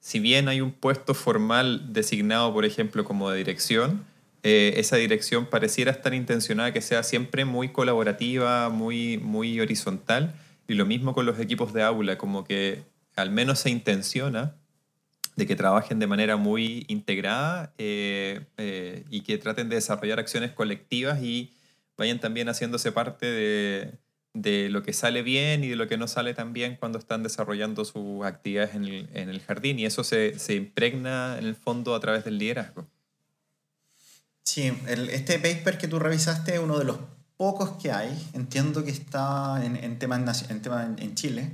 si 0.00 0.20
bien 0.20 0.48
hay 0.48 0.60
un 0.60 0.72
puesto 0.72 1.12
formal 1.12 1.92
designado, 1.92 2.52
por 2.52 2.64
ejemplo, 2.64 3.04
como 3.04 3.30
de 3.30 3.38
dirección, 3.38 4.04
esa 4.44 4.96
dirección 4.96 5.44
pareciera 5.44 5.90
estar 5.90 6.14
intencionada 6.14 6.72
que 6.72 6.80
sea 6.80 7.02
siempre 7.02 7.44
muy 7.44 7.70
colaborativa, 7.70 8.70
muy, 8.70 9.18
muy 9.18 9.60
horizontal, 9.60 10.34
y 10.68 10.74
lo 10.74 10.86
mismo 10.86 11.12
con 11.12 11.26
los 11.26 11.38
equipos 11.38 11.74
de 11.74 11.82
aula, 11.82 12.16
como 12.16 12.44
que 12.44 12.84
al 13.16 13.30
menos 13.30 13.58
se 13.58 13.68
intenciona 13.68 14.54
de 15.38 15.46
que 15.46 15.54
trabajen 15.54 16.00
de 16.00 16.08
manera 16.08 16.36
muy 16.36 16.84
integrada 16.88 17.72
eh, 17.78 18.44
eh, 18.56 19.04
y 19.08 19.20
que 19.20 19.38
traten 19.38 19.68
de 19.68 19.76
desarrollar 19.76 20.18
acciones 20.18 20.50
colectivas 20.50 21.22
y 21.22 21.52
vayan 21.96 22.18
también 22.18 22.48
haciéndose 22.48 22.90
parte 22.90 23.26
de, 23.26 23.92
de, 24.34 24.68
lo 24.68 24.82
que 24.82 24.92
sale 24.92 25.22
bien 25.22 25.62
y 25.62 25.68
de 25.68 25.76
lo 25.76 25.86
que 25.86 25.96
no 25.96 26.08
sale 26.08 26.34
tan 26.34 26.52
bien 26.52 26.74
cuando 26.74 26.98
están 26.98 27.22
desarrollando 27.22 27.84
sus 27.84 28.26
actividades 28.26 28.74
en 28.74 28.84
el, 28.84 29.08
en 29.14 29.28
el 29.28 29.40
jardín. 29.40 29.78
Y 29.78 29.86
eso 29.86 30.02
se, 30.02 30.36
se, 30.40 30.56
impregna 30.56 31.38
en 31.38 31.46
el 31.46 31.54
fondo 31.54 31.94
a 31.94 32.00
través 32.00 32.24
del 32.24 32.36
liderazgo. 32.36 32.88
Sí, 34.42 34.72
el, 34.88 35.08
este 35.10 35.38
paper 35.38 35.78
que 35.78 35.86
tú 35.86 36.00
revisaste 36.00 36.54
es 36.54 36.58
uno 36.58 36.80
de 36.80 36.84
los 36.84 36.98
pocos 37.36 37.80
que 37.80 37.92
hay. 37.92 38.10
Entiendo 38.32 38.84
que 38.84 38.90
está 38.90 39.64
en, 39.64 39.76
en 39.76 40.00
temas 40.00 40.50
en, 40.50 40.62
tema 40.62 40.92
en 40.98 41.14
Chile. 41.14 41.52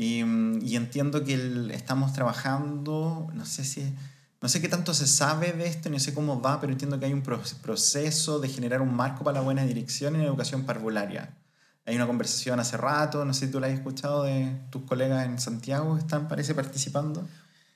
Y, 0.00 0.24
y 0.62 0.76
entiendo 0.76 1.24
que 1.24 1.34
el, 1.34 1.70
estamos 1.72 2.14
trabajando, 2.14 3.28
no 3.34 3.44
sé 3.44 3.64
si, 3.64 3.94
no 4.40 4.48
sé 4.48 4.62
qué 4.62 4.68
tanto 4.70 4.94
se 4.94 5.06
sabe 5.06 5.52
de 5.52 5.66
esto, 5.66 5.90
no 5.90 5.98
sé 5.98 6.14
cómo 6.14 6.40
va, 6.40 6.58
pero 6.58 6.72
entiendo 6.72 6.98
que 6.98 7.04
hay 7.04 7.12
un 7.12 7.20
proceso 7.20 8.40
de 8.40 8.48
generar 8.48 8.80
un 8.80 8.94
marco 8.94 9.24
para 9.24 9.40
la 9.40 9.44
buena 9.44 9.62
dirección 9.64 10.14
en 10.14 10.22
educación 10.22 10.64
parvularia. 10.64 11.36
Hay 11.84 11.96
una 11.96 12.06
conversación 12.06 12.58
hace 12.60 12.78
rato, 12.78 13.26
no 13.26 13.34
sé 13.34 13.44
si 13.44 13.52
tú 13.52 13.60
la 13.60 13.66
has 13.66 13.74
escuchado 13.74 14.22
de 14.22 14.58
tus 14.70 14.84
colegas 14.84 15.26
en 15.26 15.38
Santiago 15.38 15.98
están, 15.98 16.28
parece, 16.28 16.54
participando. 16.54 17.28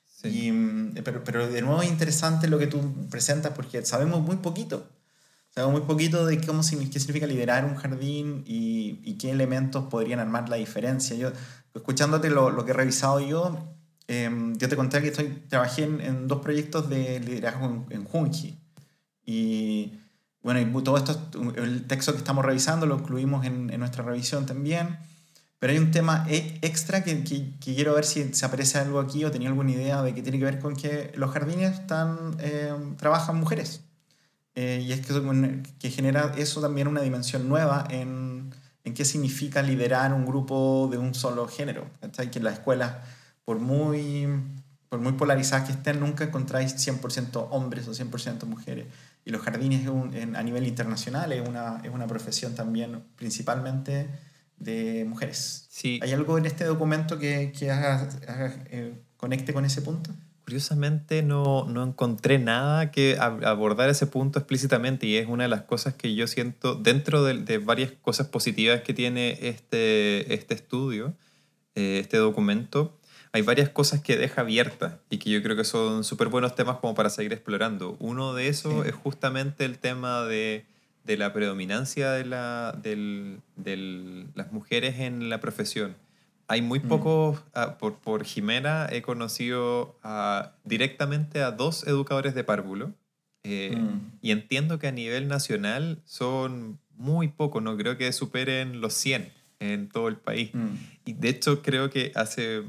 Sí. 0.07 0.29
Y, 0.49 1.03
pero, 1.03 1.23
pero 1.25 1.47
de 1.47 1.61
nuevo 1.61 1.83
es 1.83 1.91
interesante 1.91 2.49
lo 2.49 2.59
que 2.59 2.69
tú 2.69 3.07
presentas 3.11 3.53
porque 3.55 3.85
sabemos 3.85 4.23
muy 4.23 4.37
poquito. 4.37 4.89
Sabemos 5.55 5.81
muy 5.81 5.87
poquito 5.87 6.27
de 6.27 6.41
cómo, 6.45 6.63
qué 6.63 6.99
significa 6.99 7.29
liderar 7.29 7.65
un 7.65 7.77
jardín 7.77 8.43
y, 8.45 9.01
y 9.05 9.15
qué 9.19 9.31
elementos 9.31 9.85
podrían 9.85 10.19
armar 10.19 10.49
la 10.49 10.57
diferencia. 10.57 11.15
Yo 11.17 11.31
escuchándote 11.75 12.29
lo, 12.29 12.51
lo 12.51 12.65
que 12.65 12.73
he 12.73 12.75
revisado 12.75 13.21
yo, 13.21 13.77
eh, 14.09 14.53
yo 14.57 14.69
te 14.69 14.75
conté 14.75 15.01
que 15.01 15.09
estoy, 15.09 15.29
trabajé 15.49 15.85
en, 15.85 16.01
en 16.01 16.27
dos 16.27 16.41
proyectos 16.41 16.89
de 16.89 17.21
liderazgo 17.21 17.67
en, 17.67 17.87
en 17.91 18.05
Junji. 18.05 18.59
Y 19.25 19.93
bueno, 20.43 20.61
y 20.61 20.83
todo 20.83 20.97
esto, 20.97 21.31
el 21.57 21.87
texto 21.87 22.13
que 22.13 22.19
estamos 22.19 22.45
revisando 22.45 22.85
lo 22.87 22.99
incluimos 22.99 23.47
en, 23.47 23.71
en 23.71 23.79
nuestra 23.79 24.03
revisión 24.03 24.47
también. 24.47 24.99
Pero 25.61 25.73
hay 25.73 25.79
un 25.79 25.93
tema 25.93 26.27
e, 26.29 26.59
extra 26.63 27.05
que, 27.05 27.23
que, 27.23 27.55
quiero 27.61 27.95
ver 27.95 28.05
si 28.05 28.35
se 28.35 28.45
aparece 28.45 28.79
algo 28.79 28.99
aquí 28.99 29.25
o 29.25 29.31
tenía 29.31 29.49
alguna 29.49 29.71
idea 29.71 30.03
de 30.03 30.15
que 30.15 30.23
tiene 30.23 30.39
que 30.39 30.45
ver 30.45 30.59
con 30.59 30.75
que 30.75 31.13
los 31.15 31.31
jardines 31.31 31.79
están, 31.79 32.37
eh, 32.41 32.75
trabajan 32.99 33.37
mujeres. 33.37 33.85
Eh, 34.55 34.85
y 34.87 34.93
es 34.93 35.05
que, 35.05 35.63
que 35.79 35.91
genera 35.91 36.33
eso 36.37 36.61
también 36.61 36.87
una 36.87 37.01
dimensión 37.01 37.49
nueva 37.49 37.87
en, 37.91 38.55
en 38.85 38.95
qué 38.95 39.05
significa 39.05 39.63
liderar 39.63 40.13
un 40.13 40.25
grupo 40.27 40.89
de 40.91 40.99
un 40.99 41.15
solo 41.15 41.49
género. 41.49 41.87
Que 42.31 42.39
en 42.39 42.45
las 42.45 42.55
escuelas, 42.55 42.97
por 43.45 43.59
muy, 43.59 44.29
por 44.89 45.01
muy 45.01 45.13
polarizadas 45.13 45.67
que 45.67 45.73
estén, 45.73 46.01
nunca 46.01 46.25
encontráis 46.25 46.77
100% 46.77 47.49
hombres 47.51 47.89
o 47.89 47.93
100% 47.93 48.45
mujeres. 48.45 48.87
Y 49.25 49.31
los 49.31 49.41
jardines 49.41 49.89
a 50.35 50.43
nivel 50.43 50.67
internacional 50.67 51.33
es 51.33 51.49
una, 51.49 51.81
es 51.83 51.91
una 51.91 52.07
profesión 52.07 52.55
también 52.55 53.03
principalmente 53.17 54.09
de 54.59 55.05
mujeres. 55.09 55.67
Sí. 55.71 55.99
¿Hay 56.03 56.13
algo 56.13 56.39
en 56.39 56.47
este 56.47 56.65
documento 56.65 57.19
que, 57.19 57.53
que 57.59 57.71
haga, 57.71 58.09
eh, 58.71 58.95
conecte 59.17 59.53
con 59.53 59.65
ese 59.65 59.83
punto? 59.83 60.11
Curiosamente 60.45 61.23
no, 61.23 61.65
no, 61.65 61.83
encontré 61.83 62.39
nada 62.39 62.91
que 62.91 63.17
abordar 63.19 63.89
ese 63.89 64.07
punto 64.07 64.39
explícitamente 64.39 65.07
y 65.07 65.17
es 65.17 65.27
una 65.27 65.45
de 65.45 65.49
las 65.49 65.63
cosas 65.63 65.95
que 65.95 66.15
yo 66.15 66.27
siento 66.27 66.75
dentro 66.75 67.25
de, 67.25 67.39
de 67.39 67.57
varias 67.57 67.93
cosas 67.93 68.27
positivas 68.29 68.83
que 68.83 68.93
tiene 68.93 69.39
este, 69.41 70.35
este 70.35 70.53
estudio, 70.53 71.15
eh, 71.75 71.99
este 71.99 72.19
documento. 72.19 72.95
hay 73.33 73.41
varias 73.41 73.71
cosas 73.71 74.03
que 74.03 74.19
deja 74.19 74.43
abiertas 74.43 74.97
y 75.09 75.17
que 75.17 75.31
yo 75.31 75.43
creo 75.43 75.57
que 75.57 75.65
son 75.65 76.05
súper 76.05 76.29
buenos 76.29 76.55
temas 76.55 76.77
como 76.77 76.95
para 76.95 77.09
seguir 77.09 77.33
explorando. 77.33 77.97
Uno 77.99 78.35
de 78.35 78.49
esos 78.49 78.85
es 78.85 78.95
justamente 78.95 79.65
el 79.65 79.79
tema 79.79 80.25
de, 80.25 80.67
de 81.05 81.17
la 81.17 81.33
predominancia 81.33 82.11
de, 82.11 82.27
la, 82.27 82.79
del, 82.83 83.41
del, 83.57 84.27
las 84.35 84.53
mujeres 84.53 85.01
en 85.01 85.31
la 85.31 85.41
profesión. 85.41 85.97
Hay 86.47 86.63
muy 86.63 86.81
mm. 86.81 86.89
pocos, 86.89 87.43
ah, 87.55 87.79
por, 87.79 87.99
por 87.99 88.25
Jimena 88.25 88.87
he 88.91 89.03
conocido 89.03 89.99
directamente 90.65 91.43
a 91.43 91.51
dos 91.51 91.87
educadores 91.87 92.35
de 92.35 92.45
párvulo 92.45 92.93
eh, 93.45 93.77
mm. 93.77 94.19
y 94.23 94.31
entiendo 94.31 94.79
que 94.79 94.89
a 94.89 94.93
nivel 94.93 95.29
nacional 95.29 96.01
son 96.05 96.79
muy 96.97 97.29
pocos, 97.29 97.63
no 97.63 97.77
creo 97.77 97.97
que 97.99 98.11
superen 98.13 98.81
los 98.81 98.95
100 98.95 99.33
en 99.61 99.89
todo 99.89 100.09
el 100.09 100.17
país. 100.17 100.51
Mm. 100.53 100.75
Y 101.05 101.13
de 101.13 101.29
hecho 101.29 101.63
creo 101.63 101.91
que 101.91 102.13
hace 102.15 102.63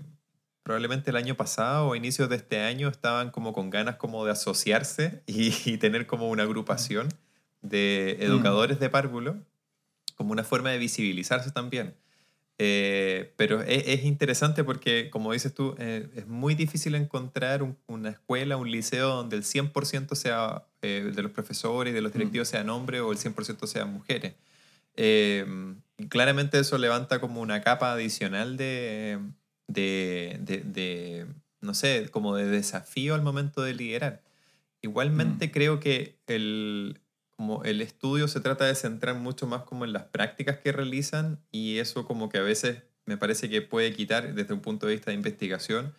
probablemente 0.63 1.11
el 1.11 1.15
año 1.15 1.35
pasado 1.35 1.87
o 1.87 1.95
inicios 1.95 2.27
de 2.27 2.37
este 2.37 2.61
año 2.61 2.89
estaban 2.89 3.29
como 3.31 3.53
con 3.53 3.69
ganas 3.69 3.95
como 3.97 4.25
de 4.25 4.31
asociarse 4.31 5.21
y, 5.27 5.77
tener 5.77 6.07
como 6.07 6.29
una 6.29 6.43
agrupación 6.43 7.07
de 7.61 8.17
educadores 8.19 8.79
de 8.79 8.89
párvulo 8.89 9.37
como 10.15 10.31
una 10.31 10.43
forma 10.43 10.71
de 10.71 10.77
visibilizarse 10.77 11.51
también. 11.51 11.95
Eh, 12.57 13.33
pero 13.35 13.61
es, 13.61 14.05
interesante 14.05 14.63
porque, 14.63 15.09
como 15.09 15.33
dices 15.33 15.53
tú, 15.53 15.75
eh, 15.77 16.07
es 16.15 16.27
muy 16.27 16.55
difícil 16.55 16.95
encontrar 16.95 17.75
una 17.87 18.09
escuela, 18.09 18.55
un 18.55 18.71
liceo 18.71 19.09
donde 19.09 19.35
el 19.35 19.43
100% 19.43 20.15
sea 20.15 20.63
eh, 20.81 21.11
de 21.13 21.21
los 21.21 21.31
profesores 21.31 21.91
y 21.91 21.95
de 21.95 22.01
los 22.01 22.13
mm. 22.13 22.17
directivos 22.17 22.47
sean 22.47 22.69
hombres 22.69 23.01
o 23.01 23.11
el 23.11 23.17
100% 23.17 23.67
sean 23.67 23.91
mujeres. 23.91 24.35
claramente 26.09 26.59
eso 26.59 26.77
levanta 26.77 27.19
como 27.19 27.41
una 27.41 27.61
capa 27.61 27.91
adicional 27.91 28.55
de, 28.55 29.19
de, 29.67 30.39
de, 30.39 31.27
no 31.61 31.73
sé, 31.73 32.07
como 32.09 32.35
de 32.35 32.45
desafío 32.45 33.15
al 33.15 33.21
momento 33.21 33.61
de 33.63 33.73
liderar. 33.73 34.23
Igualmente 34.81 35.47
mm. 35.47 35.51
creo 35.51 35.79
que 35.81 36.15
el, 36.27 37.01
como 37.35 37.63
el 37.63 37.81
estudio 37.81 38.27
se 38.27 38.39
trata 38.39 38.65
de 38.65 38.75
centrar 38.75 39.15
mucho 39.15 39.47
más 39.47 39.63
como 39.63 39.85
en 39.85 39.93
las 39.93 40.03
prácticas 40.03 40.59
que 40.59 40.71
realizan 40.71 41.39
y 41.51 41.79
eso 41.79 42.05
como 42.05 42.29
que 42.29 42.37
a 42.37 42.41
veces 42.41 42.83
me 43.05 43.17
parece 43.17 43.49
que 43.49 43.61
puede 43.61 43.93
quitar, 43.93 44.33
desde 44.33 44.53
un 44.53 44.61
punto 44.61 44.87
de 44.87 44.93
vista 44.93 45.11
de 45.11 45.15
investigación, 45.15 45.93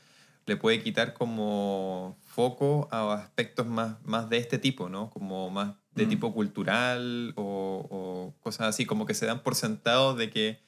le 0.47 0.57
puede 0.57 0.83
quitar 0.83 1.13
como 1.15 2.19
foco 2.25 2.89
a 2.91 3.15
aspectos 3.15 3.67
más, 3.67 3.97
más 4.05 4.29
de 4.31 4.39
este 4.39 4.59
tipo, 4.59 4.89
¿no? 4.89 5.11
Como 5.11 5.51
más 5.51 5.75
de 5.95 6.07
mm. 6.07 6.09
tipo 6.09 6.33
cultural 6.33 7.33
o, 7.37 7.87
o, 7.91 8.35
cosas 8.41 8.69
así, 8.69 8.87
como 8.87 9.07
que 9.07 9.15
se 9.15 9.27
dan 9.27 9.43
por 9.43 9.55
sentado 9.55 10.15
de 10.15 10.31
que 10.31 10.61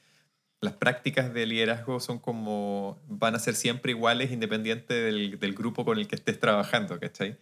las 0.61 0.73
prácticas 0.73 1.33
de 1.33 1.45
liderazgo 1.45 1.99
son 2.01 2.19
como, 2.19 3.01
van 3.07 3.35
a 3.35 3.39
ser 3.39 3.55
siempre 3.55 3.91
iguales 3.91 4.31
independiente 4.31 4.93
del, 4.93 5.39
del 5.39 5.53
grupo 5.53 5.85
con 5.85 5.97
el 5.97 6.07
que 6.07 6.15
estés 6.15 6.39
trabajando, 6.39 6.99
¿cachai? 6.99 7.37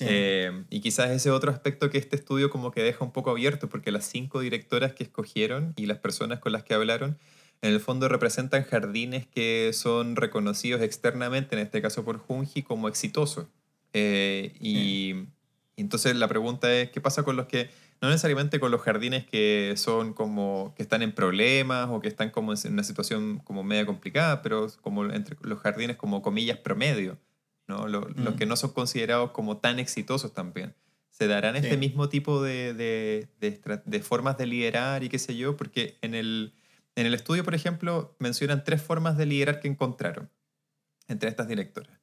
Eh, 0.00 0.64
y 0.70 0.80
quizás 0.80 1.10
ese 1.10 1.30
otro 1.30 1.50
aspecto 1.50 1.90
que 1.90 1.98
este 1.98 2.16
estudio 2.16 2.50
como 2.50 2.70
que 2.70 2.82
deja 2.82 3.04
un 3.04 3.12
poco 3.12 3.30
abierto, 3.30 3.68
porque 3.68 3.90
las 3.90 4.06
cinco 4.06 4.40
directoras 4.40 4.92
que 4.94 5.04
escogieron 5.04 5.74
y 5.76 5.86
las 5.86 5.98
personas 5.98 6.38
con 6.38 6.52
las 6.52 6.62
que 6.62 6.74
hablaron, 6.74 7.18
en 7.60 7.72
el 7.72 7.80
fondo 7.80 8.08
representan 8.08 8.64
jardines 8.64 9.26
que 9.26 9.70
son 9.72 10.16
reconocidos 10.16 10.82
externamente, 10.82 11.54
en 11.54 11.62
este 11.62 11.82
caso 11.82 12.04
por 12.04 12.18
Junji, 12.18 12.62
como 12.62 12.88
exitosos. 12.88 13.46
Eh, 13.92 14.54
y, 14.60 15.26
entonces 15.76 16.14
la 16.16 16.28
pregunta 16.28 16.72
es, 16.72 16.90
¿qué 16.90 17.00
pasa 17.00 17.22
con 17.22 17.36
los 17.36 17.46
que, 17.46 17.70
no 18.00 18.08
necesariamente 18.08 18.60
con 18.60 18.70
los 18.70 18.82
jardines 18.82 19.24
que 19.24 19.74
son 19.76 20.12
como, 20.12 20.74
que 20.76 20.82
están 20.82 21.02
en 21.02 21.12
problemas 21.12 21.88
o 21.90 22.00
que 22.00 22.08
están 22.08 22.30
como 22.30 22.52
en 22.52 22.72
una 22.72 22.84
situación 22.84 23.38
como 23.38 23.62
media 23.62 23.86
complicada, 23.86 24.42
pero 24.42 24.66
como 24.80 25.04
entre 25.06 25.36
los 25.42 25.60
jardines 25.60 25.96
como 25.96 26.22
comillas 26.22 26.58
promedio? 26.58 27.18
Los 27.66 28.16
mm. 28.16 28.36
que 28.36 28.46
no 28.46 28.56
son 28.56 28.72
considerados 28.72 29.30
como 29.30 29.58
tan 29.58 29.78
exitosos 29.78 30.32
también. 30.32 30.74
¿Se 31.10 31.26
darán 31.26 31.56
este 31.56 31.76
mismo 31.76 32.08
tipo 32.08 32.42
de, 32.42 32.72
de, 32.74 33.28
de, 33.84 34.00
formas 34.00 34.38
de 34.38 34.46
liderar 34.46 35.04
y 35.04 35.08
qué 35.08 35.18
sé 35.18 35.36
yo? 35.36 35.56
Porque 35.56 35.98
en 36.00 36.14
el, 36.14 36.54
en 36.96 37.06
el 37.06 37.14
estudio, 37.14 37.44
por 37.44 37.54
ejemplo, 37.54 38.16
mencionan 38.18 38.64
tres 38.64 38.82
formas 38.82 39.18
de 39.18 39.26
liderar 39.26 39.60
que 39.60 39.68
encontraron 39.68 40.30
entre 41.08 41.28
estas 41.28 41.48
directoras. 41.48 41.98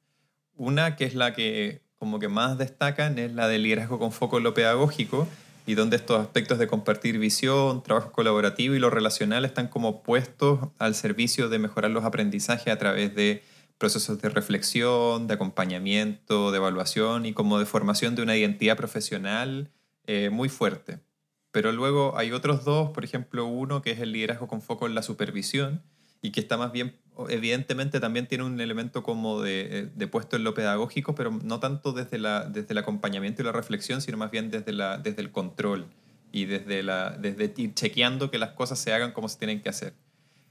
Una 0.54 0.94
que 0.94 1.04
es 1.04 1.14
la 1.14 1.34
que 1.34 1.82
como 1.98 2.18
que 2.18 2.28
más 2.28 2.56
destacan 2.56 3.18
es 3.18 3.32
la 3.32 3.48
del 3.48 3.64
liderazgo 3.64 3.98
con 3.98 4.12
foco 4.12 4.38
en 4.38 4.44
lo 4.44 4.54
pedagógico 4.54 5.28
y 5.66 5.74
donde 5.74 5.96
estos 5.96 6.20
aspectos 6.20 6.58
de 6.58 6.66
compartir 6.66 7.18
visión, 7.18 7.82
trabajo 7.82 8.12
colaborativo 8.12 8.74
y 8.74 8.78
lo 8.78 8.90
relacional 8.90 9.44
están 9.44 9.68
como 9.68 10.02
puestos 10.02 10.70
al 10.78 10.94
servicio 10.94 11.48
de 11.48 11.58
mejorar 11.58 11.90
los 11.90 12.04
aprendizajes 12.04 12.72
a 12.72 12.78
través 12.78 13.14
de 13.14 13.42
procesos 13.80 14.20
de 14.20 14.28
reflexión, 14.28 15.26
de 15.26 15.34
acompañamiento, 15.34 16.50
de 16.52 16.58
evaluación 16.58 17.24
y 17.24 17.32
como 17.32 17.58
de 17.58 17.64
formación 17.64 18.14
de 18.14 18.22
una 18.22 18.36
identidad 18.36 18.76
profesional 18.76 19.72
eh, 20.06 20.28
muy 20.30 20.50
fuerte. 20.50 21.00
Pero 21.50 21.72
luego 21.72 22.16
hay 22.18 22.30
otros 22.30 22.64
dos, 22.66 22.90
por 22.90 23.04
ejemplo, 23.04 23.46
uno 23.46 23.80
que 23.80 23.92
es 23.92 24.00
el 24.00 24.12
liderazgo 24.12 24.48
con 24.48 24.60
foco 24.60 24.86
en 24.86 24.94
la 24.94 25.02
supervisión 25.02 25.82
y 26.20 26.30
que 26.30 26.40
está 26.40 26.58
más 26.58 26.72
bien, 26.72 26.94
evidentemente 27.30 28.00
también 28.00 28.26
tiene 28.26 28.44
un 28.44 28.60
elemento 28.60 29.02
como 29.02 29.40
de, 29.40 29.88
de 29.94 30.06
puesto 30.06 30.36
en 30.36 30.44
lo 30.44 30.52
pedagógico, 30.52 31.14
pero 31.14 31.30
no 31.42 31.58
tanto 31.58 31.92
desde, 31.92 32.18
la, 32.18 32.44
desde 32.44 32.72
el 32.72 32.78
acompañamiento 32.78 33.40
y 33.40 33.46
la 33.46 33.52
reflexión, 33.52 34.02
sino 34.02 34.18
más 34.18 34.30
bien 34.30 34.50
desde, 34.50 34.74
la, 34.74 34.98
desde 34.98 35.22
el 35.22 35.32
control 35.32 35.86
y 36.32 36.44
desde, 36.44 36.82
la, 36.82 37.12
desde 37.12 37.54
chequeando 37.72 38.30
que 38.30 38.36
las 38.36 38.50
cosas 38.50 38.78
se 38.78 38.92
hagan 38.92 39.12
como 39.12 39.30
se 39.30 39.38
tienen 39.38 39.62
que 39.62 39.70
hacer. 39.70 39.94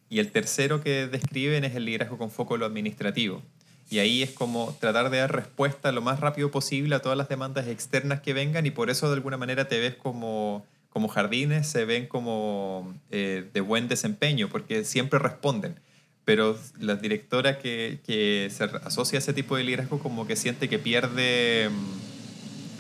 Y 0.10 0.20
el 0.20 0.32
tercero 0.32 0.82
que 0.82 1.08
describen 1.08 1.64
es 1.64 1.76
el 1.76 1.86
liderazgo 1.86 2.18
con 2.18 2.32
foco 2.32 2.56
en 2.56 2.62
lo 2.62 2.66
administrativo. 2.66 3.44
Y 3.92 4.00
ahí 4.00 4.22
es 4.22 4.32
como 4.32 4.76
tratar 4.80 5.10
de 5.10 5.18
dar 5.18 5.36
respuesta 5.36 5.92
lo 5.92 6.02
más 6.02 6.20
rápido 6.20 6.52
posible 6.52 6.96
a 6.96 7.00
todas 7.00 7.18
las 7.18 7.28
demandas 7.28 7.68
externas 7.68 8.22
que 8.22 8.34
vengan 8.34 8.66
y 8.66 8.72
por 8.72 8.90
eso 8.90 9.08
de 9.08 9.16
alguna 9.16 9.38
manera 9.38 9.68
te 9.68 9.80
ves 9.80 9.96
como, 9.96 10.66
como 10.90 11.08
jardines, 11.08 11.68
se 11.68 11.86
ven 11.86 12.06
como 12.06 12.94
eh, 13.10 13.50
de 13.52 13.62
buen 13.62 13.88
desempeño, 13.88 14.48
porque 14.50 14.86
siempre 14.86 15.18
responden. 15.18 15.80
Pero 16.24 16.56
la 16.80 16.96
directora 16.96 17.58
que, 17.58 18.00
que, 18.06 18.50
se 18.52 18.64
asocia 18.64 19.18
a 19.18 19.22
ese 19.22 19.34
tipo 19.34 19.58
de 19.58 19.64
liderazgo 19.64 19.98
como 19.98 20.28
que 20.28 20.36
siente 20.36 20.70
que 20.70 20.78
pierde, 20.78 21.70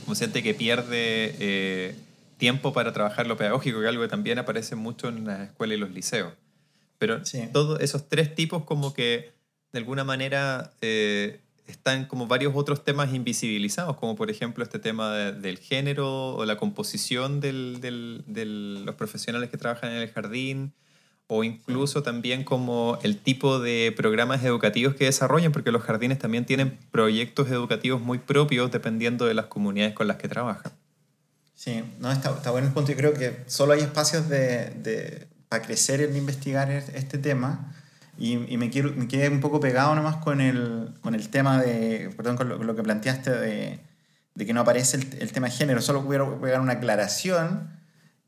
como 0.05 0.13
siente 0.13 0.43
que 0.43 0.53
pierde 0.53 1.35
eh, 1.39 1.95
tiempo 2.37 2.71
para 2.71 2.93
trabajar 2.93 3.25
lo 3.25 3.35
pedagógico, 3.35 3.81
que 3.81 3.87
algo 3.87 4.03
que 4.03 4.09
también 4.09 4.37
aparece 4.37 4.75
mucho 4.75 5.09
en 5.09 5.25
las 5.25 5.49
escuelas 5.49 5.77
y 5.77 5.79
los 5.79 5.89
liceos. 5.89 6.33
Pero 6.99 7.21
todos 7.53 7.79
esos 7.79 8.07
tres 8.07 8.35
tipos 8.35 8.65
como 8.65 8.93
que 8.93 9.31
de 9.71 9.79
alguna 9.79 10.03
manera 10.03 10.73
eh, 10.81 11.39
están 11.65 12.05
como 12.05 12.27
varios 12.27 12.53
otros 12.55 12.83
temas 12.83 13.13
invisibilizados, 13.13 13.95
como 13.95 14.15
por 14.15 14.29
ejemplo 14.29 14.63
este 14.63 14.79
tema 14.79 15.15
del 15.15 15.57
género 15.57 16.35
o 16.35 16.45
la 16.45 16.57
composición 16.57 17.39
del, 17.39 17.79
de 17.81 18.45
los 18.45 18.95
profesionales 18.95 19.49
que 19.49 19.57
trabajan 19.57 19.91
en 19.91 19.97
el 19.97 20.11
jardín, 20.11 20.73
o 21.27 21.43
incluso 21.43 22.03
también 22.03 22.43
como 22.43 22.97
el 23.03 23.17
tipo 23.17 23.59
de 23.59 23.93
programas 23.95 24.43
educativos 24.43 24.95
que 24.95 25.05
desarrollan, 25.05 25.51
porque 25.51 25.71
los 25.71 25.83
jardines 25.83 26.19
también 26.19 26.45
tienen 26.45 26.77
proyectos 26.91 27.49
educativos 27.49 28.01
muy 28.01 28.17
propios 28.17 28.71
dependiendo 28.71 29.25
de 29.25 29.35
las 29.35 29.45
comunidades 29.45 29.93
con 29.93 30.07
las 30.07 30.17
que 30.17 30.27
trabajan. 30.27 30.73
Sí, 31.53 31.83
no, 31.99 32.11
está, 32.11 32.31
está 32.31 32.51
bueno 32.51 32.67
el 32.67 32.73
punto. 32.73 32.91
Yo 32.91 32.97
creo 32.97 33.13
que 33.13 33.43
solo 33.45 33.73
hay 33.73 33.81
espacios 33.81 34.27
de 34.27 35.28
para 35.49 35.63
crecer 35.63 36.01
en 36.01 36.15
investigar 36.15 36.71
este 36.71 37.17
tema. 37.17 37.73
Y, 38.17 38.53
y, 38.53 38.57
me, 38.57 38.69
quiero, 38.69 38.91
me 38.93 39.07
quedé 39.07 39.29
un 39.29 39.39
poco 39.39 39.59
pegado 39.59 39.95
nomás 39.95 40.17
con 40.17 40.41
el, 40.41 40.93
con 41.01 41.15
el 41.15 41.29
tema 41.29 41.61
de, 41.61 42.13
perdón, 42.15 42.37
con 42.37 42.67
lo, 42.67 42.75
que 42.75 42.83
planteaste 42.83 43.31
de, 43.31 43.79
de, 44.35 44.45
que 44.45 44.53
no 44.53 44.61
aparece 44.61 44.97
el, 44.97 45.17
el, 45.21 45.31
tema 45.31 45.47
de 45.47 45.53
género. 45.53 45.81
Solo 45.81 46.05
quiero 46.07 46.39
pegar 46.39 46.61
una 46.61 46.73
aclaración. 46.73 47.79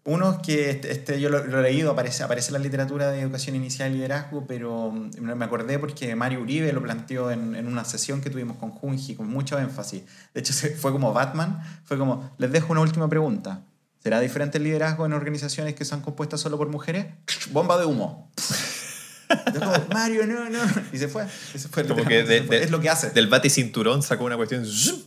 Uno 0.03 0.31
es 0.31 0.37
que 0.39 0.69
este, 0.71 0.91
este 0.91 1.19
yo 1.19 1.29
lo, 1.29 1.59
he 1.59 1.61
leído, 1.61 1.91
aparece, 1.91 2.23
aparece 2.23 2.49
en 2.49 2.53
la 2.53 2.59
literatura 2.59 3.11
de 3.11 3.21
educación 3.21 3.55
inicial 3.55 3.91
y 3.91 3.95
liderazgo, 3.95 4.47
pero 4.47 4.91
me 4.91 5.45
acordé 5.45 5.77
porque 5.77 6.15
Mario 6.15 6.41
Uribe 6.41 6.73
lo 6.73 6.81
planteó 6.81 7.29
en, 7.29 7.55
en 7.55 7.67
una 7.67 7.85
sesión 7.85 8.21
que 8.21 8.31
tuvimos 8.31 8.57
con 8.57 8.71
Junji 8.71 9.15
con 9.15 9.27
mucho 9.29 9.59
énfasis. 9.59 10.03
De 10.33 10.39
hecho, 10.39 10.53
fue 10.53 10.91
como 10.91 11.13
Batman, 11.13 11.61
fue 11.83 11.99
como, 11.99 12.31
les 12.39 12.51
dejo 12.51 12.71
una 12.71 12.81
última 12.81 13.07
pregunta. 13.09 13.61
¿Será 14.01 14.19
diferente 14.19 14.57
el 14.57 14.63
liderazgo 14.63 15.05
en 15.05 15.13
organizaciones 15.13 15.75
que 15.75 15.85
son 15.85 16.01
compuestas 16.01 16.41
solo 16.41 16.57
por 16.57 16.67
mujeres? 16.69 17.05
Bomba 17.51 17.77
de 17.77 17.85
humo. 17.85 18.31
Mario, 19.93 20.25
no, 20.25 20.49
no. 20.49 20.59
Y 20.91 20.97
se 20.97 21.07
fue. 21.07 21.25
fue 21.27 21.87
Como 21.87 22.03
que 22.03 22.19
es 22.19 22.71
lo 22.71 22.81
que 22.81 22.89
hace. 22.89 23.11
Del 23.11 23.27
bate 23.27 23.49
cinturón 23.49 24.01
sacó 24.01 24.25
una 24.25 24.35
cuestión 24.35 24.65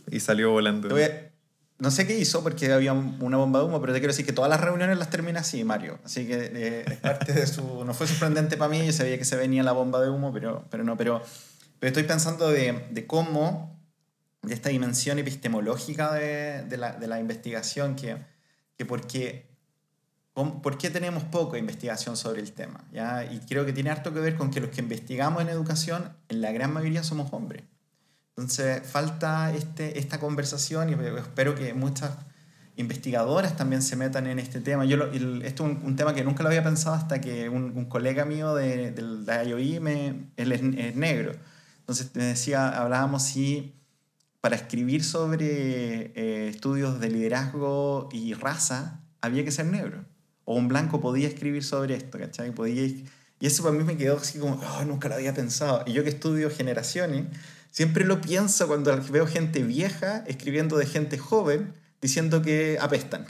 y 0.09 0.19
salió 0.19 0.51
volando. 0.51 0.95
no 1.77 1.91
sé 1.91 2.07
qué 2.07 2.17
hizo 2.17 2.41
porque 2.41 2.71
había 2.71 2.93
una 2.93 3.37
bomba 3.37 3.59
de 3.59 3.65
humo, 3.65 3.81
pero 3.81 3.93
te 3.93 3.99
quiero 3.99 4.13
decir 4.13 4.25
que 4.25 4.33
todas 4.33 4.49
las 4.49 4.61
reuniones 4.61 4.97
las 4.97 5.09
termina 5.09 5.41
así, 5.41 5.63
Mario. 5.63 5.99
Así 6.03 6.25
que 6.25 6.51
eh, 6.53 6.85
es 6.87 6.97
parte 6.97 7.33
de 7.33 7.45
su. 7.45 7.83
No 7.85 7.93
fue 7.93 8.07
sorprendente 8.07 8.57
para 8.57 8.69
mí, 8.69 8.83
yo 8.83 8.93
sabía 8.93 9.17
que 9.17 9.25
se 9.25 9.35
venía 9.35 9.61
la 9.61 9.73
bomba 9.73 10.01
de 10.01 10.09
humo, 10.09 10.33
pero, 10.33 10.65
pero 10.71 10.83
no. 10.83 10.97
Pero, 10.97 11.21
pero 11.79 11.89
estoy 11.89 12.03
pensando 12.03 12.49
de, 12.49 12.87
de 12.89 13.05
cómo, 13.05 13.77
de 14.41 14.53
esta 14.55 14.69
dimensión 14.69 15.19
epistemológica 15.19 16.13
de, 16.13 16.63
de, 16.63 16.77
la, 16.77 16.93
de 16.93 17.07
la 17.07 17.19
investigación 17.19 17.95
que 17.95 18.17
que 18.77 18.85
porque 18.85 19.47
¿por 20.33 20.77
qué 20.77 20.89
tenemos 20.89 21.23
poca 21.23 21.57
investigación 21.57 22.17
sobre 22.17 22.41
el 22.41 22.51
tema? 22.51 22.83
¿ya? 22.91 23.23
Y 23.23 23.39
creo 23.39 23.65
que 23.65 23.71
tiene 23.73 23.89
harto 23.89 24.13
que 24.13 24.19
ver 24.19 24.35
con 24.35 24.51
que 24.51 24.59
los 24.59 24.69
que 24.69 24.81
investigamos 24.81 25.41
en 25.41 25.49
educación, 25.49 26.11
en 26.27 26.41
la 26.41 26.51
gran 26.51 26.73
mayoría 26.73 27.03
somos 27.03 27.31
hombres. 27.31 27.63
Entonces, 28.35 28.85
falta 28.85 29.53
este, 29.53 29.97
esta 29.97 30.19
conversación 30.19 30.89
y 30.89 30.93
espero 31.17 31.55
que 31.55 31.73
muchas 31.73 32.11
investigadoras 32.75 33.55
también 33.55 33.81
se 33.81 33.95
metan 33.95 34.27
en 34.27 34.39
este 34.39 34.59
tema. 34.59 34.83
Yo 34.83 35.05
esto 35.05 35.65
es 35.65 35.77
un, 35.83 35.95
tema 35.95 36.13
que 36.13 36.25
nunca 36.25 36.43
lo 36.43 36.49
había 36.49 36.63
pensado 36.63 36.95
hasta 36.95 37.21
que 37.21 37.47
un, 37.47 37.85
colega 37.85 38.25
mío 38.25 38.53
de, 38.53 38.91
de 38.91 39.01
la 39.01 39.43
IOI, 39.45 39.79
me, 39.79 40.29
él 40.35 40.51
es, 40.51 40.95
negro. 40.95 41.31
Entonces 41.79 42.11
me 42.13 42.25
decía, 42.25 42.69
hablábamos 42.69 43.23
si 43.23 43.73
para 44.45 44.57
escribir 44.57 45.03
sobre 45.03 46.11
eh, 46.13 46.49
estudios 46.49 46.99
de 46.99 47.09
liderazgo 47.09 48.09
y 48.11 48.35
raza 48.35 49.01
había 49.19 49.43
que 49.43 49.49
ser 49.49 49.65
negro. 49.65 50.05
O 50.43 50.55
un 50.55 50.67
blanco 50.67 51.01
podía 51.01 51.27
escribir 51.27 51.63
sobre 51.63 51.95
esto, 51.95 52.19
¿cachai? 52.19 52.51
Podía, 52.51 52.83
y 52.83 53.07
eso 53.39 53.63
para 53.63 53.75
mí 53.75 53.83
me 53.83 53.97
quedó 53.97 54.17
así 54.17 54.37
como, 54.37 54.61
oh, 54.61 54.85
nunca 54.85 55.09
lo 55.09 55.15
había 55.15 55.33
pensado. 55.33 55.83
Y 55.87 55.93
yo 55.93 56.03
que 56.03 56.09
estudio 56.09 56.51
generaciones, 56.51 57.25
siempre 57.71 58.05
lo 58.05 58.21
pienso 58.21 58.67
cuando 58.67 58.95
veo 59.09 59.25
gente 59.25 59.63
vieja 59.63 60.23
escribiendo 60.27 60.77
de 60.77 60.85
gente 60.85 61.17
joven 61.17 61.73
diciendo 61.99 62.43
que 62.43 62.77
apestan. 62.79 63.25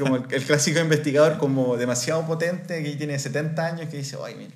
como 0.00 0.16
el, 0.16 0.44
clásico 0.44 0.80
investigador 0.80 1.38
como 1.38 1.76
demasiado 1.76 2.26
potente 2.26 2.82
que 2.82 2.96
tiene 2.96 3.16
70 3.16 3.64
años 3.64 3.88
que 3.88 3.98
dice, 3.98 4.16
ay, 4.26 4.52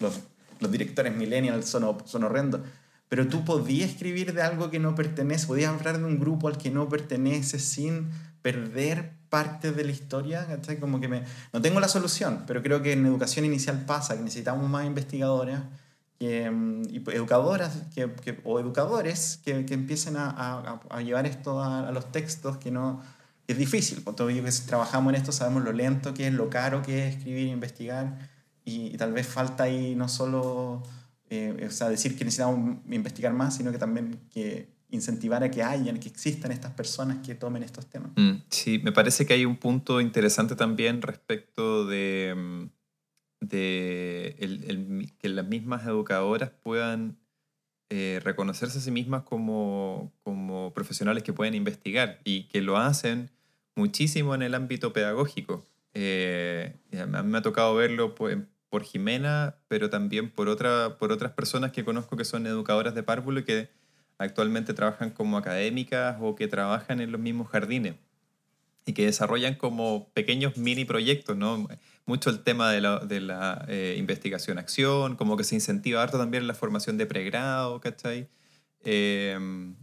los, 0.00 0.20
los, 0.60 0.70
directores 0.70 1.16
millennials 1.16 1.64
son, 1.64 1.96
son 2.04 2.24
horrendos. 2.24 2.60
Pero 3.08 3.28
tú 3.28 3.44
podías 3.44 3.90
escribir 3.90 4.34
de 4.34 4.42
algo 4.42 4.70
que 4.70 4.78
no 4.78 4.94
pertenece, 4.94 5.46
podías 5.46 5.72
hablar 5.72 5.98
de 5.98 6.04
un 6.04 6.18
grupo 6.18 6.48
al 6.48 6.58
que 6.58 6.70
no 6.70 6.88
pertenece 6.88 7.58
sin 7.58 8.10
perder 8.42 9.12
parte 9.30 9.72
de 9.72 9.84
la 9.84 9.92
historia, 9.92 10.46
Como 10.80 11.00
que 11.00 11.08
me, 11.08 11.24
no 11.52 11.60
tengo 11.60 11.80
la 11.80 11.88
solución, 11.88 12.44
pero 12.46 12.62
creo 12.62 12.82
que 12.82 12.92
en 12.92 13.04
educación 13.06 13.44
inicial 13.44 13.84
pasa, 13.84 14.16
que 14.16 14.22
necesitamos 14.22 14.68
más 14.68 14.86
investigadoras 14.86 15.62
Mm, 16.20 16.82
y 16.90 16.96
educadoras 17.12 17.84
que, 17.94 18.12
que, 18.12 18.40
o 18.42 18.58
educadores 18.58 19.40
que, 19.44 19.64
que 19.64 19.74
empiecen 19.74 20.16
a, 20.16 20.80
a, 20.90 21.00
llevar 21.00 21.26
esto 21.26 21.62
a, 21.62 21.92
los 21.92 22.10
textos, 22.10 22.56
que 22.56 22.72
no 22.72 23.00
es 23.46 23.56
difícil, 23.56 24.02
porque 24.02 24.16
todos 24.18 24.32
que 24.32 24.66
trabajamos 24.66 25.12
en 25.12 25.20
esto 25.20 25.30
sabemos 25.30 25.62
lo 25.62 25.72
lento 25.72 26.14
que 26.14 26.26
es, 26.26 26.34
lo 26.34 26.50
caro 26.50 26.82
que 26.82 27.06
es 27.06 27.16
escribir 27.16 27.46
e 27.48 27.50
investigar, 27.50 28.18
y, 28.64 28.96
tal 28.96 29.12
vez 29.12 29.28
falta 29.28 29.64
ahí 29.64 29.94
no 29.94 30.08
solo 30.08 30.82
eh, 31.30 31.66
o 31.66 31.70
sea, 31.70 31.88
decir 31.88 32.16
que 32.16 32.24
necesitamos 32.24 32.78
investigar 32.90 33.32
más, 33.32 33.56
sino 33.56 33.72
que 33.72 33.78
también 33.78 34.18
que 34.30 34.68
incentivar 34.90 35.44
a 35.44 35.50
que 35.50 35.62
hayan, 35.62 35.98
que 35.98 36.08
existan 36.08 36.50
estas 36.50 36.72
personas 36.72 37.18
que 37.26 37.34
tomen 37.34 37.62
estos 37.62 37.86
temas. 37.86 38.10
Mm, 38.16 38.42
sí, 38.48 38.80
me 38.82 38.92
parece 38.92 39.26
que 39.26 39.34
hay 39.34 39.44
un 39.44 39.56
punto 39.56 40.00
interesante 40.00 40.56
también 40.56 41.02
respecto 41.02 41.86
de 41.86 42.34
mm, 42.36 42.78
de 43.40 44.36
el, 44.38 45.12
que 45.18 45.28
las 45.28 45.46
mismas 45.46 45.86
educadoras 45.86 46.50
puedan 46.50 47.18
eh, 47.90 48.20
reconocerse 48.22 48.78
a 48.78 48.80
sí 48.80 48.90
mismas 48.90 49.22
como, 49.22 50.12
como 50.22 50.72
profesionales 50.74 51.22
que 51.22 51.32
pueden 51.32 51.54
investigar 51.54 52.20
y 52.24 52.44
que 52.48 52.60
lo 52.60 52.76
hacen 52.76 53.30
muchísimo 53.74 54.34
en 54.34 54.42
el 54.42 54.54
ámbito 54.54 54.92
pedagógico. 54.92 55.64
Eh, 55.94 56.74
a 56.98 57.06
mí 57.06 57.30
me 57.30 57.38
ha 57.38 57.42
tocado 57.42 57.74
verlo 57.74 58.14
por, 58.14 58.46
por, 58.70 58.84
Jimena, 58.84 59.56
pero 59.68 59.90
también 59.90 60.30
por, 60.30 60.48
otra, 60.48 60.98
por 60.98 61.12
otras 61.12 61.32
personas 61.32 61.72
que 61.72 61.84
conozco 61.84 62.16
que 62.16 62.24
son 62.24 62.46
educadoras 62.46 62.94
de 62.94 63.02
párvulo 63.02 63.40
y 63.40 63.44
que 63.44 63.70
actualmente 64.18 64.74
trabajan 64.74 65.10
como 65.10 65.36
académicas 65.36 66.16
o 66.20 66.34
que 66.34 66.48
trabajan 66.48 67.00
en 67.00 67.12
los 67.12 67.20
mismos 67.20 67.48
jardines 67.48 67.94
y 68.88 68.94
que 68.94 69.04
desarrollan 69.04 69.54
como 69.54 70.10
pequeños 70.14 70.56
mini 70.56 70.86
proyectos, 70.86 71.36
¿no? 71.36 71.68
Mucho 72.06 72.30
el 72.30 72.42
tema 72.42 72.72
de 72.72 72.80
la, 72.80 73.00
de 73.00 73.20
la 73.20 73.66
eh, 73.68 73.96
investigación-acción, 73.98 75.14
como 75.16 75.36
que 75.36 75.44
se 75.44 75.54
incentiva 75.54 76.02
harto 76.02 76.16
también 76.16 76.46
la 76.46 76.54
formación 76.54 76.96
de 76.96 77.04
pregrado, 77.04 77.80
¿cachai? 77.80 78.30
Em, 78.84 79.76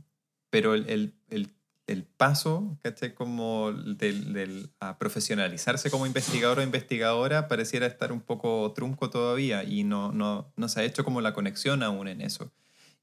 pero 0.50 0.74
el, 0.74 0.89
el, 0.89 1.13
el, 1.30 1.50
el, 1.88 2.04
paso, 2.04 2.78
¿cachai? 2.84 3.13
Como 3.13 3.71
del, 3.71 4.34
del, 4.34 4.69
a 4.80 4.98
profesionalizarse 4.98 5.89
como 5.91 6.06
investigador 6.06 6.60
o 6.60 6.63
investigadora 6.63 7.48
pareciera 7.48 7.86
estar 7.86 8.12
un 8.12 8.21
poco 8.21 8.71
trunco 8.74 9.10
todavía 9.10 9.63
y 9.63 9.84
no, 9.84 10.12
no, 10.12 10.52
no 10.56 10.69
se 10.69 10.80
ha 10.80 10.84
hecho 10.84 11.04
como 11.04 11.21
la 11.21 11.34
conexión 11.34 11.84
aún 11.84 12.08
en 12.08 12.21
eso. 12.21 12.52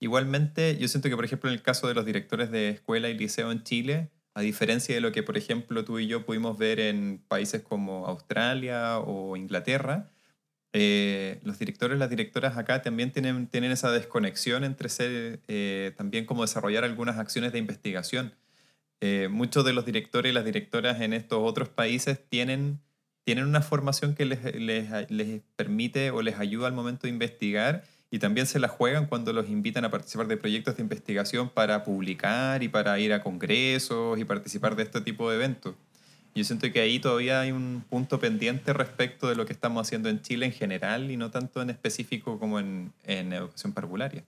Igualmente, 0.00 0.76
yo 0.78 0.88
siento 0.88 1.08
que, 1.08 1.14
por 1.16 1.24
ejemplo, 1.24 1.48
en 1.48 1.54
el 1.54 1.62
caso 1.62 1.86
de 1.86 1.94
los 1.94 2.04
directores 2.04 2.50
de 2.50 2.70
escuela 2.70 3.08
y 3.08 3.16
liceo 3.16 3.52
en 3.52 3.62
Chile, 3.62 4.10
a 4.34 4.40
diferencia 4.40 4.94
de 4.94 5.00
lo 5.00 5.12
que, 5.12 5.22
por 5.22 5.36
ejemplo, 5.36 5.84
tú 5.84 5.98
y 5.98 6.06
yo 6.06 6.26
pudimos 6.26 6.58
ver 6.58 6.80
en 6.80 7.22
países 7.28 7.62
como 7.62 8.06
Australia 8.06 8.98
o 8.98 9.36
Inglaterra, 9.36 10.10
eh, 10.72 11.38
los 11.44 11.58
directores, 11.58 11.98
las 11.98 12.08
directoras 12.08 12.56
acá 12.56 12.80
también 12.80 13.12
tienen, 13.12 13.46
tienen 13.46 13.72
esa 13.72 13.90
desconexión 13.90 14.64
entre 14.64 14.88
ser, 14.88 15.40
eh, 15.46 15.92
también 15.96 16.24
como 16.24 16.42
desarrollar 16.42 16.84
algunas 16.84 17.18
acciones 17.18 17.52
de 17.52 17.58
investigación. 17.58 18.34
Eh, 19.04 19.26
muchos 19.28 19.64
de 19.64 19.72
los 19.72 19.84
directores 19.84 20.30
y 20.30 20.32
las 20.32 20.44
directoras 20.44 21.00
en 21.00 21.12
estos 21.12 21.40
otros 21.42 21.68
países 21.68 22.20
tienen, 22.28 22.78
tienen 23.24 23.46
una 23.46 23.60
formación 23.60 24.14
que 24.14 24.24
les, 24.24 24.54
les, 24.54 25.10
les 25.10 25.40
permite 25.56 26.12
o 26.12 26.22
les 26.22 26.38
ayuda 26.38 26.68
al 26.68 26.72
momento 26.72 27.08
de 27.08 27.08
investigar 27.08 27.82
y 28.12 28.20
también 28.20 28.46
se 28.46 28.60
la 28.60 28.68
juegan 28.68 29.06
cuando 29.06 29.32
los 29.32 29.48
invitan 29.48 29.84
a 29.84 29.90
participar 29.90 30.28
de 30.28 30.36
proyectos 30.36 30.76
de 30.76 30.84
investigación 30.84 31.48
para 31.48 31.82
publicar 31.82 32.62
y 32.62 32.68
para 32.68 32.96
ir 33.00 33.12
a 33.12 33.24
congresos 33.24 34.20
y 34.20 34.24
participar 34.24 34.76
de 34.76 34.84
este 34.84 35.00
tipo 35.00 35.28
de 35.28 35.34
eventos. 35.34 35.74
Yo 36.36 36.44
siento 36.44 36.70
que 36.70 36.80
ahí 36.80 37.00
todavía 37.00 37.40
hay 37.40 37.50
un 37.50 37.84
punto 37.90 38.20
pendiente 38.20 38.72
respecto 38.72 39.28
de 39.28 39.34
lo 39.34 39.46
que 39.46 39.52
estamos 39.52 39.84
haciendo 39.84 40.10
en 40.10 40.22
Chile 40.22 40.46
en 40.46 40.52
general 40.52 41.10
y 41.10 41.16
no 41.16 41.32
tanto 41.32 41.60
en 41.60 41.70
específico 41.70 42.38
como 42.38 42.60
en, 42.60 42.92
en 43.02 43.32
educación 43.32 43.72
parvularia. 43.72 44.22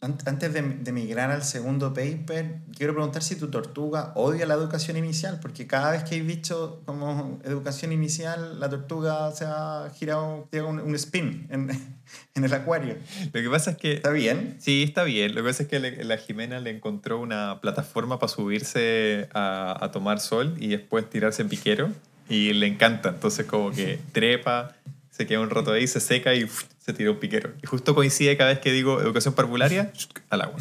Antes 0.00 0.52
de, 0.52 0.60
de, 0.60 0.92
migrar 0.92 1.30
al 1.30 1.42
segundo 1.42 1.94
paper, 1.94 2.58
quiero 2.76 2.92
preguntar 2.92 3.22
si 3.22 3.36
tu 3.36 3.48
tortuga 3.48 4.12
odia 4.16 4.44
la 4.44 4.52
educación 4.52 4.98
inicial, 4.98 5.38
porque 5.40 5.66
cada 5.66 5.92
vez 5.92 6.04
que 6.04 6.16
he 6.16 6.22
dicho 6.22 6.82
como 6.84 7.40
educación 7.42 7.90
inicial, 7.90 8.60
la 8.60 8.68
tortuga 8.68 9.32
se 9.32 9.46
ha 9.46 9.90
girado, 9.94 10.46
un, 10.52 10.80
un 10.80 10.94
spin 10.96 11.46
en, 11.48 11.70
en, 12.34 12.44
el 12.44 12.52
acuario. 12.52 12.96
Lo 13.32 13.40
que 13.40 13.48
pasa 13.48 13.70
es 13.70 13.76
que... 13.78 13.94
¿Está 13.94 14.10
bien? 14.10 14.56
Sí, 14.58 14.82
está 14.82 15.04
bien. 15.04 15.34
Lo 15.34 15.42
que 15.42 15.48
pasa 15.48 15.62
es 15.62 15.68
que 15.70 15.80
la 15.80 16.18
Jimena 16.18 16.60
le 16.60 16.68
encontró 16.68 17.18
una 17.18 17.62
plataforma 17.62 18.18
para 18.18 18.30
subirse 18.30 19.30
a, 19.32 19.82
a 19.82 19.90
tomar 19.90 20.20
sol 20.20 20.54
y 20.58 20.68
después 20.68 21.08
tirarse 21.08 21.40
en 21.40 21.48
piquero 21.48 21.90
y 22.28 22.52
le 22.52 22.66
encanta. 22.66 23.10
Entonces 23.10 23.46
como 23.46 23.70
que 23.70 23.98
trepa, 24.12 24.76
se 25.16 25.26
queda 25.26 25.40
un 25.40 25.50
rato 25.50 25.70
ahí, 25.70 25.86
se 25.86 26.00
seca 26.00 26.34
y 26.34 26.48
se 26.78 26.92
tira 26.92 27.12
un 27.12 27.20
piquero. 27.20 27.52
Y 27.62 27.66
justo 27.68 27.94
coincide 27.94 28.36
cada 28.36 28.50
vez 28.50 28.58
que 28.58 28.72
digo 28.72 29.00
educación 29.00 29.34
parvularia, 29.34 29.92
al 30.28 30.42
agua. 30.42 30.58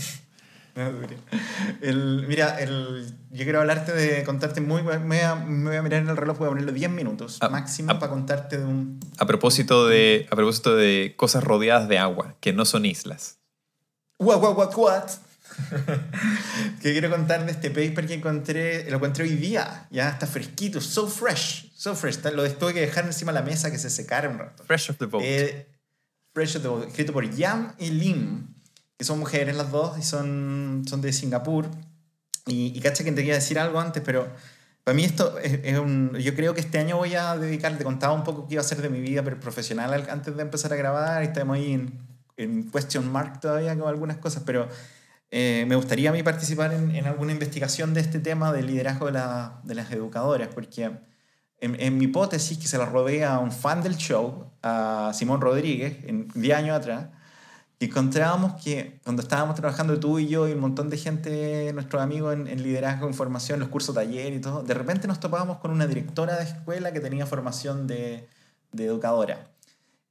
El, 1.81 2.25
mira, 2.27 2.59
el, 2.59 3.05
yo 3.31 3.43
quiero 3.43 3.59
hablarte 3.59 3.93
de 3.93 4.23
contarte 4.23 4.61
muy. 4.61 4.83
Me 4.83 4.97
voy 4.99 5.17
a, 5.19 5.35
me 5.35 5.69
voy 5.69 5.77
a 5.77 5.81
mirar 5.81 6.01
en 6.01 6.09
el 6.09 6.17
reloj, 6.17 6.37
voy 6.37 6.47
a 6.47 6.49
ponerlo 6.49 6.71
10 6.71 6.91
minutos 6.91 7.37
a, 7.41 7.49
máximo 7.49 7.99
para 7.99 8.11
contarte 8.11 8.57
de 8.57 8.65
un. 8.65 8.99
A 9.17 9.25
propósito 9.25 9.87
de, 9.87 10.27
a 10.29 10.35
propósito 10.35 10.75
de 10.75 11.13
cosas 11.15 11.43
rodeadas 11.43 11.87
de 11.87 11.97
agua, 11.97 12.35
que 12.39 12.53
no 12.53 12.65
son 12.65 12.85
islas. 12.85 13.39
What, 14.19 14.39
what, 14.39 14.55
what, 14.55 14.75
what? 14.75 15.09
que 16.81 16.91
quiero 16.91 17.09
contar 17.09 17.45
de 17.45 17.51
este 17.51 17.69
paper 17.69 18.07
que 18.07 18.15
encontré, 18.15 18.89
lo 18.89 18.97
encontré 18.97 19.23
hoy 19.23 19.35
día, 19.35 19.87
ya 19.91 20.09
está 20.09 20.27
fresquito, 20.27 20.81
so 20.81 21.07
fresh, 21.07 21.71
so 21.75 21.95
fresh, 21.95 22.23
lo 22.33 22.49
tuve 22.53 22.73
que 22.73 22.81
dejar 22.81 23.05
encima 23.05 23.31
de 23.31 23.39
la 23.39 23.45
mesa 23.45 23.71
que 23.71 23.77
se 23.77 23.89
secara 23.89 24.29
un 24.29 24.39
rato. 24.39 24.63
Fresh 24.63 24.91
of 24.91 24.97
the 24.97 25.05
boat. 25.05 25.23
Eh, 25.25 25.67
fresh 26.33 26.55
of 26.55 26.61
the 26.61 26.67
boat, 26.67 26.87
escrito 26.87 27.13
por 27.13 27.29
Yam 27.29 27.73
y 27.79 27.89
Lim, 27.89 28.47
que 28.97 29.05
son 29.05 29.19
mujeres 29.19 29.55
las 29.55 29.71
dos 29.71 29.97
y 29.97 30.03
son, 30.03 30.83
son 30.87 31.01
de 31.01 31.13
Singapur. 31.13 31.69
Y, 32.45 32.77
y 32.77 32.79
cacha 32.81 33.03
que 33.03 33.11
te 33.11 33.17
quería 33.17 33.35
decir 33.35 33.57
algo 33.57 33.79
antes, 33.79 34.03
pero 34.05 34.27
para 34.83 34.95
mí 34.95 35.05
esto 35.05 35.37
es, 35.39 35.79
un... 35.79 36.13
Yo 36.17 36.35
creo 36.35 36.53
que 36.53 36.59
este 36.59 36.77
año 36.77 36.97
voy 36.97 37.15
a 37.15 37.37
dedicar, 37.37 37.77
te 37.77 37.85
contaba 37.85 38.13
un 38.13 38.23
poco 38.23 38.47
qué 38.47 38.55
iba 38.55 38.61
a 38.61 38.65
ser 38.65 38.81
de 38.81 38.89
mi 38.89 38.99
vida 38.99 39.23
profesional 39.23 40.07
antes 40.09 40.35
de 40.35 40.41
empezar 40.41 40.73
a 40.73 40.75
grabar, 40.75 41.23
y 41.23 41.27
estamos 41.27 41.55
ahí 41.55 41.73
en, 41.73 41.99
en 42.35 42.69
question 42.69 43.09
mark 43.09 43.39
todavía 43.39 43.77
con 43.77 43.87
algunas 43.87 44.17
cosas, 44.17 44.43
pero 44.45 44.67
eh, 45.35 45.65
me 45.67 45.75
gustaría 45.75 46.11
a 46.11 46.13
mí 46.13 46.21
participar 46.21 46.71
en, 46.73 47.07
alguna 47.07 47.31
investigación 47.31 47.95
de 47.95 48.01
este 48.01 48.19
tema 48.19 48.53
del 48.53 48.67
liderazgo 48.67 49.07
de, 49.07 49.13
la, 49.13 49.61
de 49.63 49.73
las 49.73 49.91
educadoras, 49.91 50.49
porque 50.53 50.91
en, 51.59 51.97
mi 51.97 52.05
hipótesis, 52.05 52.59
que 52.59 52.67
se 52.67 52.77
la 52.77 52.85
robé 52.85 53.25
a 53.25 53.39
un 53.39 53.51
fan 53.51 53.81
del 53.81 53.97
show, 53.97 54.51
a 54.61 55.11
Simón 55.15 55.41
Rodríguez, 55.41 55.97
en 56.05 56.27
10 56.35 56.55
años 56.55 56.77
atrás, 56.77 57.07
encontrábamos 57.79 58.61
que 58.63 58.99
cuando 59.03 59.23
estábamos 59.23 59.55
trabajando 59.55 59.99
tú 59.99 60.19
y 60.19 60.27
yo 60.27 60.47
y 60.47 60.51
un 60.51 60.59
montón 60.59 60.91
de 60.91 60.97
gente, 60.97 61.73
nuestros 61.73 62.03
amigos 62.03 62.35
en, 62.35 62.61
liderazgo, 62.61 63.07
en 63.07 63.15
formación, 63.15 63.59
los 63.59 63.69
cursos 63.69 63.95
taller 63.95 64.33
y 64.33 64.39
todo, 64.39 64.61
de 64.61 64.75
repente 64.75 65.07
nos 65.07 65.19
topábamos 65.19 65.57
con 65.57 65.71
una 65.71 65.87
directora 65.87 66.37
de 66.37 66.43
escuela 66.43 66.93
que 66.93 66.99
tenía 66.99 67.25
formación 67.25 67.87
de 67.87 68.27
educadora 68.77 69.52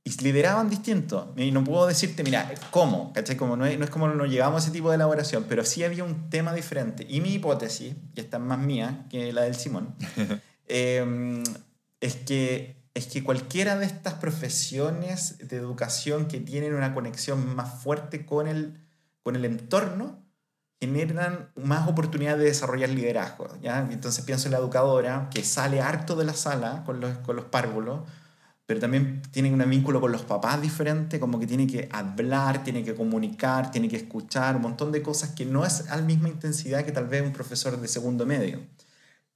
y 0.04 0.10
lideraban 0.22 0.68
distinto. 0.68 1.32
Y 1.36 1.50
no 1.52 1.62
puedo 1.62 1.86
decirte, 1.86 2.24
mira, 2.24 2.52
¿cómo? 2.70 3.12
¿Cachai? 3.12 3.36
Como 3.36 3.56
no, 3.56 3.66
es, 3.66 3.78
no 3.78 3.84
es 3.84 3.90
como 3.90 4.08
nos 4.08 4.28
llegamos 4.28 4.62
a 4.62 4.64
ese 4.64 4.72
tipo 4.72 4.90
de 4.90 4.96
elaboración, 4.96 5.46
pero 5.48 5.64
sí 5.64 5.84
había 5.84 6.04
un 6.04 6.28
tema 6.28 6.52
diferente. 6.52 7.06
Y 7.08 7.20
mi 7.20 7.34
hipótesis, 7.34 7.94
y 8.14 8.20
esta 8.20 8.38
es 8.38 8.42
más 8.42 8.58
mía 8.58 9.06
que 9.10 9.32
la 9.32 9.42
del 9.42 9.54
Simón, 9.54 9.94
eh, 10.66 11.42
es 12.00 12.16
que, 12.16 12.76
es 12.94 13.06
que 13.06 13.22
cualquiera 13.22 13.78
de 13.78 13.86
estas 13.86 14.14
profesiones 14.14 15.38
de 15.38 15.56
educación 15.56 16.26
que 16.26 16.40
tienen 16.40 16.74
una 16.74 16.94
conexión 16.94 17.54
más 17.54 17.82
fuerte 17.82 18.26
con 18.26 18.48
el, 18.48 18.80
con 19.22 19.36
el 19.36 19.44
entorno 19.44 20.20
generan 20.80 21.48
más 21.54 21.88
oportunidades 21.88 22.40
de 22.40 22.46
desarrollar 22.46 22.88
liderazgo. 22.88 23.46
¿ya? 23.62 23.86
Entonces 23.88 24.24
pienso 24.24 24.48
en 24.48 24.52
la 24.52 24.58
educadora 24.58 25.28
que 25.30 25.44
sale 25.44 25.80
harto 25.80 26.16
de 26.16 26.24
la 26.24 26.34
sala 26.34 26.82
con 26.84 27.00
los, 27.00 27.18
con 27.18 27.36
los 27.36 27.44
párvulos, 27.44 28.00
pero 28.72 28.80
también 28.80 29.20
tiene 29.30 29.52
un 29.52 29.68
vínculo 29.68 30.00
con 30.00 30.12
los 30.12 30.22
papás 30.22 30.62
diferente, 30.62 31.20
como 31.20 31.38
que 31.38 31.46
tiene 31.46 31.66
que 31.66 31.90
hablar, 31.92 32.64
tiene 32.64 32.82
que 32.82 32.94
comunicar, 32.94 33.70
tiene 33.70 33.87
que 33.87 33.96
escuchar, 33.96 34.56
un 34.56 34.62
montón 34.62 34.92
de 34.92 35.02
cosas 35.02 35.32
que 35.32 35.44
no 35.44 35.66
es 35.66 35.90
a 35.90 35.96
la 35.96 36.00
misma 36.00 36.30
intensidad 36.30 36.82
que 36.82 36.90
tal 36.90 37.06
vez 37.06 37.20
un 37.20 37.35
profesor 37.35 37.78
de 37.78 37.87
segundo 37.87 38.24
medio. 38.24 38.61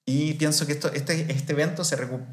Y 0.06 0.32
pienso 0.34 0.66
que 0.66 0.72
esto, 0.72 0.90
este, 0.90 1.30
este 1.30 1.52
evento 1.52 1.82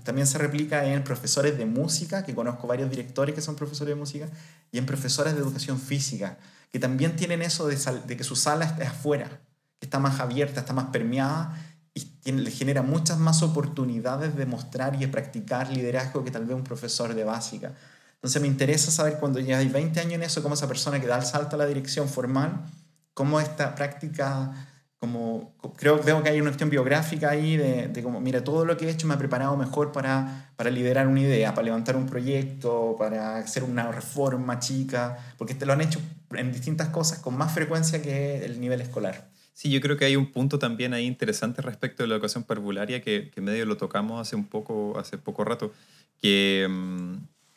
también 0.05 0.27
se 0.27 0.37
replica 0.37 0.85
en 0.85 1.03
profesores 1.03 1.57
de 1.57 1.65
música, 1.65 2.23
que 2.23 2.33
conozco 2.33 2.67
varios 2.67 2.89
directores 2.89 3.35
que 3.35 3.41
son 3.41 3.57
profesores 3.57 3.93
de 3.93 3.99
música, 3.99 4.29
y 4.71 4.77
en 4.77 4.85
profesores 4.85 5.33
de 5.33 5.41
educación 5.41 5.81
física, 5.81 6.37
que 6.71 6.79
también 6.79 7.17
tienen 7.17 7.41
eso 7.41 7.67
de, 7.67 7.75
que 8.15 8.23
su 8.23 8.37
sala 8.37 8.63
está 8.63 8.87
afuera, 8.87 9.41
está 9.81 9.99
más 9.99 10.21
abierta, 10.21 10.61
está 10.61 10.71
más 10.71 10.85
permeada 10.85 11.72
y 11.93 12.31
le 12.31 12.51
genera 12.51 12.81
muchas 12.81 13.19
más 13.19 13.43
oportunidades 13.43 14.35
de 14.35 14.45
mostrar 14.45 14.95
y 14.95 14.99
de 14.99 15.07
practicar 15.07 15.69
liderazgo 15.71 16.23
que 16.23 16.31
tal 16.31 16.45
vez 16.45 16.55
un 16.55 16.63
profesor 16.63 17.13
de 17.13 17.23
básica. 17.23 17.73
Entonces 18.15 18.41
me 18.41 18.47
interesa 18.47 18.89
saber 18.89 19.17
cuando 19.19 19.39
ya 19.39 19.57
hay 19.57 19.67
20 19.67 19.99
años 19.99 20.13
en 20.13 20.23
eso, 20.23 20.41
cómo 20.41 20.55
esa 20.55 20.67
persona 20.67 20.99
que 20.99 21.07
da 21.07 21.17
el 21.17 21.25
salto 21.25 21.55
a 21.55 21.59
la 21.59 21.65
dirección 21.65 22.07
formal, 22.07 22.65
cómo 23.13 23.39
esta 23.39 23.75
práctica 23.75 24.69
como 25.03 25.53
creo 25.75 26.01
veo 26.01 26.23
que 26.23 26.29
hay 26.29 26.39
una 26.39 26.51
cuestión 26.51 26.69
biográfica 26.69 27.31
ahí 27.31 27.57
de, 27.57 27.89
de, 27.89 28.01
como 28.01 28.21
mira 28.21 28.41
todo 28.41 28.63
lo 28.63 28.77
que 28.77 28.87
he 28.87 28.89
hecho 28.89 29.05
me 29.05 29.15
ha 29.15 29.17
preparado 29.17 29.57
mejor 29.57 29.91
para, 29.91 30.53
para 30.55 30.69
liderar 30.69 31.09
una 31.09 31.19
idea 31.19 31.53
para 31.53 31.65
levantar 31.65 31.97
un 31.97 32.05
proyecto 32.05 32.95
para 32.97 33.35
hacer 33.35 33.65
una 33.65 33.91
reforma 33.91 34.59
chica 34.59 35.17
porque 35.37 35.55
te 35.55 35.65
lo 35.65 35.73
han 35.73 35.81
hecho 35.81 35.99
en 36.31 36.53
distintas 36.53 36.87
cosas 36.87 37.19
con 37.19 37.37
más 37.37 37.51
frecuencia 37.51 38.01
que 38.01 38.45
el 38.45 38.61
nivel 38.61 38.79
escolar 38.79 39.27
sí 39.53 39.69
yo 39.69 39.79
creo 39.81 39.97
que 39.97 40.05
hay 40.05 40.15
un 40.15 40.31
punto 40.31 40.59
también 40.59 40.93
ahí 40.93 41.05
interesante 41.05 41.61
respecto 41.61 42.03
de 42.03 42.09
la 42.09 42.15
educación 42.15 42.43
parvularia 42.43 43.01
que, 43.01 43.29
que 43.29 43.41
medio 43.41 43.65
lo 43.65 43.77
tocamos 43.77 44.19
hace 44.19 44.35
un 44.35 44.45
poco 44.45 44.99
hace 44.99 45.17
poco 45.17 45.43
rato 45.43 45.73
que 46.19 46.67
mm, 46.69 47.15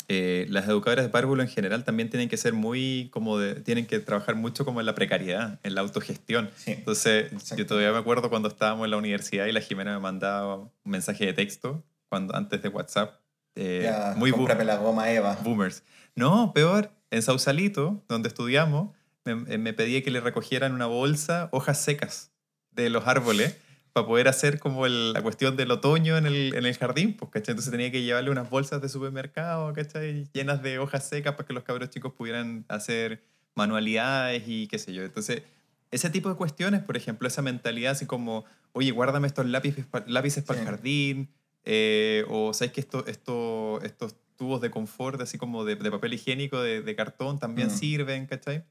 eh, 0.09 0.46
las 0.50 0.68
educadoras 0.68 1.04
de 1.04 1.09
párvulo 1.09 1.42
en 1.42 1.48
general 1.48 1.82
también 1.85 2.11
tienen 2.11 2.28
que 2.28 2.37
ser 2.37 2.52
muy, 2.52 3.09
como 3.12 3.38
de, 3.38 3.56
tienen 3.56 3.87
que 3.87 3.98
trabajar 3.98 4.37
mucho 4.37 4.64
como 4.64 4.78
en 4.78 4.87
la 4.87 4.94
precariedad, 4.94 5.59
en 5.64 5.74
la 5.74 5.80
autogestión. 5.80 6.50
Entonces, 6.66 7.32
yo 7.56 7.66
todavía 7.66 7.90
me 7.90 7.98
acuerdo 7.98 8.30
cuando 8.30 8.48
estábamos 8.48 8.85
en 8.85 8.92
la 8.92 8.98
universidad 8.98 9.46
y 9.46 9.52
la 9.52 9.61
Jimena 9.61 9.94
me 9.94 10.00
mandaba 10.00 10.56
un 10.56 10.70
mensaje 10.85 11.26
de 11.26 11.32
texto 11.32 11.85
cuando, 12.09 12.37
antes 12.37 12.62
de 12.62 12.68
WhatsApp. 12.68 13.20
Eh, 13.56 13.90
muy 14.16 14.30
la 14.30 14.76
goma 14.76 15.11
Eva. 15.11 15.38
Boomers. 15.42 15.82
No, 16.14 16.52
peor, 16.52 16.92
en 17.11 17.22
Sausalito, 17.22 18.04
donde 18.09 18.28
estudiamos, 18.28 18.95
me, 19.26 19.58
me 19.58 19.72
pedía 19.72 20.02
que 20.02 20.10
le 20.10 20.20
recogieran 20.20 20.72
una 20.72 20.86
bolsa 20.86 21.48
hojas 21.52 21.82
secas 21.82 22.32
de 22.70 22.90
los 22.90 23.06
árboles 23.06 23.56
para 23.96 24.06
poder 24.06 24.28
hacer 24.28 24.58
como 24.58 24.86
la 24.86 25.22
cuestión 25.22 25.56
del 25.56 25.70
otoño 25.70 26.18
en 26.18 26.26
el, 26.26 26.54
en 26.54 26.66
el 26.66 26.76
jardín, 26.76 27.16
pues, 27.16 27.30
¿cachai? 27.30 27.52
Entonces 27.52 27.70
tenía 27.70 27.90
que 27.90 28.02
llevarle 28.02 28.30
unas 28.30 28.50
bolsas 28.50 28.82
de 28.82 28.90
supermercado, 28.90 29.72
¿cachai? 29.72 30.28
Llenas 30.34 30.62
de 30.62 30.78
hojas 30.78 31.08
secas 31.08 31.34
para 31.34 31.46
que 31.46 31.54
los 31.54 31.64
cabros 31.64 31.88
chicos 31.88 32.12
pudieran 32.12 32.66
hacer 32.68 33.22
manualidades 33.54 34.42
y 34.46 34.66
qué 34.66 34.78
sé 34.78 34.92
yo. 34.92 35.02
Entonces, 35.02 35.44
ese 35.90 36.10
tipo 36.10 36.28
de 36.28 36.34
cuestiones, 36.34 36.82
por 36.82 36.98
ejemplo, 36.98 37.26
esa 37.26 37.40
mentalidad 37.40 37.92
así 37.92 38.04
como, 38.04 38.44
oye, 38.72 38.90
guárdame 38.90 39.28
estos 39.28 39.46
lápices, 39.46 39.86
lápices 40.06 40.44
para 40.44 40.60
el 40.60 40.66
jardín, 40.66 41.30
eh, 41.64 42.26
o 42.28 42.52
sabes 42.52 42.72
que 42.72 42.82
esto, 42.82 43.06
esto, 43.06 43.80
estos 43.82 44.16
tubos 44.36 44.60
de 44.60 44.70
confort, 44.70 45.22
así 45.22 45.38
como 45.38 45.64
de, 45.64 45.76
de 45.76 45.90
papel 45.90 46.12
higiénico, 46.12 46.60
de, 46.60 46.82
de 46.82 46.96
cartón, 46.96 47.38
también 47.38 47.68
mm. 47.68 47.70
sirven, 47.70 48.26
¿cachai? 48.26 48.62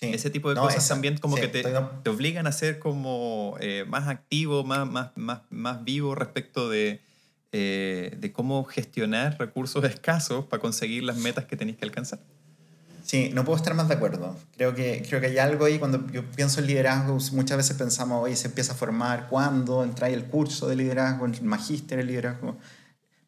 Ese 0.00 0.28
tipo 0.30 0.50
de 0.50 0.56
cosas 0.56 0.86
también 0.86 1.16
como 1.16 1.36
que 1.36 1.48
te, 1.48 1.62
te, 1.62 2.10
obligan 2.10 2.46
a 2.46 2.52
ser 2.52 2.78
como 2.78 3.56
eh, 3.60 3.84
más 3.88 4.08
activo, 4.08 4.62
más, 4.62 4.86
más, 4.86 5.10
más, 5.16 5.40
más 5.48 5.84
vivo 5.84 6.14
respecto 6.14 6.68
de, 6.68 7.00
eh, 7.52 8.14
de 8.18 8.32
cómo 8.32 8.64
gestionar 8.64 9.38
recursos 9.38 9.82
escasos 9.90 10.44
para 10.44 10.60
conseguir 10.60 11.02
las 11.02 11.16
metas 11.16 11.46
que 11.46 11.56
tenéis 11.56 11.78
que 11.78 11.86
alcanzar. 11.86 12.20
Sí, 13.06 13.30
no 13.32 13.44
puedo 13.44 13.56
estar 13.56 13.72
más 13.74 13.88
de 13.88 13.94
acuerdo. 13.94 14.36
Creo 14.56 14.74
que, 14.74 15.02
creo 15.08 15.20
que 15.20 15.28
hay 15.28 15.38
algo 15.38 15.64
ahí, 15.64 15.78
cuando 15.78 16.04
yo 16.10 16.24
pienso 16.32 16.60
en 16.60 16.66
liderazgo, 16.66 17.16
muchas 17.32 17.56
veces 17.56 17.76
pensamos, 17.76 18.22
oye, 18.22 18.34
se 18.34 18.48
empieza 18.48 18.72
a 18.72 18.76
formar, 18.76 19.28
¿cuándo? 19.28 19.84
Entra 19.84 20.08
ahí 20.08 20.12
el 20.12 20.24
curso 20.24 20.66
de 20.66 20.74
liderazgo, 20.74 21.24
el 21.24 21.40
magíster 21.42 21.98
de 21.98 22.04
liderazgo. 22.04 22.58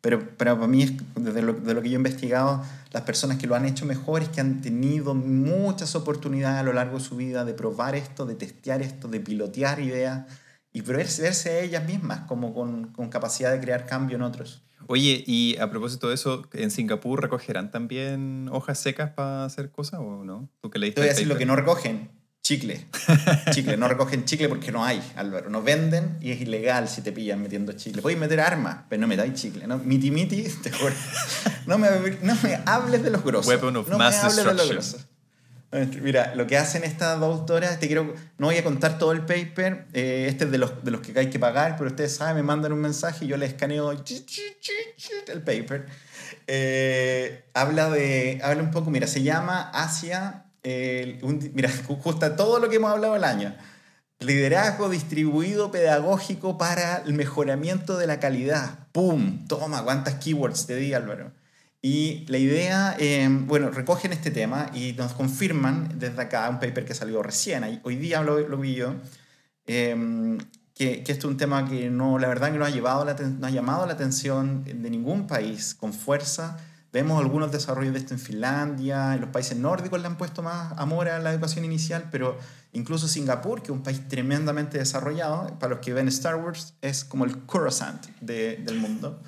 Pero, 0.00 0.28
pero 0.37 0.54
para 0.54 0.68
mí, 0.68 0.96
desde 1.16 1.42
lo, 1.42 1.54
de 1.54 1.74
lo 1.74 1.82
que 1.82 1.88
yo 1.88 1.94
he 1.94 1.96
investigado, 1.96 2.62
las 2.92 3.02
personas 3.02 3.38
que 3.38 3.46
lo 3.46 3.56
han 3.56 3.64
hecho 3.64 3.84
mejor 3.84 4.22
es 4.22 4.28
que 4.28 4.40
han 4.40 4.61
tenido 4.61 5.14
muchas 5.14 5.94
oportunidades 5.96 6.61
a 6.61 6.62
lo 6.62 6.72
largo 6.72 6.98
de 6.98 7.04
su 7.04 7.16
vida 7.16 7.44
de 7.44 7.54
probar 7.54 7.96
esto, 7.96 8.24
de 8.24 8.34
testear 8.34 8.80
esto, 8.80 9.08
de 9.08 9.20
pilotear 9.20 9.80
ideas 9.80 10.26
y 10.72 10.82
verse, 10.82 11.22
verse 11.22 11.64
ellas 11.64 11.84
mismas 11.84 12.20
como 12.20 12.54
con, 12.54 12.92
con 12.92 13.08
capacidad 13.08 13.52
de 13.52 13.61
crear 13.61 13.87
cambio 13.87 14.16
en 14.16 14.22
otros. 14.22 14.62
Oye, 14.87 15.22
y 15.26 15.56
a 15.58 15.68
propósito 15.68 16.08
de 16.08 16.14
eso, 16.14 16.48
¿en 16.52 16.70
Singapur 16.70 17.20
recogerán 17.20 17.70
también 17.70 18.48
hojas 18.50 18.78
secas 18.78 19.11
para 19.11 19.44
hacer 19.44 19.70
cosas 19.70 20.00
o 20.00 20.24
no? 20.24 20.48
¿Tú 20.61 20.70
que 20.70 20.78
leíste 20.78 20.94
Te 20.94 21.00
voy 21.02 21.08
a 21.08 21.12
decir 21.12 21.26
lo 21.26 21.37
que 21.37 21.44
no 21.44 21.56
recogen 21.56 22.17
chicle. 22.48 22.87
Chicle, 23.50 23.76
no 23.76 23.88
recogen 23.88 24.24
chicle 24.24 24.48
porque 24.48 24.72
no 24.72 24.82
hay, 24.82 25.02
Álvaro. 25.16 25.50
No 25.50 25.62
venden 25.62 26.16
y 26.22 26.32
es 26.32 26.40
ilegal 26.40 26.88
si 26.88 27.02
te 27.02 27.12
pillan 27.12 27.42
metiendo 27.42 27.72
chicle. 27.72 28.00
Podéis 28.00 28.18
meter 28.18 28.40
armas, 28.40 28.84
pero 28.88 29.02
no 29.02 29.06
metáis 29.06 29.34
chicle. 29.34 29.66
¿no? 29.66 29.76
Miti 29.78 30.11
miti, 30.11 30.42
te 30.62 30.70
juro. 30.70 30.94
No 31.66 31.76
me, 31.76 31.88
no 32.22 32.34
me 32.42 32.61
hables 32.64 33.02
de 33.02 33.11
los 33.11 33.22
grosos. 33.22 33.48
Weapon 33.48 33.76
of 33.76 33.88
no 33.88 33.98
mass 33.98 34.14
me 34.14 34.20
hables 34.20 34.37
de 34.37 34.54
los 34.54 34.68
grosos. 34.70 35.06
Mira, 36.00 36.34
lo 36.34 36.46
que 36.46 36.56
hacen 36.56 36.82
estas 36.82 37.20
dos 37.20 37.40
autoras, 37.40 37.78
te 37.78 37.88
quiero, 37.88 38.14
no 38.38 38.46
voy 38.46 38.56
a 38.56 38.64
contar 38.64 38.96
todo 38.96 39.12
el 39.12 39.26
paper, 39.26 39.84
eh, 39.92 40.24
este 40.26 40.46
es 40.46 40.50
de 40.50 40.56
los, 40.56 40.82
de 40.82 40.90
los 40.90 41.02
que 41.02 41.18
hay 41.18 41.28
que 41.28 41.38
pagar, 41.38 41.76
pero 41.76 41.90
ustedes 41.90 42.16
saben, 42.16 42.37
me 42.37 42.42
mandan 42.42 42.72
un 42.72 42.80
mensaje 42.80 43.26
y 43.26 43.28
yo 43.28 43.37
le 43.37 43.44
escaneo 43.44 43.92
el 43.92 45.42
paper. 45.42 45.84
Eh, 46.46 47.44
habla, 47.52 47.90
de, 47.90 48.40
habla 48.42 48.62
un 48.62 48.70
poco, 48.70 48.90
mira, 48.90 49.06
se 49.06 49.22
llama 49.22 49.70
Asia 49.74 50.47
mira, 51.54 51.70
justo 52.02 52.33
todo 52.33 52.59
lo 52.59 52.68
que 52.68 52.76
hemos 52.76 52.90
hablado 52.90 53.16
el 53.16 53.24
año. 53.24 53.54
Liderazgo 54.20 54.88
distribuido 54.88 55.70
pedagógico 55.70 56.59
para 56.59 56.96
el 57.07 57.14
mejoramiento 57.14 57.96
de 57.96 58.09
la 58.09 58.18
calidad. 58.18 58.88
¡Pum! 58.90 59.46
Toma, 59.46 59.85
cuántas 59.85 60.14
keywords 60.14 60.66
te 60.66 60.74
di, 60.74 60.92
Álvaro. 60.92 61.33
Y 61.81 62.26
la 62.26 62.38
idea, 62.38 62.96
em, 62.98 63.46
bueno, 63.46 63.70
recogen 63.70 64.12
este 64.12 64.33
tema 64.33 64.70
y 64.74 64.94
nos 64.94 65.12
confirman 65.12 65.98
desde 65.98 66.20
acá 66.22 66.48
un 66.50 66.59
paper 66.59 66.85
que 66.85 66.94
salió 66.94 67.22
recién, 67.22 67.81
hoy 67.85 67.96
día 67.96 68.20
lo, 68.22 68.40
lo 68.40 68.59
vi 68.59 68.74
yo, 68.74 68.96
em, 69.66 70.38
que, 70.74 71.04
que, 71.04 71.12
esto 71.12 71.28
es 71.28 71.33
un 71.33 71.37
tema 71.37 71.68
que 71.68 71.88
no, 71.88 72.18
la 72.18 72.26
verdad 72.26 72.50
que 72.50 72.59
no 72.59 72.64
ha, 72.64 72.70
llevado 72.70 73.04
la, 73.04 73.14
no 73.14 73.46
ha 73.46 73.50
llamado 73.50 73.87
la 73.87 73.92
atención 73.92 74.64
de 74.64 74.90
ningún 74.90 75.28
país 75.28 75.74
con 75.74 75.92
fuerza 75.92 76.57
Vemos 76.92 77.20
algunos 77.20 77.53
desarrollos 77.53 77.92
de 77.92 77.98
esto 77.98 78.14
en 78.14 78.20
Finlandia, 78.20 79.14
en 79.14 79.20
los 79.20 79.31
países 79.31 79.59
nórdicos 79.59 80.01
le 80.01 80.07
han 80.07 80.16
puesto 80.16 80.42
más 80.42 80.72
amor 80.79 81.09
a 81.09 81.18
la 81.18 81.31
educación 81.31 81.64
inicial, 81.64 82.09
pero 82.11 82.38
incluso 82.72 83.07
Singapur, 83.09 83.61
que 83.61 83.66
es 83.66 83.70
un 83.72 83.83
país 83.83 84.09
tremendamente 84.09 84.79
desarrollado, 84.79 85.59
para 85.59 85.74
los 85.74 85.85
que 85.85 85.92
ven 85.92 86.09
Star 86.09 86.37
Wars, 86.37 86.74
es 86.81 87.05
como 87.05 87.27
el 87.27 87.44
Coruscant 87.44 88.07
del 88.20 88.77
mundo. 88.77 89.20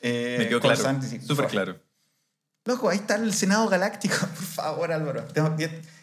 Eh, 0.00 0.36
Me 0.38 0.48
quedó 0.48 0.60
claro, 0.60 1.00
súper 1.24 1.46
claro. 1.46 1.80
Loco, 2.66 2.88
ahí 2.88 2.96
está 2.96 3.16
el 3.16 3.32
Senado 3.32 3.68
Galáctico, 3.68 4.16
por 4.20 4.28
favor 4.28 4.92
Álvaro. 4.92 5.24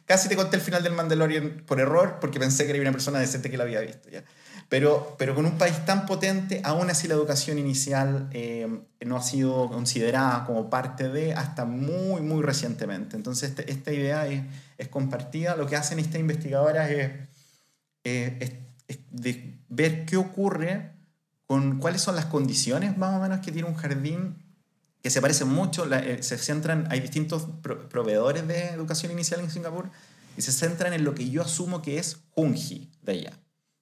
Casi 0.06 0.30
te 0.30 0.36
conté 0.36 0.58
el 0.58 0.62
final 0.62 0.84
del 0.84 0.94
Mandalorian 0.94 1.64
por 1.66 1.80
error, 1.80 2.18
porque 2.22 2.40
pensé 2.40 2.66
que 2.66 2.72
era 2.72 2.82
una 2.82 2.92
persona 2.92 3.20
decente 3.20 3.50
que 3.50 3.58
lo 3.58 3.64
había 3.64 3.82
visto. 3.82 4.10
¿ya? 4.10 4.24
Pero, 4.72 5.18
pero 5.20 5.36
con 5.36 5.46
un 5.46 5.58
país 5.58 5.84
tan 5.84 6.06
potente, 6.06 6.62
aún 6.64 6.90
así 6.90 7.06
la 7.10 7.16
educación 7.16 7.60
inicial 7.60 8.30
eh, 8.32 8.70
no 9.06 9.18
ha 9.18 9.22
sido 9.22 9.68
considerada 9.68 10.46
como 10.46 10.70
parte 10.70 11.10
de 11.10 11.34
hasta 11.34 11.66
muy, 11.66 12.22
muy 12.22 12.42
recientemente. 12.42 13.18
Entonces, 13.18 13.50
este, 13.50 13.70
esta 13.70 13.92
idea 13.92 14.28
es, 14.28 14.44
es, 14.78 14.88
compartida. 14.88 15.58
Lo 15.58 15.68
que 15.68 15.76
hacen 15.76 16.00
estas 16.00 16.22
investigadoras 16.22 16.90
es, 16.90 17.12
es, 18.06 18.54
de 19.10 19.60
ver 19.68 20.06
qué 20.06 20.16
ocurre 20.16 20.94
con 21.48 21.80
cuáles 21.80 22.02
son 22.02 22.16
las 22.16 22.28
condiciones 22.28 22.98
más 22.98 23.18
o 23.18 23.22
menos 23.22 23.42
que 23.42 23.52
tiene 23.52 23.68
un 23.68 23.76
jardín 23.76 24.38
que 25.04 25.10
se 25.10 25.20
parecen 25.20 25.50
mucho, 25.50 25.86
eh, 25.94 26.24
se 26.24 26.38
centran, 26.38 26.88
hay 26.90 27.02
distintos 27.02 27.46
proveedores 27.90 28.48
de 28.48 28.70
educación 28.70 29.12
inicial 29.12 29.42
en 29.42 29.52
Singapur 29.52 29.90
y 30.38 30.42
se 30.44 30.54
centran 30.54 30.94
en 30.94 31.04
lo 31.04 31.14
que 31.14 31.30
yo 31.30 31.42
asumo 31.42 31.82
que 31.82 31.98
es 31.98 32.20
Junji 32.36 32.90
de 33.02 33.12
allá. 33.12 33.41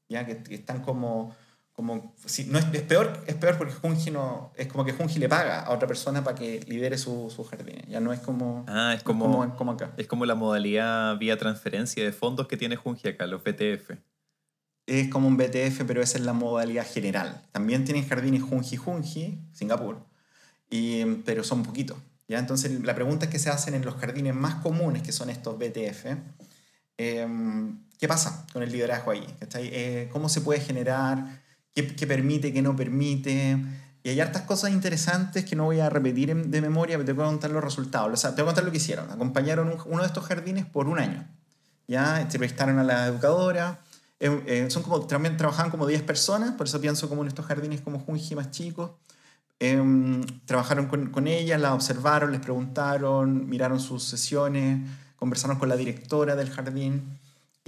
¿Ya? 0.10 0.26
Que, 0.26 0.44
están 0.54 0.82
como... 0.82 1.34
como 1.72 2.14
si, 2.26 2.46
no 2.46 2.60
es, 2.60 2.66
es, 2.74 2.82
peor, 2.82 3.24
es 3.28 3.36
peor 3.36 3.58
porque 3.58 3.74
Junji 3.74 4.12
no, 4.12 4.52
es 4.58 4.68
como 4.68 4.84
que 4.84 4.92
Junji 4.92 5.20
le 5.20 5.30
paga 5.30 5.62
a 5.62 5.72
otra 5.72 5.88
persona 5.88 6.24
para 6.24 6.36
que 6.36 6.60
lidere 6.68 6.98
su, 6.98 7.32
su 7.34 7.44
jardín. 7.46 7.82
Ya 7.88 8.02
no 8.02 8.12
es 8.12 8.20
como, 8.20 8.66
ah, 8.68 8.94
es 8.96 9.04
como, 9.04 9.56
como, 9.56 9.72
acá. 9.72 9.94
Es 9.96 10.08
como 10.08 10.26
la 10.26 10.36
modalidad 10.36 11.18
vía 11.18 11.38
transferencia 11.38 12.04
de 12.04 12.12
fondos 12.12 12.48
que 12.48 12.58
tiene 12.58 12.76
Junji 12.76 13.08
acá, 13.08 13.28
los 13.28 13.44
BTF. 13.44 13.92
Es 14.86 15.08
como 15.10 15.28
un 15.28 15.38
BTF, 15.38 15.84
pero 15.86 16.02
esa 16.02 16.18
es 16.18 16.26
la 16.26 16.34
modalidad 16.34 16.86
general. 16.86 17.44
También 17.52 17.86
tienen 17.86 18.08
jardines 18.08 18.42
Junji 18.42 18.76
Junji, 18.76 19.40
Singapur, 19.54 20.04
y, 20.70 21.06
pero 21.24 21.44
son 21.44 21.62
poquitos. 21.62 21.98
¿ya? 22.28 22.40
Entonces, 22.40 22.84
la 22.84 22.96
pregunta 22.96 23.30
que 23.30 23.38
se 23.38 23.50
hacen 23.50 23.76
en 23.76 23.86
los 23.86 23.96
jardines 23.96 24.34
más 24.34 24.56
comunes, 24.56 25.04
que 25.04 25.12
son 25.12 25.30
estos 25.30 25.60
BTF, 25.60 26.18
em, 26.98 27.80
¿qué 28.00 28.08
pasa 28.08 28.48
con 28.52 28.64
el 28.64 28.72
liderazgo 28.72 29.12
ahí? 29.12 29.28
Eh, 29.56 30.10
¿Cómo 30.12 30.30
se 30.30 30.42
puede 30.42 30.62
generar? 30.62 31.44
¿Qué, 31.76 31.96
¿Qué, 31.96 32.08
permite? 32.08 32.52
¿Qué 32.52 32.64
no 32.64 32.76
permite? 32.76 33.58
Y 34.02 34.10
hay 34.10 34.20
hartas 34.22 34.44
cosas 34.44 34.72
interesantes 34.72 35.46
que 35.46 35.56
no 35.56 35.66
voy 35.66 35.82
a 35.82 35.90
repetir 35.90 36.34
de 36.34 36.62
memoria, 36.62 36.98
pero 36.98 37.06
te 37.06 37.14
voy 37.14 37.26
a 37.26 37.28
contar 37.28 37.52
los 37.52 37.64
resultados. 37.64 38.12
O 38.12 38.18
sea, 38.18 38.34
te 38.34 38.42
voy 38.42 38.44
a 38.44 38.46
contar 38.48 38.64
lo 38.64 38.72
que 38.72 38.78
hicieron. 38.78 39.12
Acompañaron 39.12 39.76
uno 39.86 40.02
de 40.02 40.08
estos 40.08 40.24
jardines 40.26 40.66
por 40.66 40.88
un 40.88 41.00
año. 41.00 41.28
¿ya? 41.90 42.22
Entrevistaron 42.22 42.80
a 42.80 42.84
la 42.84 43.08
educadora. 43.08 43.82
Eh, 44.22 44.44
eh, 44.48 44.66
son 44.70 44.84
como, 44.84 45.06
también 45.06 45.36
trabajaban 45.36 45.72
como 45.72 45.86
10 45.86 46.04
personas, 46.04 46.52
por 46.52 46.68
eso 46.68 46.80
pienso 46.80 47.10
como 47.10 47.24
en 47.24 47.30
estos 47.30 47.46
jardines 47.46 47.82
como 47.82 48.00
Junji 48.00 48.36
más 48.36 48.52
chicos. 48.52 48.92
Em, 49.60 50.22
trabajaron 50.46 50.88
con, 50.88 51.10
con 51.10 51.28
ellas, 51.28 51.60
la 51.60 51.74
observaron, 51.74 52.32
les 52.32 52.40
preguntaron, 52.40 53.50
miraron 53.50 53.80
sus 53.80 54.04
sesiones, 54.04 54.88
conversaron 55.18 55.58
con 55.60 55.68
la 55.68 55.76
directora 55.76 56.36
del 56.38 56.50
jardín 56.50 57.19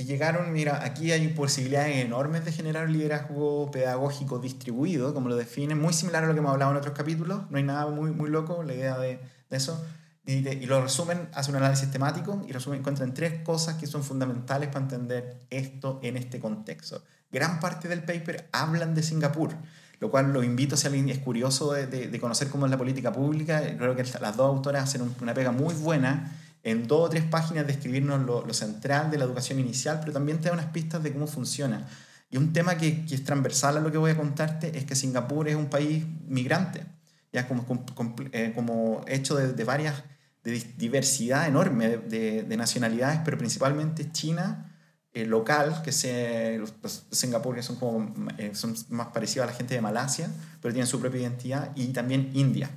y 0.01 0.03
llegaron, 0.03 0.51
mira, 0.51 0.83
aquí 0.83 1.11
hay 1.11 1.27
posibilidades 1.27 1.97
enormes 1.97 2.43
de 2.43 2.51
generar 2.51 2.87
un 2.87 2.93
liderazgo 2.93 3.69
pedagógico 3.69 4.39
distribuido, 4.39 5.13
como 5.13 5.29
lo 5.29 5.35
definen, 5.35 5.79
muy 5.79 5.93
similar 5.93 6.23
a 6.23 6.27
lo 6.27 6.33
que 6.33 6.39
hemos 6.39 6.51
hablado 6.51 6.71
en 6.71 6.77
otros 6.77 6.95
capítulos, 6.95 7.43
no 7.51 7.57
hay 7.57 7.63
nada 7.63 7.85
muy, 7.85 8.09
muy 8.09 8.31
loco 8.31 8.63
la 8.63 8.73
idea 8.73 8.97
de, 8.97 9.19
de 9.49 9.57
eso. 9.57 9.85
Y, 10.25 10.47
y, 10.47 10.65
lo 10.65 10.81
resumen, 10.81 11.29
hacen 11.33 11.53
un 11.55 11.61
análisis 11.61 11.91
temático 11.91 12.43
y 12.47 12.51
resumen, 12.51 12.79
encuentran 12.79 13.13
tres 13.13 13.43
cosas 13.43 13.75
que 13.75 13.85
son 13.85 14.03
fundamentales 14.03 14.69
para 14.69 14.85
entender 14.85 15.37
esto 15.51 15.99
en 16.01 16.17
este 16.17 16.39
contexto. 16.39 17.03
Gran 17.31 17.59
parte 17.59 17.87
del 17.87 18.03
paper 18.03 18.49
hablan 18.51 18.95
de 18.95 19.03
Singapur, 19.03 19.53
lo 19.99 20.09
cual 20.09 20.33
lo 20.33 20.41
invito 20.41 20.77
si 20.77 20.87
alguien 20.87 21.09
es 21.09 21.19
curioso 21.19 21.73
de, 21.73 21.85
de, 21.85 22.07
de 22.07 22.19
conocer 22.19 22.49
cómo 22.49 22.65
es 22.65 22.71
la 22.71 22.77
política 22.79 23.11
pública. 23.11 23.61
Creo 23.77 23.95
que 23.95 24.03
las 24.19 24.35
dos 24.35 24.47
autoras 24.47 24.83
hacen 24.83 25.15
una 25.21 25.35
pega 25.35 25.51
muy 25.51 25.75
buena 25.75 26.35
en 26.63 26.87
dos 26.87 27.07
o 27.07 27.09
tres 27.09 27.23
páginas 27.23 27.65
describirnos 27.67 28.21
lo, 28.25 28.45
lo, 28.45 28.53
central 28.53 29.09
de 29.09 29.17
la 29.17 29.25
educación 29.25 29.59
inicial, 29.59 29.99
pero 29.99 30.13
también 30.13 30.39
te 30.39 30.49
da 30.49 30.53
unas 30.53 30.67
pistas 30.67 31.01
de 31.01 31.11
cómo 31.11 31.27
funciona. 31.27 31.87
Y 32.29 32.37
un 32.37 32.53
tema 32.53 32.77
que, 32.77 33.05
que, 33.05 33.15
es 33.15 33.23
transversal 33.23 33.77
a 33.77 33.81
lo 33.81 33.91
que 33.91 33.97
voy 33.97 34.11
a 34.11 34.17
contarte 34.17 34.77
es 34.77 34.85
que 34.85 34.95
Singapur 34.95 35.47
es 35.47 35.55
un 35.55 35.69
país 35.69 36.05
migrante, 36.27 36.85
ya 37.33 37.47
como, 37.47 37.65
como, 37.65 38.15
eh, 38.31 38.51
como 38.55 39.03
hecho 39.07 39.35
de, 39.35 39.53
de, 39.53 39.63
varias, 39.63 40.03
de 40.43 40.51
diversidad 40.77 41.47
enorme 41.47 41.97
de, 41.97 42.43
de 42.43 42.57
nacionalidades, 42.57 43.21
pero 43.25 43.37
principalmente 43.37 44.11
China, 44.11 44.71
eh, 45.13 45.25
local, 45.25 45.81
que 45.83 45.91
se, 45.91 46.57
los 46.57 46.73
Singapur 47.11 47.53
que 47.53 47.61
son, 47.61 47.75
como, 47.75 48.13
eh, 48.37 48.51
son 48.55 48.75
más 48.89 49.07
parecidos 49.07 49.43
a 49.45 49.51
la 49.51 49.57
gente 49.57 49.75
de 49.75 49.81
Malasia, 49.81 50.29
pero 50.61 50.73
tienen 50.73 50.87
su 50.87 51.01
propia 51.01 51.19
identidad, 51.19 51.71
y 51.75 51.87
también 51.87 52.31
India. 52.33 52.69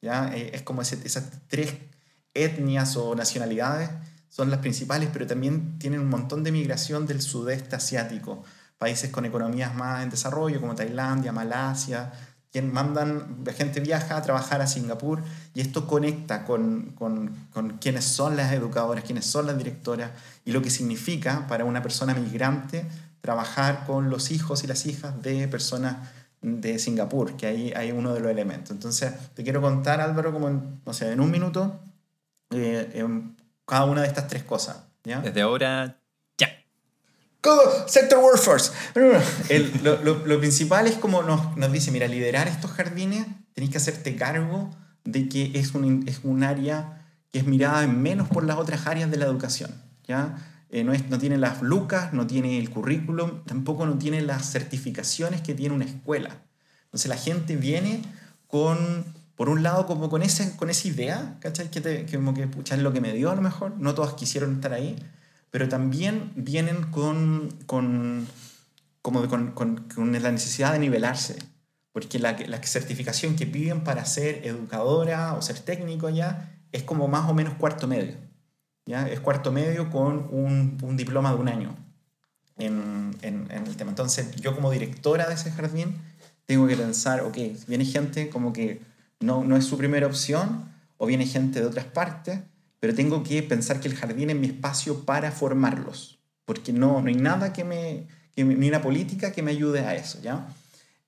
¿ya? 0.00 0.34
Eh, 0.34 0.52
es 0.54 0.62
como 0.62 0.80
ese, 0.80 0.98
esas 1.04 1.30
tres 1.46 1.74
etnias 2.34 2.96
o 2.96 3.14
nacionalidades 3.14 3.90
son 4.28 4.50
las 4.50 4.58
principales, 4.58 5.08
pero 5.12 5.26
también 5.26 5.78
tienen 5.78 6.00
un 6.00 6.08
montón 6.08 6.42
de 6.42 6.50
migración 6.50 7.06
del 7.06 7.22
sudeste 7.22 7.76
asiático, 7.76 8.42
países 8.78 9.10
con 9.10 9.24
economías 9.24 9.74
más 9.74 10.02
en 10.02 10.10
desarrollo 10.10 10.60
como 10.60 10.74
Tailandia, 10.74 11.32
Malasia, 11.32 12.12
quien 12.50 12.72
mandan, 12.72 13.44
gente 13.56 13.80
viaja 13.80 14.16
a 14.16 14.22
trabajar 14.22 14.60
a 14.60 14.66
Singapur 14.66 15.22
y 15.54 15.60
esto 15.60 15.86
conecta 15.86 16.44
con, 16.44 16.92
con, 16.94 17.48
con 17.52 17.78
quienes 17.78 18.04
son 18.04 18.36
las 18.36 18.52
educadoras, 18.52 19.04
quienes 19.04 19.24
son 19.26 19.46
las 19.46 19.58
directoras 19.58 20.10
y 20.44 20.52
lo 20.52 20.62
que 20.62 20.70
significa 20.70 21.46
para 21.48 21.64
una 21.64 21.82
persona 21.82 22.14
migrante 22.14 22.86
trabajar 23.20 23.84
con 23.86 24.10
los 24.10 24.30
hijos 24.30 24.62
y 24.64 24.66
las 24.66 24.86
hijas 24.86 25.20
de 25.22 25.48
personas 25.48 25.96
de 26.42 26.78
Singapur, 26.78 27.36
que 27.36 27.46
ahí 27.46 27.72
hay 27.74 27.90
uno 27.90 28.12
de 28.12 28.20
los 28.20 28.30
elementos. 28.30 28.70
Entonces, 28.70 29.12
te 29.34 29.42
quiero 29.42 29.62
contar, 29.62 30.00
Álvaro, 30.00 30.32
como 30.32 30.48
en, 30.48 30.80
o 30.84 30.92
sea, 30.92 31.10
en 31.10 31.20
un 31.20 31.30
minuto, 31.30 31.80
eh, 32.54 32.90
en 32.94 33.36
cada 33.66 33.84
una 33.84 34.02
de 34.02 34.08
estas 34.08 34.28
tres 34.28 34.44
cosas. 34.44 34.84
¿ya? 35.04 35.20
Desde 35.20 35.42
ahora, 35.42 35.98
ya. 36.38 36.48
Go, 37.42 37.58
sector 37.86 38.18
workforce. 38.18 38.72
El, 39.48 39.72
lo, 39.82 40.02
lo, 40.02 40.26
lo, 40.26 40.38
principal 40.38 40.86
es 40.86 40.96
como 40.96 41.22
nos, 41.22 41.56
nos 41.56 41.72
dice, 41.72 41.90
mira, 41.90 42.08
liderar 42.08 42.48
estos 42.48 42.70
jardines, 42.72 43.26
tenés 43.52 43.70
que 43.70 43.78
hacerte 43.78 44.16
cargo 44.16 44.70
de 45.04 45.28
que 45.28 45.52
es 45.54 45.74
un, 45.74 46.04
es 46.08 46.20
un 46.22 46.42
área 46.42 47.02
que 47.30 47.38
es 47.40 47.46
mirada 47.46 47.82
en 47.82 48.00
menos 48.00 48.28
por 48.28 48.44
las 48.44 48.56
otras 48.56 48.86
áreas 48.86 49.10
de 49.10 49.16
la 49.16 49.26
educación. 49.26 49.70
¿ya? 50.06 50.36
Eh, 50.70 50.84
no, 50.84 50.92
es, 50.92 51.08
no 51.08 51.18
tiene 51.18 51.38
las 51.38 51.62
lucas, 51.62 52.12
no 52.12 52.26
tiene 52.26 52.58
el 52.58 52.70
currículum, 52.70 53.44
tampoco 53.44 53.86
no 53.86 53.98
tiene 53.98 54.22
las 54.22 54.50
certificaciones 54.50 55.40
que 55.40 55.54
tiene 55.54 55.74
una 55.74 55.84
escuela. 55.84 56.42
Entonces 56.86 57.08
la 57.08 57.16
gente 57.16 57.56
viene 57.56 58.02
con 58.46 59.04
por 59.36 59.48
un 59.48 59.62
lado 59.62 59.86
como 59.86 60.08
con, 60.08 60.22
ese, 60.22 60.56
con 60.56 60.70
esa 60.70 60.88
idea, 60.88 61.36
¿cachai? 61.40 61.70
Que, 61.70 61.80
te, 61.80 62.06
que 62.06 62.16
como 62.16 62.34
que 62.34 62.46
pucha, 62.46 62.74
es 62.74 62.82
lo 62.82 62.92
que 62.92 63.00
me 63.00 63.12
dio 63.12 63.30
a 63.30 63.34
lo 63.34 63.42
mejor, 63.42 63.72
no 63.78 63.94
todos 63.94 64.14
quisieron 64.14 64.54
estar 64.54 64.72
ahí, 64.72 64.96
pero 65.50 65.68
también 65.68 66.32
vienen 66.36 66.84
con, 66.90 67.52
con, 67.66 68.26
como 69.02 69.26
con, 69.28 69.52
con, 69.52 69.88
con 69.94 70.12
la 70.22 70.30
necesidad 70.30 70.72
de 70.72 70.78
nivelarse, 70.78 71.36
porque 71.92 72.18
la, 72.18 72.36
la 72.46 72.62
certificación 72.62 73.36
que 73.36 73.46
piden 73.46 73.82
para 73.84 74.04
ser 74.04 74.46
educadora 74.46 75.34
o 75.34 75.42
ser 75.42 75.58
técnico 75.58 76.08
ya 76.10 76.52
es 76.72 76.82
como 76.82 77.06
más 77.08 77.28
o 77.28 77.34
menos 77.34 77.54
cuarto 77.54 77.86
medio, 77.86 78.16
¿ya? 78.86 79.08
Es 79.08 79.20
cuarto 79.20 79.52
medio 79.52 79.90
con 79.90 80.28
un, 80.30 80.78
un 80.82 80.96
diploma 80.96 81.32
de 81.32 81.36
un 81.36 81.48
año 81.48 81.76
en, 82.56 83.16
en, 83.22 83.48
en 83.50 83.66
el 83.66 83.76
tema. 83.76 83.90
Entonces 83.90 84.34
yo 84.36 84.54
como 84.54 84.70
directora 84.70 85.28
de 85.28 85.34
ese 85.34 85.50
jardín 85.52 85.96
tengo 86.46 86.66
que 86.66 86.76
pensar, 86.76 87.20
ok, 87.22 87.38
viene 87.68 87.84
gente 87.84 88.28
como 88.28 88.52
que 88.52 88.80
no, 89.24 89.44
no 89.44 89.56
es 89.56 89.64
su 89.64 89.76
primera 89.78 90.06
opción, 90.06 90.72
o 90.96 91.06
viene 91.06 91.26
gente 91.26 91.60
de 91.60 91.66
otras 91.66 91.86
partes, 91.86 92.40
pero 92.80 92.94
tengo 92.94 93.22
que 93.22 93.42
pensar 93.42 93.80
que 93.80 93.88
el 93.88 93.96
jardín 93.96 94.30
es 94.30 94.36
mi 94.36 94.48
espacio 94.48 95.04
para 95.04 95.32
formarlos, 95.32 96.18
porque 96.44 96.72
no, 96.72 97.00
no 97.00 97.08
hay 97.08 97.14
nada 97.14 97.52
que 97.52 97.64
me, 97.64 98.06
ni 98.36 98.68
una 98.68 98.82
política 98.82 99.32
que 99.32 99.42
me 99.42 99.52
ayude 99.52 99.80
a 99.80 99.94
eso, 99.94 100.20
¿ya? 100.22 100.46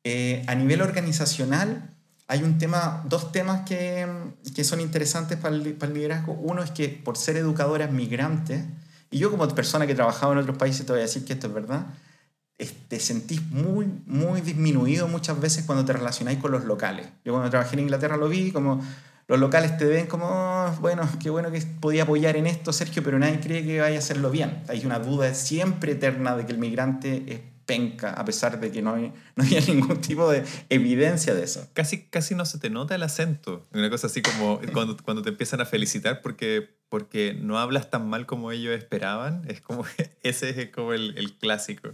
Eh, 0.04 0.44
a 0.46 0.54
nivel 0.54 0.82
organizacional, 0.82 1.90
hay 2.28 2.42
un 2.42 2.58
tema, 2.58 3.04
dos 3.08 3.32
temas 3.32 3.62
que, 3.68 4.06
que 4.54 4.64
son 4.64 4.80
interesantes 4.80 5.38
para 5.38 5.54
el, 5.54 5.74
para 5.74 5.92
el, 5.92 5.98
liderazgo. 5.98 6.32
Uno 6.32 6.62
es 6.62 6.70
que 6.70 6.88
por 6.88 7.16
ser 7.16 7.36
educadoras 7.36 7.92
migrantes, 7.92 8.64
y 9.10 9.18
yo 9.18 9.30
como 9.30 9.46
persona 9.48 9.86
que 9.86 9.92
he 9.92 9.96
trabajado 9.96 10.32
en 10.32 10.38
otros 10.38 10.56
países 10.56 10.86
te 10.86 10.92
voy 10.92 11.00
a 11.00 11.04
decir 11.04 11.24
que 11.24 11.34
esto 11.34 11.48
es 11.48 11.54
verdad, 11.54 11.86
te 12.88 13.00
sentís 13.00 13.42
muy, 13.50 13.86
muy 14.06 14.40
disminuido 14.40 15.08
muchas 15.08 15.38
veces 15.40 15.64
cuando 15.64 15.84
te 15.84 15.92
relacionáis 15.92 16.38
con 16.38 16.52
los 16.52 16.64
locales. 16.64 17.06
Yo 17.24 17.32
cuando 17.32 17.50
trabajé 17.50 17.74
en 17.74 17.80
Inglaterra 17.80 18.16
lo 18.16 18.28
vi, 18.28 18.50
como 18.50 18.82
los 19.28 19.40
locales 19.40 19.76
te 19.76 19.84
ven 19.84 20.06
como, 20.06 20.26
oh, 20.26 20.70
bueno, 20.80 21.08
qué 21.20 21.30
bueno 21.30 21.50
que 21.50 21.60
podía 21.80 22.04
apoyar 22.04 22.36
en 22.36 22.46
esto, 22.46 22.72
Sergio, 22.72 23.02
pero 23.02 23.18
nadie 23.18 23.40
cree 23.40 23.64
que 23.64 23.80
vaya 23.80 23.96
a 23.96 23.98
hacerlo 23.98 24.30
bien. 24.30 24.62
Hay 24.68 24.86
una 24.86 25.00
duda 25.00 25.34
siempre 25.34 25.92
eterna 25.92 26.36
de 26.36 26.46
que 26.46 26.52
el 26.52 26.58
migrante 26.58 27.24
es 27.26 27.40
penca, 27.66 28.12
a 28.12 28.24
pesar 28.24 28.60
de 28.60 28.70
que 28.70 28.80
no, 28.80 28.94
hay, 28.94 29.12
no 29.34 29.44
había 29.44 29.60
ningún 29.66 30.00
tipo 30.00 30.30
de 30.30 30.44
evidencia 30.70 31.34
de 31.34 31.42
eso. 31.42 31.68
Casi, 31.74 32.04
casi 32.04 32.34
no 32.34 32.46
se 32.46 32.58
te 32.58 32.70
nota 32.70 32.94
el 32.94 33.02
acento. 33.02 33.66
Una 33.72 33.90
cosa 33.90 34.06
así 34.06 34.22
como 34.22 34.60
cuando, 34.72 34.96
cuando 34.96 35.22
te 35.22 35.30
empiezan 35.30 35.60
a 35.60 35.66
felicitar 35.66 36.22
porque, 36.22 36.70
porque 36.88 37.34
no 37.34 37.58
hablas 37.58 37.90
tan 37.90 38.08
mal 38.08 38.26
como 38.26 38.52
ellos 38.52 38.78
esperaban. 38.78 39.42
Es 39.48 39.60
como, 39.60 39.84
ese 40.22 40.50
es 40.62 40.70
como 40.70 40.92
el, 40.92 41.18
el 41.18 41.36
clásico. 41.36 41.90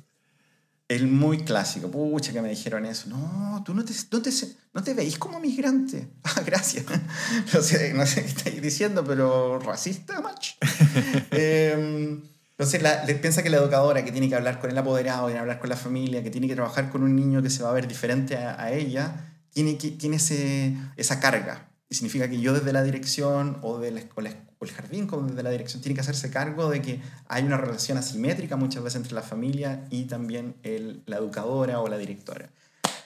El 0.88 1.06
muy 1.06 1.38
clásico. 1.44 1.90
Pucha, 1.90 2.32
que 2.32 2.42
me 2.42 2.50
dijeron 2.50 2.84
eso. 2.84 3.08
No, 3.08 3.62
tú 3.64 3.74
no 3.74 3.84
te, 3.84 3.92
no 4.10 4.22
te, 4.22 4.30
no 4.74 4.82
te 4.82 4.94
veis 4.94 5.18
como 5.18 5.40
migrante. 5.40 6.10
Ah, 6.24 6.42
gracias. 6.44 6.84
No 7.54 7.60
sé, 7.62 7.92
no 7.94 8.06
sé 8.06 8.22
qué 8.22 8.28
estáis 8.28 8.62
diciendo, 8.62 9.04
pero 9.04 9.58
racista, 9.58 10.20
match. 10.20 10.52
eh, 11.30 12.20
entonces, 12.50 12.82
la, 12.82 13.04
piensa 13.20 13.42
que 13.42 13.50
la 13.50 13.56
educadora 13.56 14.04
que 14.04 14.12
tiene 14.12 14.28
que 14.28 14.34
hablar 14.34 14.60
con 14.60 14.70
el 14.70 14.78
apoderado, 14.78 15.26
que 15.26 15.32
tiene 15.32 15.38
que 15.38 15.40
hablar 15.40 15.58
con 15.58 15.68
la 15.68 15.76
familia, 15.76 16.22
que 16.22 16.30
tiene 16.30 16.46
que 16.46 16.54
trabajar 16.54 16.90
con 16.90 17.02
un 17.02 17.16
niño 17.16 17.42
que 17.42 17.50
se 17.50 17.62
va 17.62 17.70
a 17.70 17.72
ver 17.72 17.88
diferente 17.88 18.36
a, 18.36 18.62
a 18.62 18.72
ella, 18.72 19.32
tiene, 19.52 19.76
que, 19.78 19.90
tiene 19.90 20.16
ese, 20.16 20.76
esa 20.96 21.20
carga. 21.20 21.68
Y 21.88 21.94
significa 21.94 22.28
que 22.28 22.40
yo 22.40 22.54
desde 22.54 22.72
la 22.72 22.82
dirección 22.82 23.58
o, 23.62 23.78
de 23.78 23.90
la, 23.90 24.02
o, 24.14 24.20
la, 24.20 24.30
el 24.64 24.72
jardín 24.72 25.06
como 25.06 25.28
desde 25.28 25.42
la 25.42 25.50
dirección 25.50 25.82
tiene 25.82 25.94
que 25.94 26.00
hacerse 26.00 26.30
cargo 26.30 26.70
de 26.70 26.82
que 26.82 27.00
hay 27.28 27.44
una 27.44 27.56
relación 27.56 27.98
asimétrica 27.98 28.56
muchas 28.56 28.82
veces 28.82 28.96
entre 28.96 29.14
la 29.14 29.22
familia 29.22 29.86
y 29.90 30.04
también 30.04 30.56
el, 30.62 31.02
la 31.06 31.16
educadora 31.16 31.80
o 31.80 31.88
la 31.88 31.98
directora. 31.98 32.48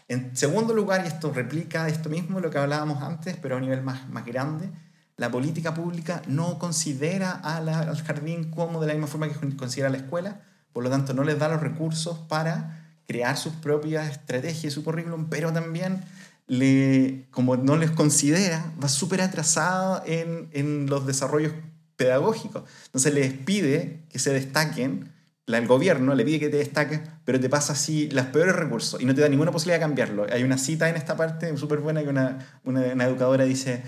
En 0.09 0.37
segundo 0.37 0.73
lugar, 0.73 1.03
y 1.05 1.09
esto 1.09 1.33
replica 1.33 1.89
esto 1.89 2.09
mismo, 2.09 2.41
lo 2.41 2.51
que 2.51 2.59
hablábamos 2.59 3.03
antes, 3.03 3.37
pero 3.41 3.57
a 3.57 3.59
un 3.59 3.65
nivel 3.65 3.83
más, 3.83 4.09
más 4.09 4.25
grande, 4.25 4.71
la 5.17 5.31
política 5.31 5.75
pública 5.75 6.23
no 6.29 6.59
considera 6.59 7.33
a 7.33 7.57
al 7.57 8.03
jardín 8.03 8.51
como 8.51 8.81
de 8.81 8.87
la 8.87 8.93
misma 8.93 9.09
forma 9.09 9.29
que 9.29 9.57
considera 9.57 9.89
a 9.89 9.91
la 9.91 9.99
escuela, 9.99 10.43
por 10.73 10.85
lo 10.85 10.91
tanto 10.91 11.15
no 11.15 11.25
les 11.25 11.39
da 11.39 11.49
los 11.49 11.61
recursos 11.61 12.19
para 12.29 12.87
crear 13.07 13.37
sus 13.37 13.55
propias 13.55 14.11
estrategias 14.11 14.65
y 14.65 14.71
su 14.71 14.85
currículum, 14.85 15.29
pero 15.31 15.53
también 15.53 16.03
le, 16.47 17.27
como 17.31 17.57
no 17.57 17.77
les 17.77 17.91
considera, 17.91 18.73
va 18.83 18.89
súper 18.89 19.21
atrasado 19.21 20.03
en, 20.07 20.49
en 20.53 20.87
los 20.87 21.07
desarrollos 21.07 21.53
pedagógicos. 21.97 22.65
Entonces 22.87 23.15
les 23.15 23.33
pide 23.33 24.05
que 24.11 24.19
se 24.19 24.33
destaquen 24.33 25.17
el 25.55 25.67
gobierno 25.69 26.15
le 26.15 26.25
pide 26.25 26.41
que 26.41 26.49
te 26.49 26.57
destaques, 26.57 27.01
pero 27.25 27.39
te 27.39 27.49
pasa 27.49 27.73
así 27.73 28.11
los 28.11 28.27
peores 28.27 28.57
recursos 28.57 29.01
y 29.01 29.05
no 29.05 29.15
te 29.15 29.21
da 29.21 29.29
ninguna 29.29 29.53
posibilidad 29.53 29.77
de 29.77 29.81
cambiarlo. 29.81 30.27
Hay 30.31 30.43
una 30.43 30.59
cita 30.59 30.89
en 30.89 30.97
esta 30.97 31.17
parte 31.17 31.57
súper 31.57 31.79
buena 31.79 32.03
que 32.03 32.09
una, 32.09 32.61
una, 32.65 32.81
una 32.81 33.05
educadora 33.05 33.45
dice, 33.45 33.83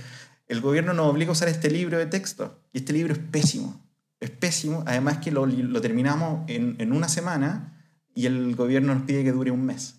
el 0.46 0.60
gobierno 0.60 0.94
nos 0.94 1.06
obliga 1.06 1.30
a 1.30 1.32
usar 1.32 1.48
este 1.48 1.70
libro 1.70 1.98
de 1.98 2.06
texto 2.06 2.60
y 2.72 2.78
este 2.78 2.92
libro 2.92 3.12
es 3.12 3.18
pésimo. 3.18 3.84
Es 4.20 4.30
pésimo, 4.30 4.84
además 4.86 5.18
que 5.18 5.30
lo, 5.32 5.46
lo 5.46 5.80
terminamos 5.80 6.48
en, 6.48 6.76
en 6.78 6.92
una 6.92 7.08
semana 7.08 7.76
y 8.14 8.26
el 8.26 8.54
gobierno 8.54 8.94
nos 8.94 9.04
pide 9.04 9.24
que 9.24 9.32
dure 9.32 9.50
un 9.50 9.64
mes. 9.64 9.96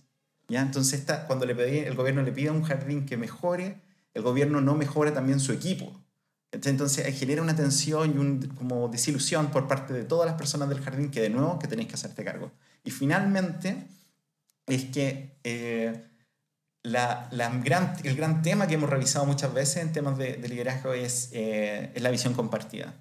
¿Ya? 0.49 0.61
Entonces, 0.61 0.99
esta, 0.99 1.27
cuando 1.27 1.45
el 1.45 1.95
gobierno 1.95 2.21
le 2.21 2.31
pide 2.31 2.49
a 2.49 2.53
un 2.53 2.63
jardín 2.63 3.05
que 3.05 3.17
mejore, 3.17 3.81
el 4.13 4.21
gobierno 4.23 4.61
no 4.61 4.75
mejora 4.75 5.13
también 5.13 5.39
su 5.39 5.53
equipo. 5.53 6.03
Entonces 6.51 7.17
genera 7.17 7.41
una 7.41 7.55
tensión 7.55 8.15
y 8.15 8.17
un, 8.17 8.41
como 8.57 8.87
desilusión 8.87 9.51
por 9.51 9.67
parte 9.67 9.93
de 9.93 10.03
todas 10.03 10.25
las 10.25 10.35
personas 10.35 10.67
del 10.69 10.81
jardín 10.81 11.11
que 11.11 11.21
de 11.21 11.29
nuevo 11.29 11.59
que 11.59 11.67
tenéis 11.67 11.89
que 11.89 11.93
hacerte 11.95 12.23
cargo. 12.23 12.51
Y 12.83 12.91
finalmente 12.91 13.87
es 14.65 14.85
que 14.85 15.37
eh, 15.43 16.05
la, 16.81 17.29
el 18.03 18.15
gran 18.15 18.41
tema 18.41 18.67
que 18.67 18.75
hemos 18.75 18.89
revisado 18.89 19.25
muchas 19.25 19.53
veces 19.53 19.83
en 19.83 19.91
temas 19.91 20.17
de, 20.17 20.37
de 20.37 20.49
liderazgo 20.49 20.93
es, 20.93 21.29
eh, 21.33 21.91
es 21.93 22.01
la 22.01 22.09
visión 22.09 22.33
compartida. 22.33 22.95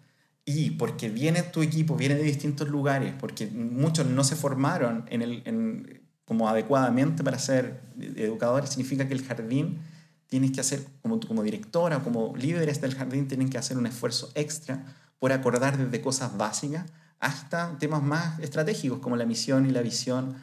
Y 0.45 0.73
porque 0.73 1.09
viene 1.09 1.43
tu 1.43 1.63
equipo, 1.63 1.97
viene 1.97 2.17
de 2.17 2.23
distintos 2.23 2.69
lugares, 2.69 3.15
porque 3.19 3.47
muchos 3.47 4.07
no 4.07 4.25
se 4.25 4.37
formaron 4.37 5.05
en 5.11 5.23
el, 5.23 5.43
en, 5.47 6.08
como 6.29 6.47
adecuadamente 6.47 7.25
para 7.25 7.39
ser 7.39 7.81
educadores, 7.99 8.69
significa 8.69 9.09
que 9.09 9.15
el 9.15 9.25
jardín 9.25 9.79
tienes 10.27 10.53
que 10.53 10.61
hacer, 10.61 10.85
como, 11.01 11.43
directora, 11.43 12.01
como 12.01 12.37
líderes 12.37 12.83
del 12.83 12.95
jardín, 12.95 13.27
tienen 13.27 13.49
que 13.49 13.57
hacer 13.57 13.79
un 13.79 13.87
esfuerzo 13.87 14.31
extra 14.35 14.85
por 15.19 15.33
acordar 15.33 15.79
desde 15.79 16.03
cosas 16.03 16.37
básicas 16.37 16.85
hasta 17.19 17.79
temas 17.79 18.03
más 18.03 18.39
estratégicos 18.41 18.99
como 18.99 19.17
la 19.17 19.25
misión 19.25 19.65
y 19.65 19.71
la 19.71 19.81
visión 19.81 20.37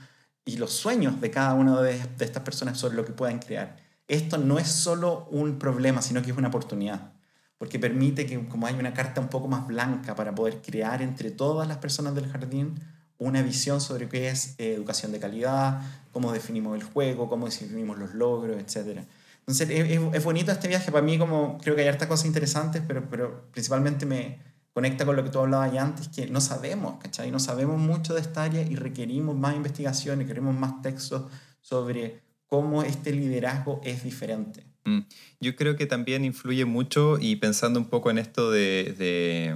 y 0.44 0.58
los 0.58 0.72
sueños 0.72 1.22
de 1.22 1.30
cada 1.30 1.54
una 1.54 1.80
de, 1.80 2.04
de 2.18 2.26
estas 2.26 2.42
personas 2.42 2.80
sobre 2.80 2.96
lo 2.96 3.06
que 3.06 3.14
puedan 3.14 3.38
crear. 3.38 3.78
Esto 4.08 4.40
no 4.40 4.58
es 4.58 4.68
solo 4.68 5.28
un 5.30 5.60
problema, 5.60 6.02
sino 6.02 6.24
que 6.24 6.32
es 6.32 6.38
una 6.38 6.48
oportunidad, 6.48 7.12
porque 7.60 7.78
permite 7.78 8.26
que 8.26 8.44
como 8.48 8.66
hay 8.66 8.74
una 8.74 8.96
carta 8.96 9.22
un 9.22 9.28
poco 9.28 9.48
más 9.48 9.68
blanca 9.68 10.16
para 10.16 10.34
poder 10.34 10.64
crear 10.64 11.04
entre 11.04 11.30
todas 11.30 11.68
las 11.68 11.78
personas 11.78 12.16
del 12.16 12.28
jardín 12.28 12.74
una 13.18 13.42
visión 13.42 13.82
sobre 13.82 14.10
qué 14.10 14.30
es 14.30 14.56
eh, 14.58 14.74
educación 14.74 15.12
de 15.12 15.20
calidad, 15.20 15.82
cómo 16.12 16.32
definimos 16.32 16.76
el 16.76 16.84
juego, 16.84 17.30
cómo 17.30 17.46
definimos 17.46 17.98
los 17.98 18.14
logros, 18.14 18.58
etc. 18.58 19.00
Entonces 19.40 19.70
es, 19.70 20.02
es, 20.14 20.24
bonito 20.24 20.52
este 20.52 20.68
viaje, 20.68 20.92
para 20.92 21.06
mí 21.06 21.18
como 21.18 21.58
creo 21.60 21.76
que 21.76 21.84
hay 21.84 21.88
hartas 21.88 22.08
cosas 22.08 22.26
interesantes, 22.26 22.82
pero, 22.88 23.10
pero 23.10 23.46
principalmente 23.52 24.06
me 24.06 24.40
conecta 24.74 25.06
con 25.06 25.16
lo 25.16 25.24
que 25.24 25.30
tú 25.30 25.40
hablabas 25.40 25.72
ya 25.72 25.84
antes, 25.84 26.10
que 26.10 26.28
no 26.28 26.42
sabemos, 26.42 26.98
¿cachai? 27.02 27.32
No 27.32 27.40
sabemos 27.40 27.80
mucho 27.80 28.14
de 28.14 28.22
esta 28.22 28.44
área 28.44 28.62
y 28.62 28.76
requerimos 28.76 29.36
más 29.36 29.56
investigaciones, 29.56 30.28
queremos 30.28 30.54
más 30.54 30.82
textos 30.82 31.32
sobre 31.62 32.22
cómo 32.48 32.84
este 32.84 33.12
liderazgo 33.12 33.80
es 33.84 34.04
diferente. 34.04 34.66
Mm. 34.84 35.00
Yo 35.40 35.56
creo 35.56 35.78
que 35.78 35.86
también 35.86 36.26
influye 36.26 36.66
mucho 36.66 37.18
y 37.20 37.38
pensando 37.38 37.80
un 37.80 37.86
poco 37.86 38.12
en 38.12 38.18
esto 38.18 38.52
de... 38.52 38.94
de 38.98 39.56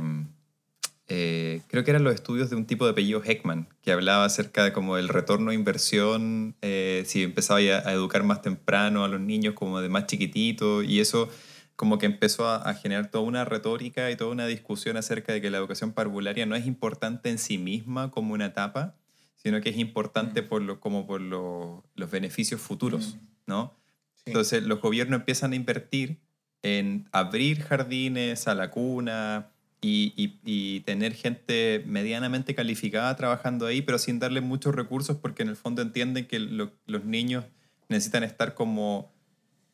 eh, 1.09 1.61
creo 1.67 1.83
que 1.83 1.89
eran 1.89 2.03
los 2.03 2.13
estudios 2.13 2.51
de 2.51 2.55
un 2.55 2.65
tipo 2.65 2.85
de 2.85 2.91
apellido 2.91 3.21
Heckman, 3.23 3.67
que 3.81 3.91
hablaba 3.91 4.25
acerca 4.25 4.63
de 4.63 4.71
como 4.71 4.97
el 4.97 5.09
retorno 5.09 5.49
a 5.49 5.53
inversión, 5.55 6.55
eh, 6.61 7.03
si 7.07 7.23
empezaba 7.23 7.59
a, 7.59 7.89
a 7.89 7.93
educar 7.93 8.23
más 8.23 8.43
temprano 8.43 9.03
a 9.03 9.07
los 9.07 9.19
niños 9.19 9.55
como 9.55 9.81
de 9.81 9.89
más 9.89 10.05
chiquitito, 10.05 10.83
y 10.83 10.99
eso 10.99 11.29
como 11.75 11.97
que 11.97 12.05
empezó 12.05 12.47
a, 12.47 12.57
a, 12.57 12.73
generar 12.75 13.09
toda 13.09 13.23
una 13.23 13.43
retórica 13.43 14.11
y 14.11 14.15
toda 14.15 14.31
una 14.31 14.45
discusión 14.45 14.97
acerca 14.97 15.33
de 15.33 15.41
que 15.41 15.49
la 15.49 15.57
educación 15.57 15.93
parvularia 15.93 16.45
no 16.45 16.55
es 16.55 16.67
importante 16.67 17.29
en 17.29 17.39
sí 17.39 17.57
misma 17.57 18.11
como 18.11 18.33
una 18.33 18.47
etapa, 18.47 18.95
sino 19.35 19.61
que 19.61 19.69
es 19.69 19.77
importante 19.77 20.43
por 20.43 20.61
lo, 20.61 20.79
como 20.79 21.07
por 21.07 21.21
lo, 21.21 21.83
los 21.95 22.11
beneficios 22.11 22.61
futuros, 22.61 23.17
¿no? 23.47 23.73
Sí. 24.15 24.23
Entonces 24.27 24.63
los 24.63 24.81
gobiernos 24.81 25.21
empiezan 25.21 25.53
a 25.53 25.55
invertir 25.55 26.19
en 26.61 27.07
abrir 27.11 27.63
jardines 27.63 28.47
a 28.47 28.53
la 28.53 28.69
cuna 28.69 29.49
y, 29.81 30.13
y, 30.43 30.81
tener 30.81 31.13
gente 31.13 31.83
medianamente 31.87 32.53
calificada 32.53 33.15
trabajando 33.15 33.65
ahí, 33.65 33.81
pero 33.81 33.97
sin 33.97 34.19
darle 34.19 34.41
muchos 34.41 34.75
recursos 34.75 35.17
porque 35.17 35.43
en 35.43 35.49
el 35.49 35.55
fondo 35.55 35.81
entienden 35.81 36.27
que 36.27 36.39
lo, 36.39 36.73
los 36.85 37.05
niños 37.05 37.45
necesitan 37.87 38.23
estar 38.23 38.55
como 38.55 39.13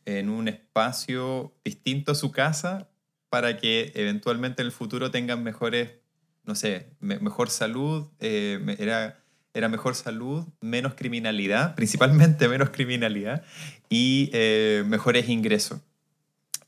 en 0.05 0.29
un 0.29 0.47
espacio 0.47 1.53
distinto 1.63 2.11
a 2.11 2.15
su 2.15 2.31
casa 2.31 2.89
para 3.29 3.57
que 3.57 3.91
eventualmente 3.95 4.61
en 4.61 4.67
el 4.67 4.71
futuro 4.71 5.11
tengan 5.11 5.43
mejores, 5.43 5.89
no 6.43 6.55
sé, 6.55 6.91
me, 6.99 7.19
mejor 7.19 7.49
salud, 7.49 8.07
eh, 8.19 8.75
era, 8.79 9.23
era 9.53 9.67
mejor 9.67 9.95
salud, 9.95 10.45
menos 10.61 10.93
criminalidad, 10.93 11.75
principalmente 11.75 12.47
menos 12.47 12.69
criminalidad 12.69 13.43
y 13.89 14.29
eh, 14.33 14.83
mejores 14.85 15.27
ingresos. 15.29 15.81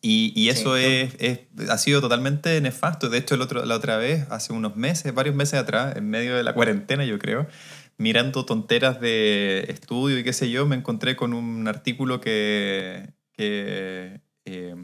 Y, 0.02 0.32
y 0.36 0.50
eso 0.50 0.78
sí, 0.78 0.84
es, 0.84 1.16
es, 1.20 1.40
ha 1.70 1.78
sido 1.78 2.02
totalmente 2.02 2.60
nefasto. 2.62 3.10
De 3.10 3.18
hecho, 3.18 3.36
el 3.36 3.42
otro, 3.42 3.66
la 3.66 3.76
otra 3.76 3.98
vez, 3.98 4.28
hace 4.30 4.54
unos 4.54 4.76
meses, 4.76 5.14
varios 5.14 5.36
meses 5.36 5.60
atrás, 5.60 5.96
en 5.98 6.10
medio 6.10 6.36
de 6.36 6.44
la 6.44 6.54
cuarentena, 6.54 7.04
yo 7.04 7.18
creo, 7.18 7.48
mirando 7.98 8.46
tonteras 8.46 9.02
de 9.02 9.66
estudio 9.70 10.20
y 10.20 10.24
qué 10.24 10.34
sé 10.34 10.50
yo, 10.52 10.66
me 10.66 10.76
encontré 10.76 11.16
con 11.16 11.34
un 11.34 11.68
artículo 11.68 12.22
que, 12.22 13.14
que 13.34 14.22
eh, 14.46 14.76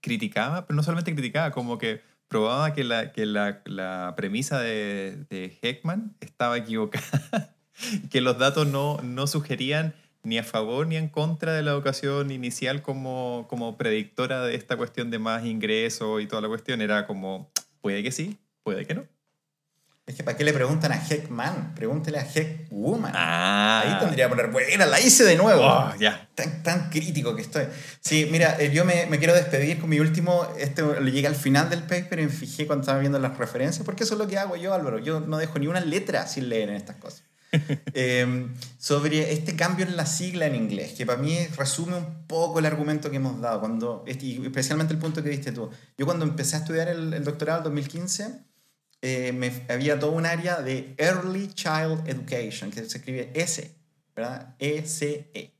criticaba, 0.00 0.66
pero 0.66 0.76
no 0.76 0.82
solamente 0.82 1.14
criticaba, 1.14 1.50
como 1.50 1.78
que 1.78 2.02
probaba 2.28 2.72
que 2.72 2.84
la, 2.84 3.12
que 3.12 3.26
la, 3.26 3.60
la 3.66 4.14
premisa 4.16 4.60
de, 4.60 5.24
de, 5.28 5.58
Heckman 5.60 6.16
estaba 6.20 6.56
equivocada, 6.56 7.54
que 8.10 8.20
los 8.20 8.38
datos 8.38 8.66
no, 8.66 8.98
no 9.02 9.26
sugerían 9.26 9.94
ni 10.22 10.38
a 10.38 10.44
favor 10.44 10.86
ni 10.86 10.96
en 10.96 11.08
contra 11.08 11.52
de 11.52 11.62
la 11.62 11.72
educación 11.72 12.30
inicial 12.30 12.82
como, 12.82 13.46
como 13.48 13.76
predictora 13.76 14.44
de 14.44 14.54
esta 14.54 14.76
cuestión 14.76 15.10
de 15.10 15.18
más 15.18 15.44
ingresos 15.44 16.22
y 16.22 16.26
toda 16.26 16.42
la 16.42 16.48
cuestión. 16.48 16.80
Era 16.80 17.06
como, 17.06 17.50
puede 17.80 18.02
que 18.02 18.12
sí, 18.12 18.38
puede 18.62 18.86
que 18.86 18.94
no. 18.94 19.04
Es 20.04 20.16
que 20.16 20.24
¿para 20.24 20.36
qué 20.36 20.42
le 20.42 20.52
preguntan 20.52 20.90
a 20.90 20.96
Heckman? 20.96 21.76
Pregúntele 21.76 22.18
a 22.18 22.24
Heckwoman. 22.24 23.12
Ah. 23.14 23.82
Ahí 23.84 23.98
tendría 24.00 24.24
que 24.24 24.30
poner, 24.30 24.50
bueno, 24.50 24.84
la 24.86 25.00
hice 25.00 25.22
de 25.22 25.36
nuevo. 25.36 25.62
Oh, 25.64 25.94
ya. 25.96 26.28
Tan, 26.34 26.62
tan 26.64 26.90
crítico 26.90 27.36
que 27.36 27.42
estoy. 27.42 27.66
Sí, 28.00 28.28
mira, 28.30 28.56
eh, 28.58 28.72
yo 28.72 28.84
me, 28.84 29.06
me 29.06 29.18
quiero 29.18 29.32
despedir 29.32 29.78
con 29.78 29.88
mi 29.88 30.00
último, 30.00 30.48
este 30.58 30.82
llegué 31.04 31.28
al 31.28 31.36
final 31.36 31.70
del 31.70 31.84
paper 31.84 32.18
y 32.18 32.24
me 32.24 32.30
fijé 32.30 32.66
cuando 32.66 32.82
estaba 32.82 32.98
viendo 32.98 33.20
las 33.20 33.38
referencias, 33.38 33.84
porque 33.84 34.02
eso 34.02 34.14
es 34.14 34.18
lo 34.18 34.26
que 34.26 34.38
hago 34.38 34.56
yo, 34.56 34.74
Álvaro. 34.74 34.98
Yo 34.98 35.20
no 35.20 35.38
dejo 35.38 35.60
ni 35.60 35.68
una 35.68 35.80
letra 35.80 36.26
sin 36.26 36.48
leer 36.48 36.70
en 36.70 36.74
estas 36.74 36.96
cosas. 36.96 37.22
eh, 37.94 38.48
sobre 38.78 39.32
este 39.32 39.54
cambio 39.54 39.86
en 39.86 39.96
la 39.96 40.06
sigla 40.06 40.46
en 40.46 40.54
inglés, 40.54 40.94
que 40.94 41.06
para 41.06 41.20
mí 41.20 41.38
resume 41.56 41.96
un 41.96 42.26
poco 42.26 42.58
el 42.58 42.66
argumento 42.66 43.10
que 43.10 43.16
hemos 43.16 43.40
dado, 43.40 43.60
cuando, 43.60 44.04
y 44.06 44.44
especialmente 44.44 44.94
el 44.94 44.98
punto 44.98 45.22
que 45.22 45.28
diste 45.28 45.52
tú. 45.52 45.70
Yo 45.96 46.06
cuando 46.06 46.24
empecé 46.24 46.56
a 46.56 46.60
estudiar 46.60 46.88
el, 46.88 47.12
el 47.12 47.24
doctorado 47.24 47.58
en 47.58 47.64
2015, 47.64 48.52
eh, 49.04 49.32
me, 49.32 49.66
había 49.68 49.98
todo 49.98 50.12
un 50.12 50.26
área 50.26 50.62
de 50.62 50.94
Early 50.96 51.48
Child 51.48 52.08
Education, 52.08 52.70
que 52.70 52.84
se 52.84 52.98
escribe 52.98 53.32
S, 53.34 53.76
¿verdad? 54.14 54.54
E-C-E. 54.60 55.32
-E. 55.34 55.52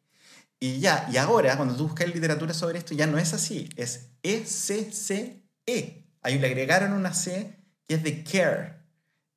Y 0.60 0.78
ya, 0.78 1.08
y 1.12 1.16
ahora, 1.16 1.56
cuando 1.56 1.74
tú 1.74 1.88
buscas 1.88 2.14
literatura 2.14 2.54
sobre 2.54 2.78
esto, 2.78 2.94
ya 2.94 3.08
no 3.08 3.18
es 3.18 3.34
así, 3.34 3.68
es 3.76 4.10
E-C-C-E. 4.22 5.42
-E. 5.66 6.06
Ahí 6.22 6.38
le 6.38 6.46
agregaron 6.46 6.92
una 6.92 7.12
C 7.12 7.56
que 7.88 7.94
es 7.94 8.04
de 8.04 8.22
care. 8.22 8.81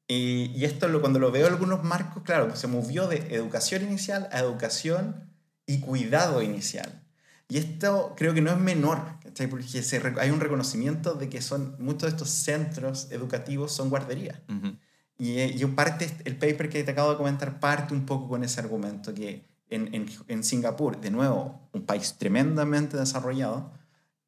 Y, 0.07 0.51
y 0.55 0.65
esto 0.65 0.87
lo, 0.87 1.01
cuando 1.01 1.19
lo 1.19 1.31
veo 1.31 1.47
en 1.47 1.53
algunos 1.53 1.83
marcos, 1.83 2.23
claro, 2.23 2.47
pues 2.47 2.59
se 2.59 2.67
movió 2.67 3.07
de 3.07 3.35
educación 3.35 3.83
inicial 3.83 4.29
a 4.31 4.39
educación 4.39 5.31
y 5.65 5.79
cuidado 5.79 6.41
inicial. 6.41 7.01
Y 7.47 7.57
esto 7.57 8.13
creo 8.17 8.33
que 8.33 8.41
no 8.41 8.51
es 8.51 8.57
menor, 8.57 8.99
¿cachai? 9.21 9.47
porque 9.47 9.63
se, 9.67 10.01
hay 10.19 10.29
un 10.31 10.39
reconocimiento 10.39 11.13
de 11.13 11.29
que 11.29 11.41
son, 11.41 11.75
muchos 11.79 12.03
de 12.03 12.09
estos 12.09 12.29
centros 12.29 13.11
educativos 13.11 13.71
son 13.71 13.89
guarderías. 13.89 14.39
Uh 14.47 14.53
-huh. 14.53 14.79
Y, 15.17 15.39
y 15.39 15.65
parte, 15.67 16.09
el 16.25 16.37
paper 16.37 16.69
que 16.69 16.83
te 16.83 16.91
acabo 16.91 17.11
de 17.11 17.17
comentar 17.17 17.59
parte 17.59 17.93
un 17.93 18.05
poco 18.05 18.27
con 18.27 18.43
ese 18.43 18.59
argumento, 18.59 19.13
que 19.13 19.45
en, 19.69 19.93
en, 19.93 20.09
en 20.27 20.43
Singapur, 20.43 20.99
de 20.99 21.09
nuevo, 21.09 21.69
un 21.71 21.85
país 21.85 22.15
tremendamente 22.17 22.97
desarrollado, 22.97 23.71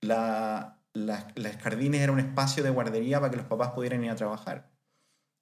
la, 0.02 0.80
la, 0.94 1.28
las 1.36 1.58
jardines 1.58 2.02
era 2.02 2.12
un 2.12 2.20
espacio 2.20 2.64
de 2.64 2.70
guardería 2.70 3.20
para 3.20 3.32
que 3.32 3.38
los 3.38 3.46
papás 3.48 3.72
pudieran 3.72 4.04
ir 4.04 4.12
a 4.12 4.16
trabajar 4.16 4.77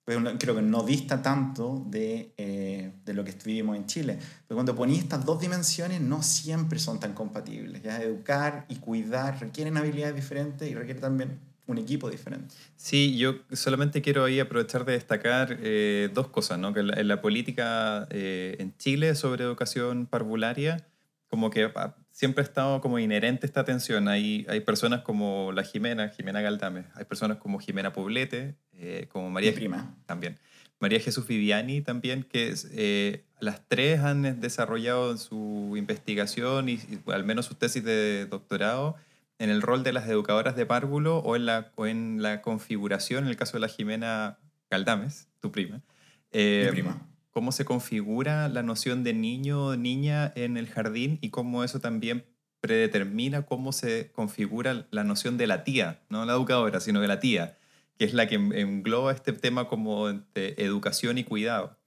creo 0.06 0.56
que 0.56 0.62
no 0.62 0.84
dista 0.84 1.22
tanto 1.22 1.84
de, 1.88 2.34
eh, 2.38 2.92
de 3.04 3.14
lo 3.14 3.24
que 3.24 3.34
vivimos 3.44 3.76
en 3.76 3.88
Chile. 3.88 4.20
Pero 4.48 4.56
cuando 4.56 4.76
ponís 4.76 5.00
estas 5.00 5.26
dos 5.26 5.40
dimensiones, 5.42 6.00
no 6.00 6.22
siempre 6.22 6.78
son 6.80 7.00
tan 7.00 7.14
compatibles. 7.14 7.82
¿ya? 7.82 8.02
Educar 8.02 8.66
y 8.70 8.76
cuidar 8.76 9.40
requieren 9.40 9.78
habilidades 9.78 10.16
diferentes 10.16 10.70
y 10.70 10.76
requiere 10.76 11.00
también 11.00 11.40
un 11.68 11.80
equipo 11.80 12.12
diferente. 12.12 12.54
Sí, 12.76 13.18
yo 13.18 13.40
solamente 13.52 14.04
quiero 14.04 14.24
ahí 14.24 14.40
aprovechar 14.40 14.86
de 14.86 14.94
destacar 14.94 15.58
eh, 15.62 16.10
dos 16.14 16.28
cosas, 16.28 16.60
¿no? 16.60 16.74
Que 16.74 16.82
en 16.82 16.88
la, 16.88 17.04
la 17.04 17.22
política 17.22 18.08
eh, 18.12 18.56
en 18.60 18.78
Chile 18.78 19.16
sobre 19.16 19.44
educación 19.44 20.06
parvularia, 20.06 20.86
como 21.28 21.50
que 21.50 21.72
siempre 22.16 22.42
ha 22.42 22.46
estado 22.46 22.80
como 22.80 22.98
inherente 22.98 23.46
esta 23.46 23.66
tensión. 23.66 24.08
Hay, 24.08 24.46
hay 24.48 24.62
personas 24.62 25.02
como 25.02 25.52
la 25.52 25.64
Jimena, 25.64 26.08
Jimena 26.08 26.40
hay 26.40 27.06
personas 27.06 27.40
como 27.40 27.60
Jimena 27.60 27.92
Poblete, 27.92 28.56
eh, 28.72 29.10
como 29.12 29.30
María 29.30 29.52
Mi 29.52 29.58
prima 29.58 29.94
también. 30.06 30.40
María 30.80 31.02
Jesús 31.02 31.28
Viviani 31.28 31.82
también, 31.82 32.24
que 32.24 32.54
eh, 32.72 33.26
las 33.42 33.68
tres 33.68 34.00
han 34.00 34.40
desarrollado 34.40 35.12
en 35.12 35.18
su 35.18 35.74
investigación 35.76 36.70
y, 36.70 36.80
al 37.08 37.26
menos 37.26 37.48
su 37.48 37.56
tesis 37.56 37.84
de 37.84 38.28
doctorado 38.28 38.96
en 39.38 39.50
el 39.50 39.62
rol 39.62 39.84
de 39.84 39.92
las 39.92 40.08
educadoras 40.08 40.56
de 40.56 40.66
párvulo 40.66 41.18
o 41.18 41.36
en 41.36 41.46
la, 41.46 41.74
o 41.76 41.86
en 41.86 42.22
la 42.22 42.42
configuración, 42.42 43.26
en 43.26 43.30
el 43.30 43.36
caso 43.36 43.58
de 43.58 43.62
la 43.62 43.68
Jimena 43.68 44.38
Caldames, 44.70 45.28
tu 45.42 45.52
prima. 45.52 45.82
Mi 46.32 46.68
prima 46.70 47.06
cómo 47.36 47.52
se 47.52 47.66
configura 47.66 48.48
la 48.48 48.64
noción 48.64 49.04
de 49.04 49.14
niño 49.14 49.66
o 49.66 49.76
niña 49.76 50.32
en 50.38 50.56
el 50.56 50.70
jardín 50.70 51.20
y 51.20 51.32
cómo 51.32 51.66
eso 51.66 51.82
también 51.82 52.24
predetermina 52.62 53.42
cómo 53.42 53.74
se 53.74 54.10
configura 54.14 54.88
la 54.90 55.04
noción 55.04 55.36
de 55.36 55.46
la 55.46 55.66
tía, 55.66 56.00
no 56.08 56.26
la 56.26 56.32
educadora, 56.32 56.80
sino 56.80 57.02
de 57.02 57.10
la 57.10 57.20
tía, 57.20 57.58
que 57.98 58.06
es 58.06 58.14
la 58.14 58.30
que 58.30 58.36
engloba 58.36 59.12
este 59.12 59.34
tema 59.34 59.68
como 59.68 60.08
de 60.08 60.56
educación 60.60 61.18
y 61.18 61.26
cuidado. 61.26 61.78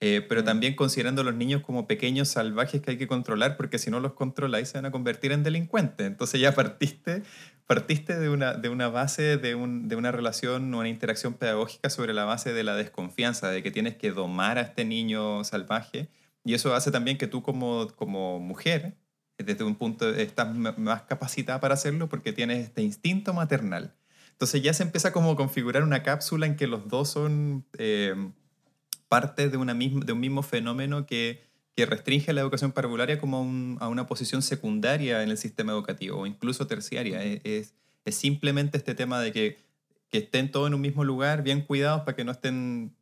Eh, 0.00 0.24
pero 0.28 0.42
mm. 0.42 0.44
también 0.44 0.74
considerando 0.74 1.22
a 1.22 1.24
los 1.24 1.34
niños 1.34 1.62
como 1.62 1.86
pequeños 1.86 2.28
salvajes 2.28 2.82
que 2.82 2.90
hay 2.90 2.98
que 2.98 3.06
controlar, 3.06 3.56
porque 3.56 3.78
si 3.78 3.90
no 3.90 4.00
los 4.00 4.12
controláis 4.12 4.68
se 4.68 4.76
van 4.76 4.84
a 4.84 4.90
convertir 4.90 5.32
en 5.32 5.42
delincuentes. 5.42 6.06
Entonces 6.06 6.42
ya 6.42 6.54
partiste, 6.54 7.22
partiste 7.70 8.18
de, 8.18 8.28
una, 8.28 8.54
de 8.54 8.68
una 8.68 8.88
base, 8.88 9.36
de, 9.36 9.54
un, 9.54 9.86
de 9.86 9.94
una 9.94 10.10
relación, 10.10 10.74
una 10.74 10.88
interacción 10.88 11.34
pedagógica 11.34 11.88
sobre 11.88 12.12
la 12.12 12.24
base 12.24 12.52
de 12.52 12.64
la 12.64 12.74
desconfianza, 12.74 13.48
de 13.48 13.62
que 13.62 13.70
tienes 13.70 13.94
que 13.94 14.10
domar 14.10 14.58
a 14.58 14.62
este 14.62 14.84
niño 14.84 15.44
salvaje. 15.44 16.08
Y 16.44 16.54
eso 16.54 16.74
hace 16.74 16.90
también 16.90 17.16
que 17.16 17.28
tú 17.28 17.44
como, 17.44 17.86
como 17.94 18.40
mujer, 18.40 18.96
desde 19.38 19.62
un 19.62 19.76
punto, 19.76 20.10
estás 20.10 20.52
más 20.52 21.02
capacitada 21.02 21.60
para 21.60 21.74
hacerlo 21.74 22.08
porque 22.08 22.32
tienes 22.32 22.58
este 22.58 22.82
instinto 22.82 23.34
maternal. 23.34 23.94
Entonces 24.32 24.62
ya 24.62 24.74
se 24.74 24.82
empieza 24.82 25.12
como 25.12 25.30
a 25.30 25.36
configurar 25.36 25.84
una 25.84 26.02
cápsula 26.02 26.46
en 26.46 26.56
que 26.56 26.66
los 26.66 26.88
dos 26.88 27.10
son... 27.10 27.64
Eh, 27.78 28.16
parte 29.06 29.48
de, 29.48 29.56
una 29.56 29.74
misma, 29.74 30.04
de 30.04 30.12
un 30.12 30.20
mismo 30.20 30.44
fenómeno 30.44 31.04
que, 31.04 31.42
que 31.76 31.86
restringe 31.86 32.32
la 32.32 32.40
educación 32.40 32.72
parvularia 32.72 33.18
como 33.18 33.38
a, 33.80 33.88
una 33.88 34.06
posición 34.06 34.42
secundaria 34.42 35.22
en 35.22 35.30
el 35.30 35.38
sistema 35.38 35.72
educativo 35.72 36.18
o 36.18 36.26
incluso 36.26 36.66
terciaria. 36.66 37.22
Es, 37.22 37.74
es, 38.04 38.14
simplemente 38.14 38.76
este 38.76 38.94
tema 38.94 39.20
de 39.20 39.32
que, 39.32 39.58
estén 40.12 40.50
todos 40.50 40.66
en 40.66 40.74
un 40.74 40.80
mismo 40.80 41.04
lugar, 41.04 41.44
bien 41.44 41.60
cuidados 41.60 42.00
para 42.00 42.16
que 42.16 42.24
no 42.24 42.32
estén 42.32 42.96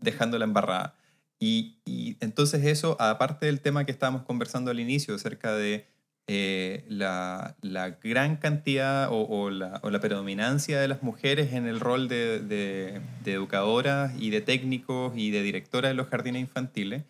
dejando 0.00 0.38
la 0.38 0.44
embarrada. 0.44 0.96
Y, 1.40 1.78
entonces 2.20 2.64
eso, 2.66 2.96
aparte 3.00 3.46
del 3.46 3.60
tema 3.60 3.84
que 3.86 3.92
estábamos 3.92 4.22
conversando 4.22 4.70
al 4.70 4.78
inicio 4.78 5.14
acerca 5.14 5.54
de 5.54 5.86
eh, 6.28 6.84
la, 6.88 7.56
gran 8.02 8.36
cantidad 8.36 9.08
o, 9.10 9.50
la, 9.50 9.80
o, 9.82 9.90
la, 9.90 10.00
predominancia 10.00 10.80
de 10.80 10.86
las 10.86 11.02
mujeres 11.02 11.52
en 11.54 11.66
el 11.66 11.80
rol 11.80 12.06
de, 12.06 12.40
de, 12.40 13.32
educadoras 13.32 14.12
y 14.20 14.30
de 14.30 14.40
técnicos 14.40 15.14
y 15.16 15.30
de 15.30 15.42
directoras 15.42 15.90
de 15.90 15.94
los 15.94 16.06
jardines 16.08 16.42
infantiles, 16.42 17.02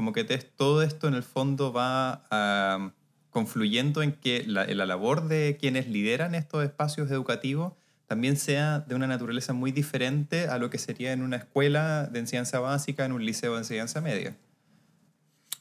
como 0.00 0.14
que 0.14 0.24
todo 0.24 0.80
esto 0.80 1.08
en 1.08 1.14
el 1.14 1.22
fondo 1.22 1.74
va 1.74 2.24
ah, 2.30 2.92
confluyendo 3.28 4.02
en 4.02 4.12
que 4.12 4.44
la, 4.46 4.64
labor 4.64 5.28
de 5.28 5.58
quienes 5.60 5.88
lideran 5.88 6.34
estos 6.34 6.64
espacios 6.64 7.10
educativos 7.10 7.74
también 8.06 8.38
sea 8.38 8.80
de 8.80 8.94
una 8.94 9.06
naturaleza 9.06 9.52
muy 9.52 9.72
diferente 9.72 10.48
a 10.48 10.56
lo 10.56 10.70
que 10.70 10.78
sería 10.78 11.12
en 11.12 11.20
una 11.20 11.36
escuela 11.36 12.06
de 12.06 12.20
enseñanza 12.20 12.60
básica, 12.60 13.04
en 13.04 13.12
un 13.12 13.26
liceo 13.26 13.52
de 13.52 13.58
enseñanza 13.58 14.00
media. 14.00 14.38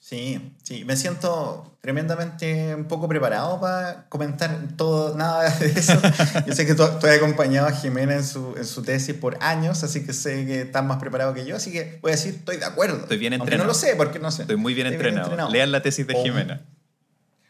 Sí, 0.10 0.56
sí, 0.64 0.86
me 0.86 0.98
siento 0.98 1.78
tremendamente 1.82 2.74
un 2.74 2.86
poco 2.86 3.08
preparado 3.08 3.62
para 3.62 4.10
comentar 4.10 4.58
todo, 4.76 5.16
nada 5.16 5.48
de 5.60 5.68
eso. 5.68 6.02
yo 6.48 6.56
sé 6.56 6.66
que 6.66 6.74
tú, 6.74 6.82
has 6.82 7.06
acompañado 7.06 7.68
a 7.68 7.72
Jimena 7.74 8.16
en 8.16 8.26
su, 8.26 8.56
en 8.58 8.66
su 8.66 8.82
tesis 8.82 9.14
por 9.14 9.38
años, 9.40 9.84
así 9.84 10.04
que 10.04 10.14
sé 10.14 10.48
que 10.48 10.62
estás 10.62 10.84
más 10.84 10.98
preparado 10.98 11.36
que 11.36 11.46
yo, 11.46 11.56
así 11.56 11.72
que 11.72 12.00
voy 12.02 12.12
a 12.12 12.16
decir, 12.16 12.34
estoy 12.34 12.58
de 12.58 12.66
acuerdo. 12.66 12.98
Estoy 12.98 13.20
bien 13.20 13.34
entrenado. 13.34 13.66
no 13.66 13.68
lo 13.68 13.76
sé, 13.76 13.96
porque 13.96 14.18
no 14.18 14.32
sé. 14.32 14.42
Estoy 14.42 14.56
muy 14.56 14.74
bien, 14.74 14.88
entrenado. 14.88 15.48
Lean 15.52 15.72
la 15.72 15.84
tesis 15.84 16.08
de 16.08 16.16
Jimena. 16.16 16.66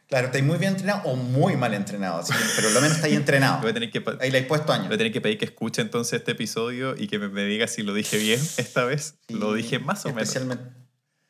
Claro, 0.10 0.26
estoy 0.26 0.41
muy 0.41 0.57
bien 0.57 0.74
entrenado 0.74 1.03
o 1.07 1.16
muy 1.16 1.55
mal 1.55 1.74
entrenado, 1.74 2.22
pero 2.57 2.72
lo 2.72 2.82
menos 2.82 2.97
está 2.97 3.07
ahí 3.07 3.16
entrenado. 3.16 3.60
Voy 3.62 3.72
a 3.72 3.74
tener 3.74 3.89
que, 3.89 4.03
ahí 4.20 4.32
le 4.32 4.39
he 4.39 4.43
puesto 4.43 4.74
años. 4.74 4.88
Voy 4.88 4.95
a 4.95 4.97
tener 4.97 5.14
que 5.14 5.22
pedir 5.22 5.38
que 5.38 5.45
escuche 5.45 5.82
entonces 5.82 6.20
este 6.20 6.34
episodio 6.34 6.93
y 6.97 7.07
que 7.07 7.20
me, 7.20 7.30
me 7.30 7.45
diga 7.45 7.68
si 7.68 7.84
lo 7.84 7.93
dije 7.93 8.18
bien 8.18 8.41
esta 8.57 8.84
vez. 8.84 9.16
lo 9.30 9.53
dije 9.53 9.80
más 9.80 10.05
o 10.05 10.14
menos. 10.14 10.36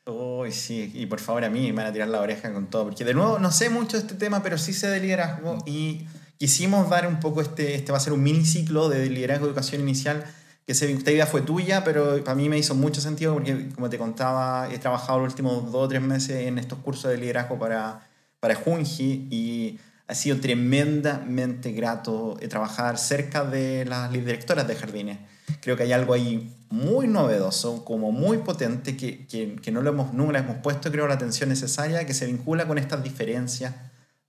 Uy, 0.06 0.50
sí, 0.50 0.90
y 0.94 1.06
por 1.06 1.20
favor 1.20 1.44
a 1.44 1.50
mí 1.50 1.68
me 1.68 1.82
van 1.82 1.86
a 1.86 1.92
tirar 1.92 2.08
la 2.08 2.20
oreja 2.20 2.52
con 2.52 2.68
todo, 2.68 2.84
porque 2.84 3.04
de 3.04 3.14
nuevo 3.14 3.38
no 3.38 3.52
sé 3.52 3.70
mucho 3.70 3.96
de 3.96 4.02
este 4.02 4.14
tema, 4.14 4.42
pero 4.42 4.58
sí 4.58 4.72
sé 4.72 4.88
de 4.88 4.98
liderazgo 4.98 5.58
y 5.66 6.06
quisimos 6.38 6.88
dar 6.88 7.06
un 7.06 7.20
poco 7.20 7.42
este, 7.42 7.74
este 7.74 7.92
va 7.92 7.98
a 7.98 8.00
ser 8.00 8.14
un 8.14 8.22
mini 8.22 8.44
ciclo 8.44 8.88
de 8.88 9.08
liderazgo 9.10 9.44
de 9.44 9.50
educación 9.50 9.82
inicial, 9.82 10.24
que 10.66 10.72
esta 10.72 11.10
idea 11.10 11.26
fue 11.26 11.42
tuya, 11.42 11.84
pero 11.84 12.22
para 12.24 12.34
mí 12.34 12.48
me 12.48 12.58
hizo 12.58 12.74
mucho 12.74 13.00
sentido 13.00 13.34
porque, 13.34 13.68
como 13.74 13.90
te 13.90 13.98
contaba, 13.98 14.68
he 14.72 14.78
trabajado 14.78 15.18
los 15.18 15.28
últimos 15.28 15.70
dos 15.70 15.84
o 15.84 15.88
tres 15.88 16.00
meses 16.02 16.46
en 16.46 16.58
estos 16.58 16.78
cursos 16.78 17.10
de 17.10 17.18
liderazgo 17.18 17.58
para, 17.58 18.08
para 18.40 18.54
Junji 18.54 19.28
y 19.30 19.78
ha 20.06 20.14
sido 20.14 20.40
tremendamente 20.40 21.72
grato 21.72 22.38
trabajar 22.48 22.98
cerca 22.98 23.44
de 23.44 23.84
las 23.84 24.10
directoras 24.10 24.66
de 24.66 24.74
jardines. 24.74 25.18
Creo 25.60 25.76
que 25.76 25.84
hay 25.84 25.92
algo 25.92 26.14
ahí 26.14 26.56
muy 26.70 27.08
novedoso, 27.08 27.84
como 27.84 28.12
muy 28.12 28.38
potente, 28.38 28.96
que, 28.96 29.26
que, 29.26 29.56
que 29.56 29.72
no 29.72 29.82
lo 29.82 29.90
hemos, 29.90 30.14
nunca 30.14 30.38
hemos 30.38 30.58
puesto, 30.58 30.90
creo, 30.90 31.08
la 31.08 31.14
atención 31.14 31.48
necesaria, 31.48 32.06
que 32.06 32.14
se 32.14 32.26
vincula 32.26 32.66
con 32.66 32.78
estas 32.78 33.02
diferencias 33.02 33.74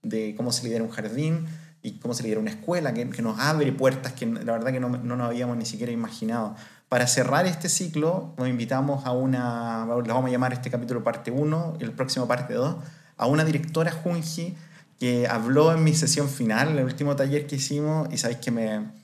de 0.01 0.33
cómo 0.35 0.51
se 0.51 0.63
lidera 0.63 0.83
un 0.83 0.89
jardín 0.89 1.45
y 1.83 1.99
cómo 1.99 2.15
se 2.15 2.23
lidera 2.23 2.39
una 2.39 2.49
escuela, 2.49 2.93
que, 2.93 3.07
que 3.09 3.21
nos 3.21 3.39
abre 3.39 3.71
puertas 3.71 4.13
que 4.13 4.25
la 4.25 4.53
verdad 4.53 4.71
que 4.71 4.79
no, 4.79 4.89
no 4.89 5.15
nos 5.15 5.27
habíamos 5.27 5.55
ni 5.55 5.65
siquiera 5.65 5.91
imaginado. 5.91 6.55
Para 6.89 7.07
cerrar 7.07 7.45
este 7.45 7.69
ciclo, 7.69 8.33
nos 8.37 8.47
invitamos 8.47 9.05
a 9.05 9.11
una, 9.11 9.85
le 9.85 10.11
vamos 10.11 10.25
a 10.25 10.31
llamar 10.31 10.51
este 10.51 10.69
capítulo 10.69 11.03
parte 11.03 11.31
1, 11.31 11.77
el 11.79 11.91
próximo 11.91 12.27
parte 12.27 12.55
2, 12.55 12.75
a 13.17 13.27
una 13.27 13.45
directora 13.45 13.91
Junji 13.91 14.55
que 14.99 15.27
habló 15.27 15.71
en 15.71 15.83
mi 15.83 15.93
sesión 15.93 16.27
final, 16.27 16.77
el 16.77 16.85
último 16.85 17.15
taller 17.15 17.47
que 17.47 17.55
hicimos, 17.55 18.07
y 18.11 18.17
sabéis 18.17 18.39
que 18.39 18.51
me, 18.51 19.00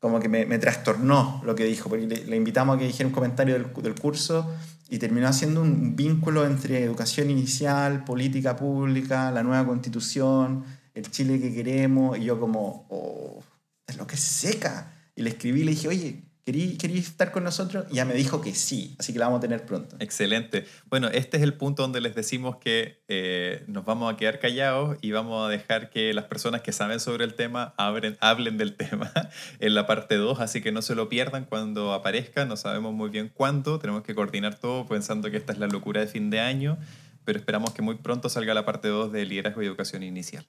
como 0.00 0.20
que 0.20 0.28
me, 0.28 0.58
trastornó 0.58 1.42
lo 1.44 1.54
que 1.54 1.64
dijo, 1.64 1.88
porque 1.88 2.06
le, 2.06 2.36
invitamos 2.36 2.76
a 2.76 2.78
que 2.78 2.86
dijera 2.86 3.08
un 3.08 3.14
comentario 3.14 3.54
del, 3.54 3.72
del, 3.82 3.94
curso 3.94 4.48
y 4.88 4.98
terminó 4.98 5.26
haciendo 5.26 5.60
un 5.60 5.96
vínculo 5.96 6.46
entre 6.46 6.82
educación 6.84 7.30
inicial, 7.30 8.04
política 8.04 8.56
pública, 8.56 9.30
la 9.32 9.42
nueva 9.42 9.66
constitución, 9.66 10.64
el 10.94 11.10
Chile 11.10 11.40
que 11.40 11.52
queremos, 11.52 12.18
y 12.18 12.24
yo 12.24 12.38
como, 12.38 12.86
oh, 12.90 13.42
es 13.86 13.96
lo 13.96 14.06
que 14.06 14.16
seca. 14.16 14.92
Y 15.16 15.22
le 15.22 15.30
escribí 15.30 15.64
le 15.64 15.72
dije, 15.72 15.88
oye, 15.88 16.27
¿Quería 16.48 16.98
estar 16.98 17.30
con 17.30 17.44
nosotros? 17.44 17.84
Y 17.90 17.96
ya 17.96 18.06
me 18.06 18.14
dijo 18.14 18.40
que 18.40 18.54
sí, 18.54 18.96
así 18.98 19.12
que 19.12 19.18
la 19.18 19.26
vamos 19.26 19.38
a 19.38 19.40
tener 19.42 19.66
pronto. 19.66 19.96
Excelente. 19.98 20.64
Bueno, 20.88 21.08
este 21.08 21.36
es 21.36 21.42
el 21.42 21.52
punto 21.52 21.82
donde 21.82 22.00
les 22.00 22.14
decimos 22.14 22.56
que 22.56 23.02
eh, 23.08 23.64
nos 23.66 23.84
vamos 23.84 24.12
a 24.12 24.16
quedar 24.16 24.38
callados 24.38 24.96
y 25.02 25.10
vamos 25.10 25.46
a 25.46 25.50
dejar 25.50 25.90
que 25.90 26.14
las 26.14 26.24
personas 26.24 26.62
que 26.62 26.72
saben 26.72 27.00
sobre 27.00 27.24
el 27.24 27.34
tema 27.34 27.74
hablen, 27.76 28.16
hablen 28.20 28.56
del 28.56 28.76
tema 28.76 29.12
en 29.60 29.74
la 29.74 29.86
parte 29.86 30.16
2, 30.16 30.40
así 30.40 30.62
que 30.62 30.72
no 30.72 30.80
se 30.80 30.94
lo 30.94 31.10
pierdan 31.10 31.44
cuando 31.44 31.92
aparezca, 31.92 32.46
no 32.46 32.56
sabemos 32.56 32.94
muy 32.94 33.10
bien 33.10 33.30
cuándo, 33.32 33.78
tenemos 33.78 34.02
que 34.02 34.14
coordinar 34.14 34.58
todo 34.58 34.86
pensando 34.86 35.30
que 35.30 35.36
esta 35.36 35.52
es 35.52 35.58
la 35.58 35.66
locura 35.66 36.00
de 36.00 36.06
fin 36.06 36.30
de 36.30 36.40
año, 36.40 36.78
pero 37.24 37.38
esperamos 37.38 37.74
que 37.74 37.82
muy 37.82 37.96
pronto 37.96 38.30
salga 38.30 38.54
la 38.54 38.64
parte 38.64 38.88
2 38.88 39.12
de 39.12 39.26
liderazgo 39.26 39.62
y 39.62 39.66
educación 39.66 40.02
inicial. 40.02 40.46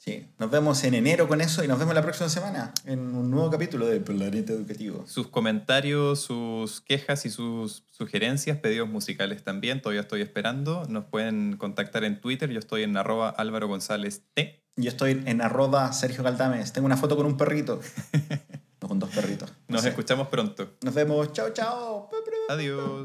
Sí, 0.00 0.26
nos 0.38 0.50
vemos 0.50 0.82
en 0.84 0.94
enero 0.94 1.28
con 1.28 1.42
eso 1.42 1.62
y 1.62 1.68
nos 1.68 1.78
vemos 1.78 1.94
la 1.94 2.00
próxima 2.00 2.30
semana 2.30 2.72
en 2.86 3.14
un 3.14 3.30
nuevo 3.30 3.50
capítulo 3.50 3.86
de 3.86 4.00
Planeta 4.00 4.54
Educativo. 4.54 5.04
Sus 5.06 5.26
comentarios, 5.26 6.20
sus 6.20 6.80
quejas 6.80 7.26
y 7.26 7.30
sus 7.30 7.84
sugerencias, 7.90 8.56
pedidos 8.56 8.88
musicales 8.88 9.44
también, 9.44 9.82
todavía 9.82 10.00
estoy 10.00 10.22
esperando. 10.22 10.86
Nos 10.88 11.04
pueden 11.04 11.58
contactar 11.58 12.04
en 12.04 12.18
Twitter, 12.18 12.48
yo 12.48 12.60
estoy 12.60 12.84
en 12.84 12.96
arroba 12.96 13.28
Álvaro 13.28 13.68
González 13.68 14.22
T. 14.32 14.64
Yo 14.76 14.88
estoy 14.88 15.22
en 15.26 15.42
arroba 15.42 15.92
Sergio 15.92 16.24
Caldames. 16.24 16.72
Tengo 16.72 16.86
una 16.86 16.96
foto 16.96 17.14
con 17.14 17.26
un 17.26 17.36
perrito. 17.36 17.82
no, 18.80 18.88
con 18.88 18.98
dos 18.98 19.10
perritos. 19.10 19.52
Nos 19.68 19.84
escuchamos 19.84 20.28
pronto. 20.28 20.78
Nos 20.82 20.94
vemos. 20.94 21.30
Chao, 21.34 21.50
chao. 21.50 22.08
Adiós. 22.48 23.04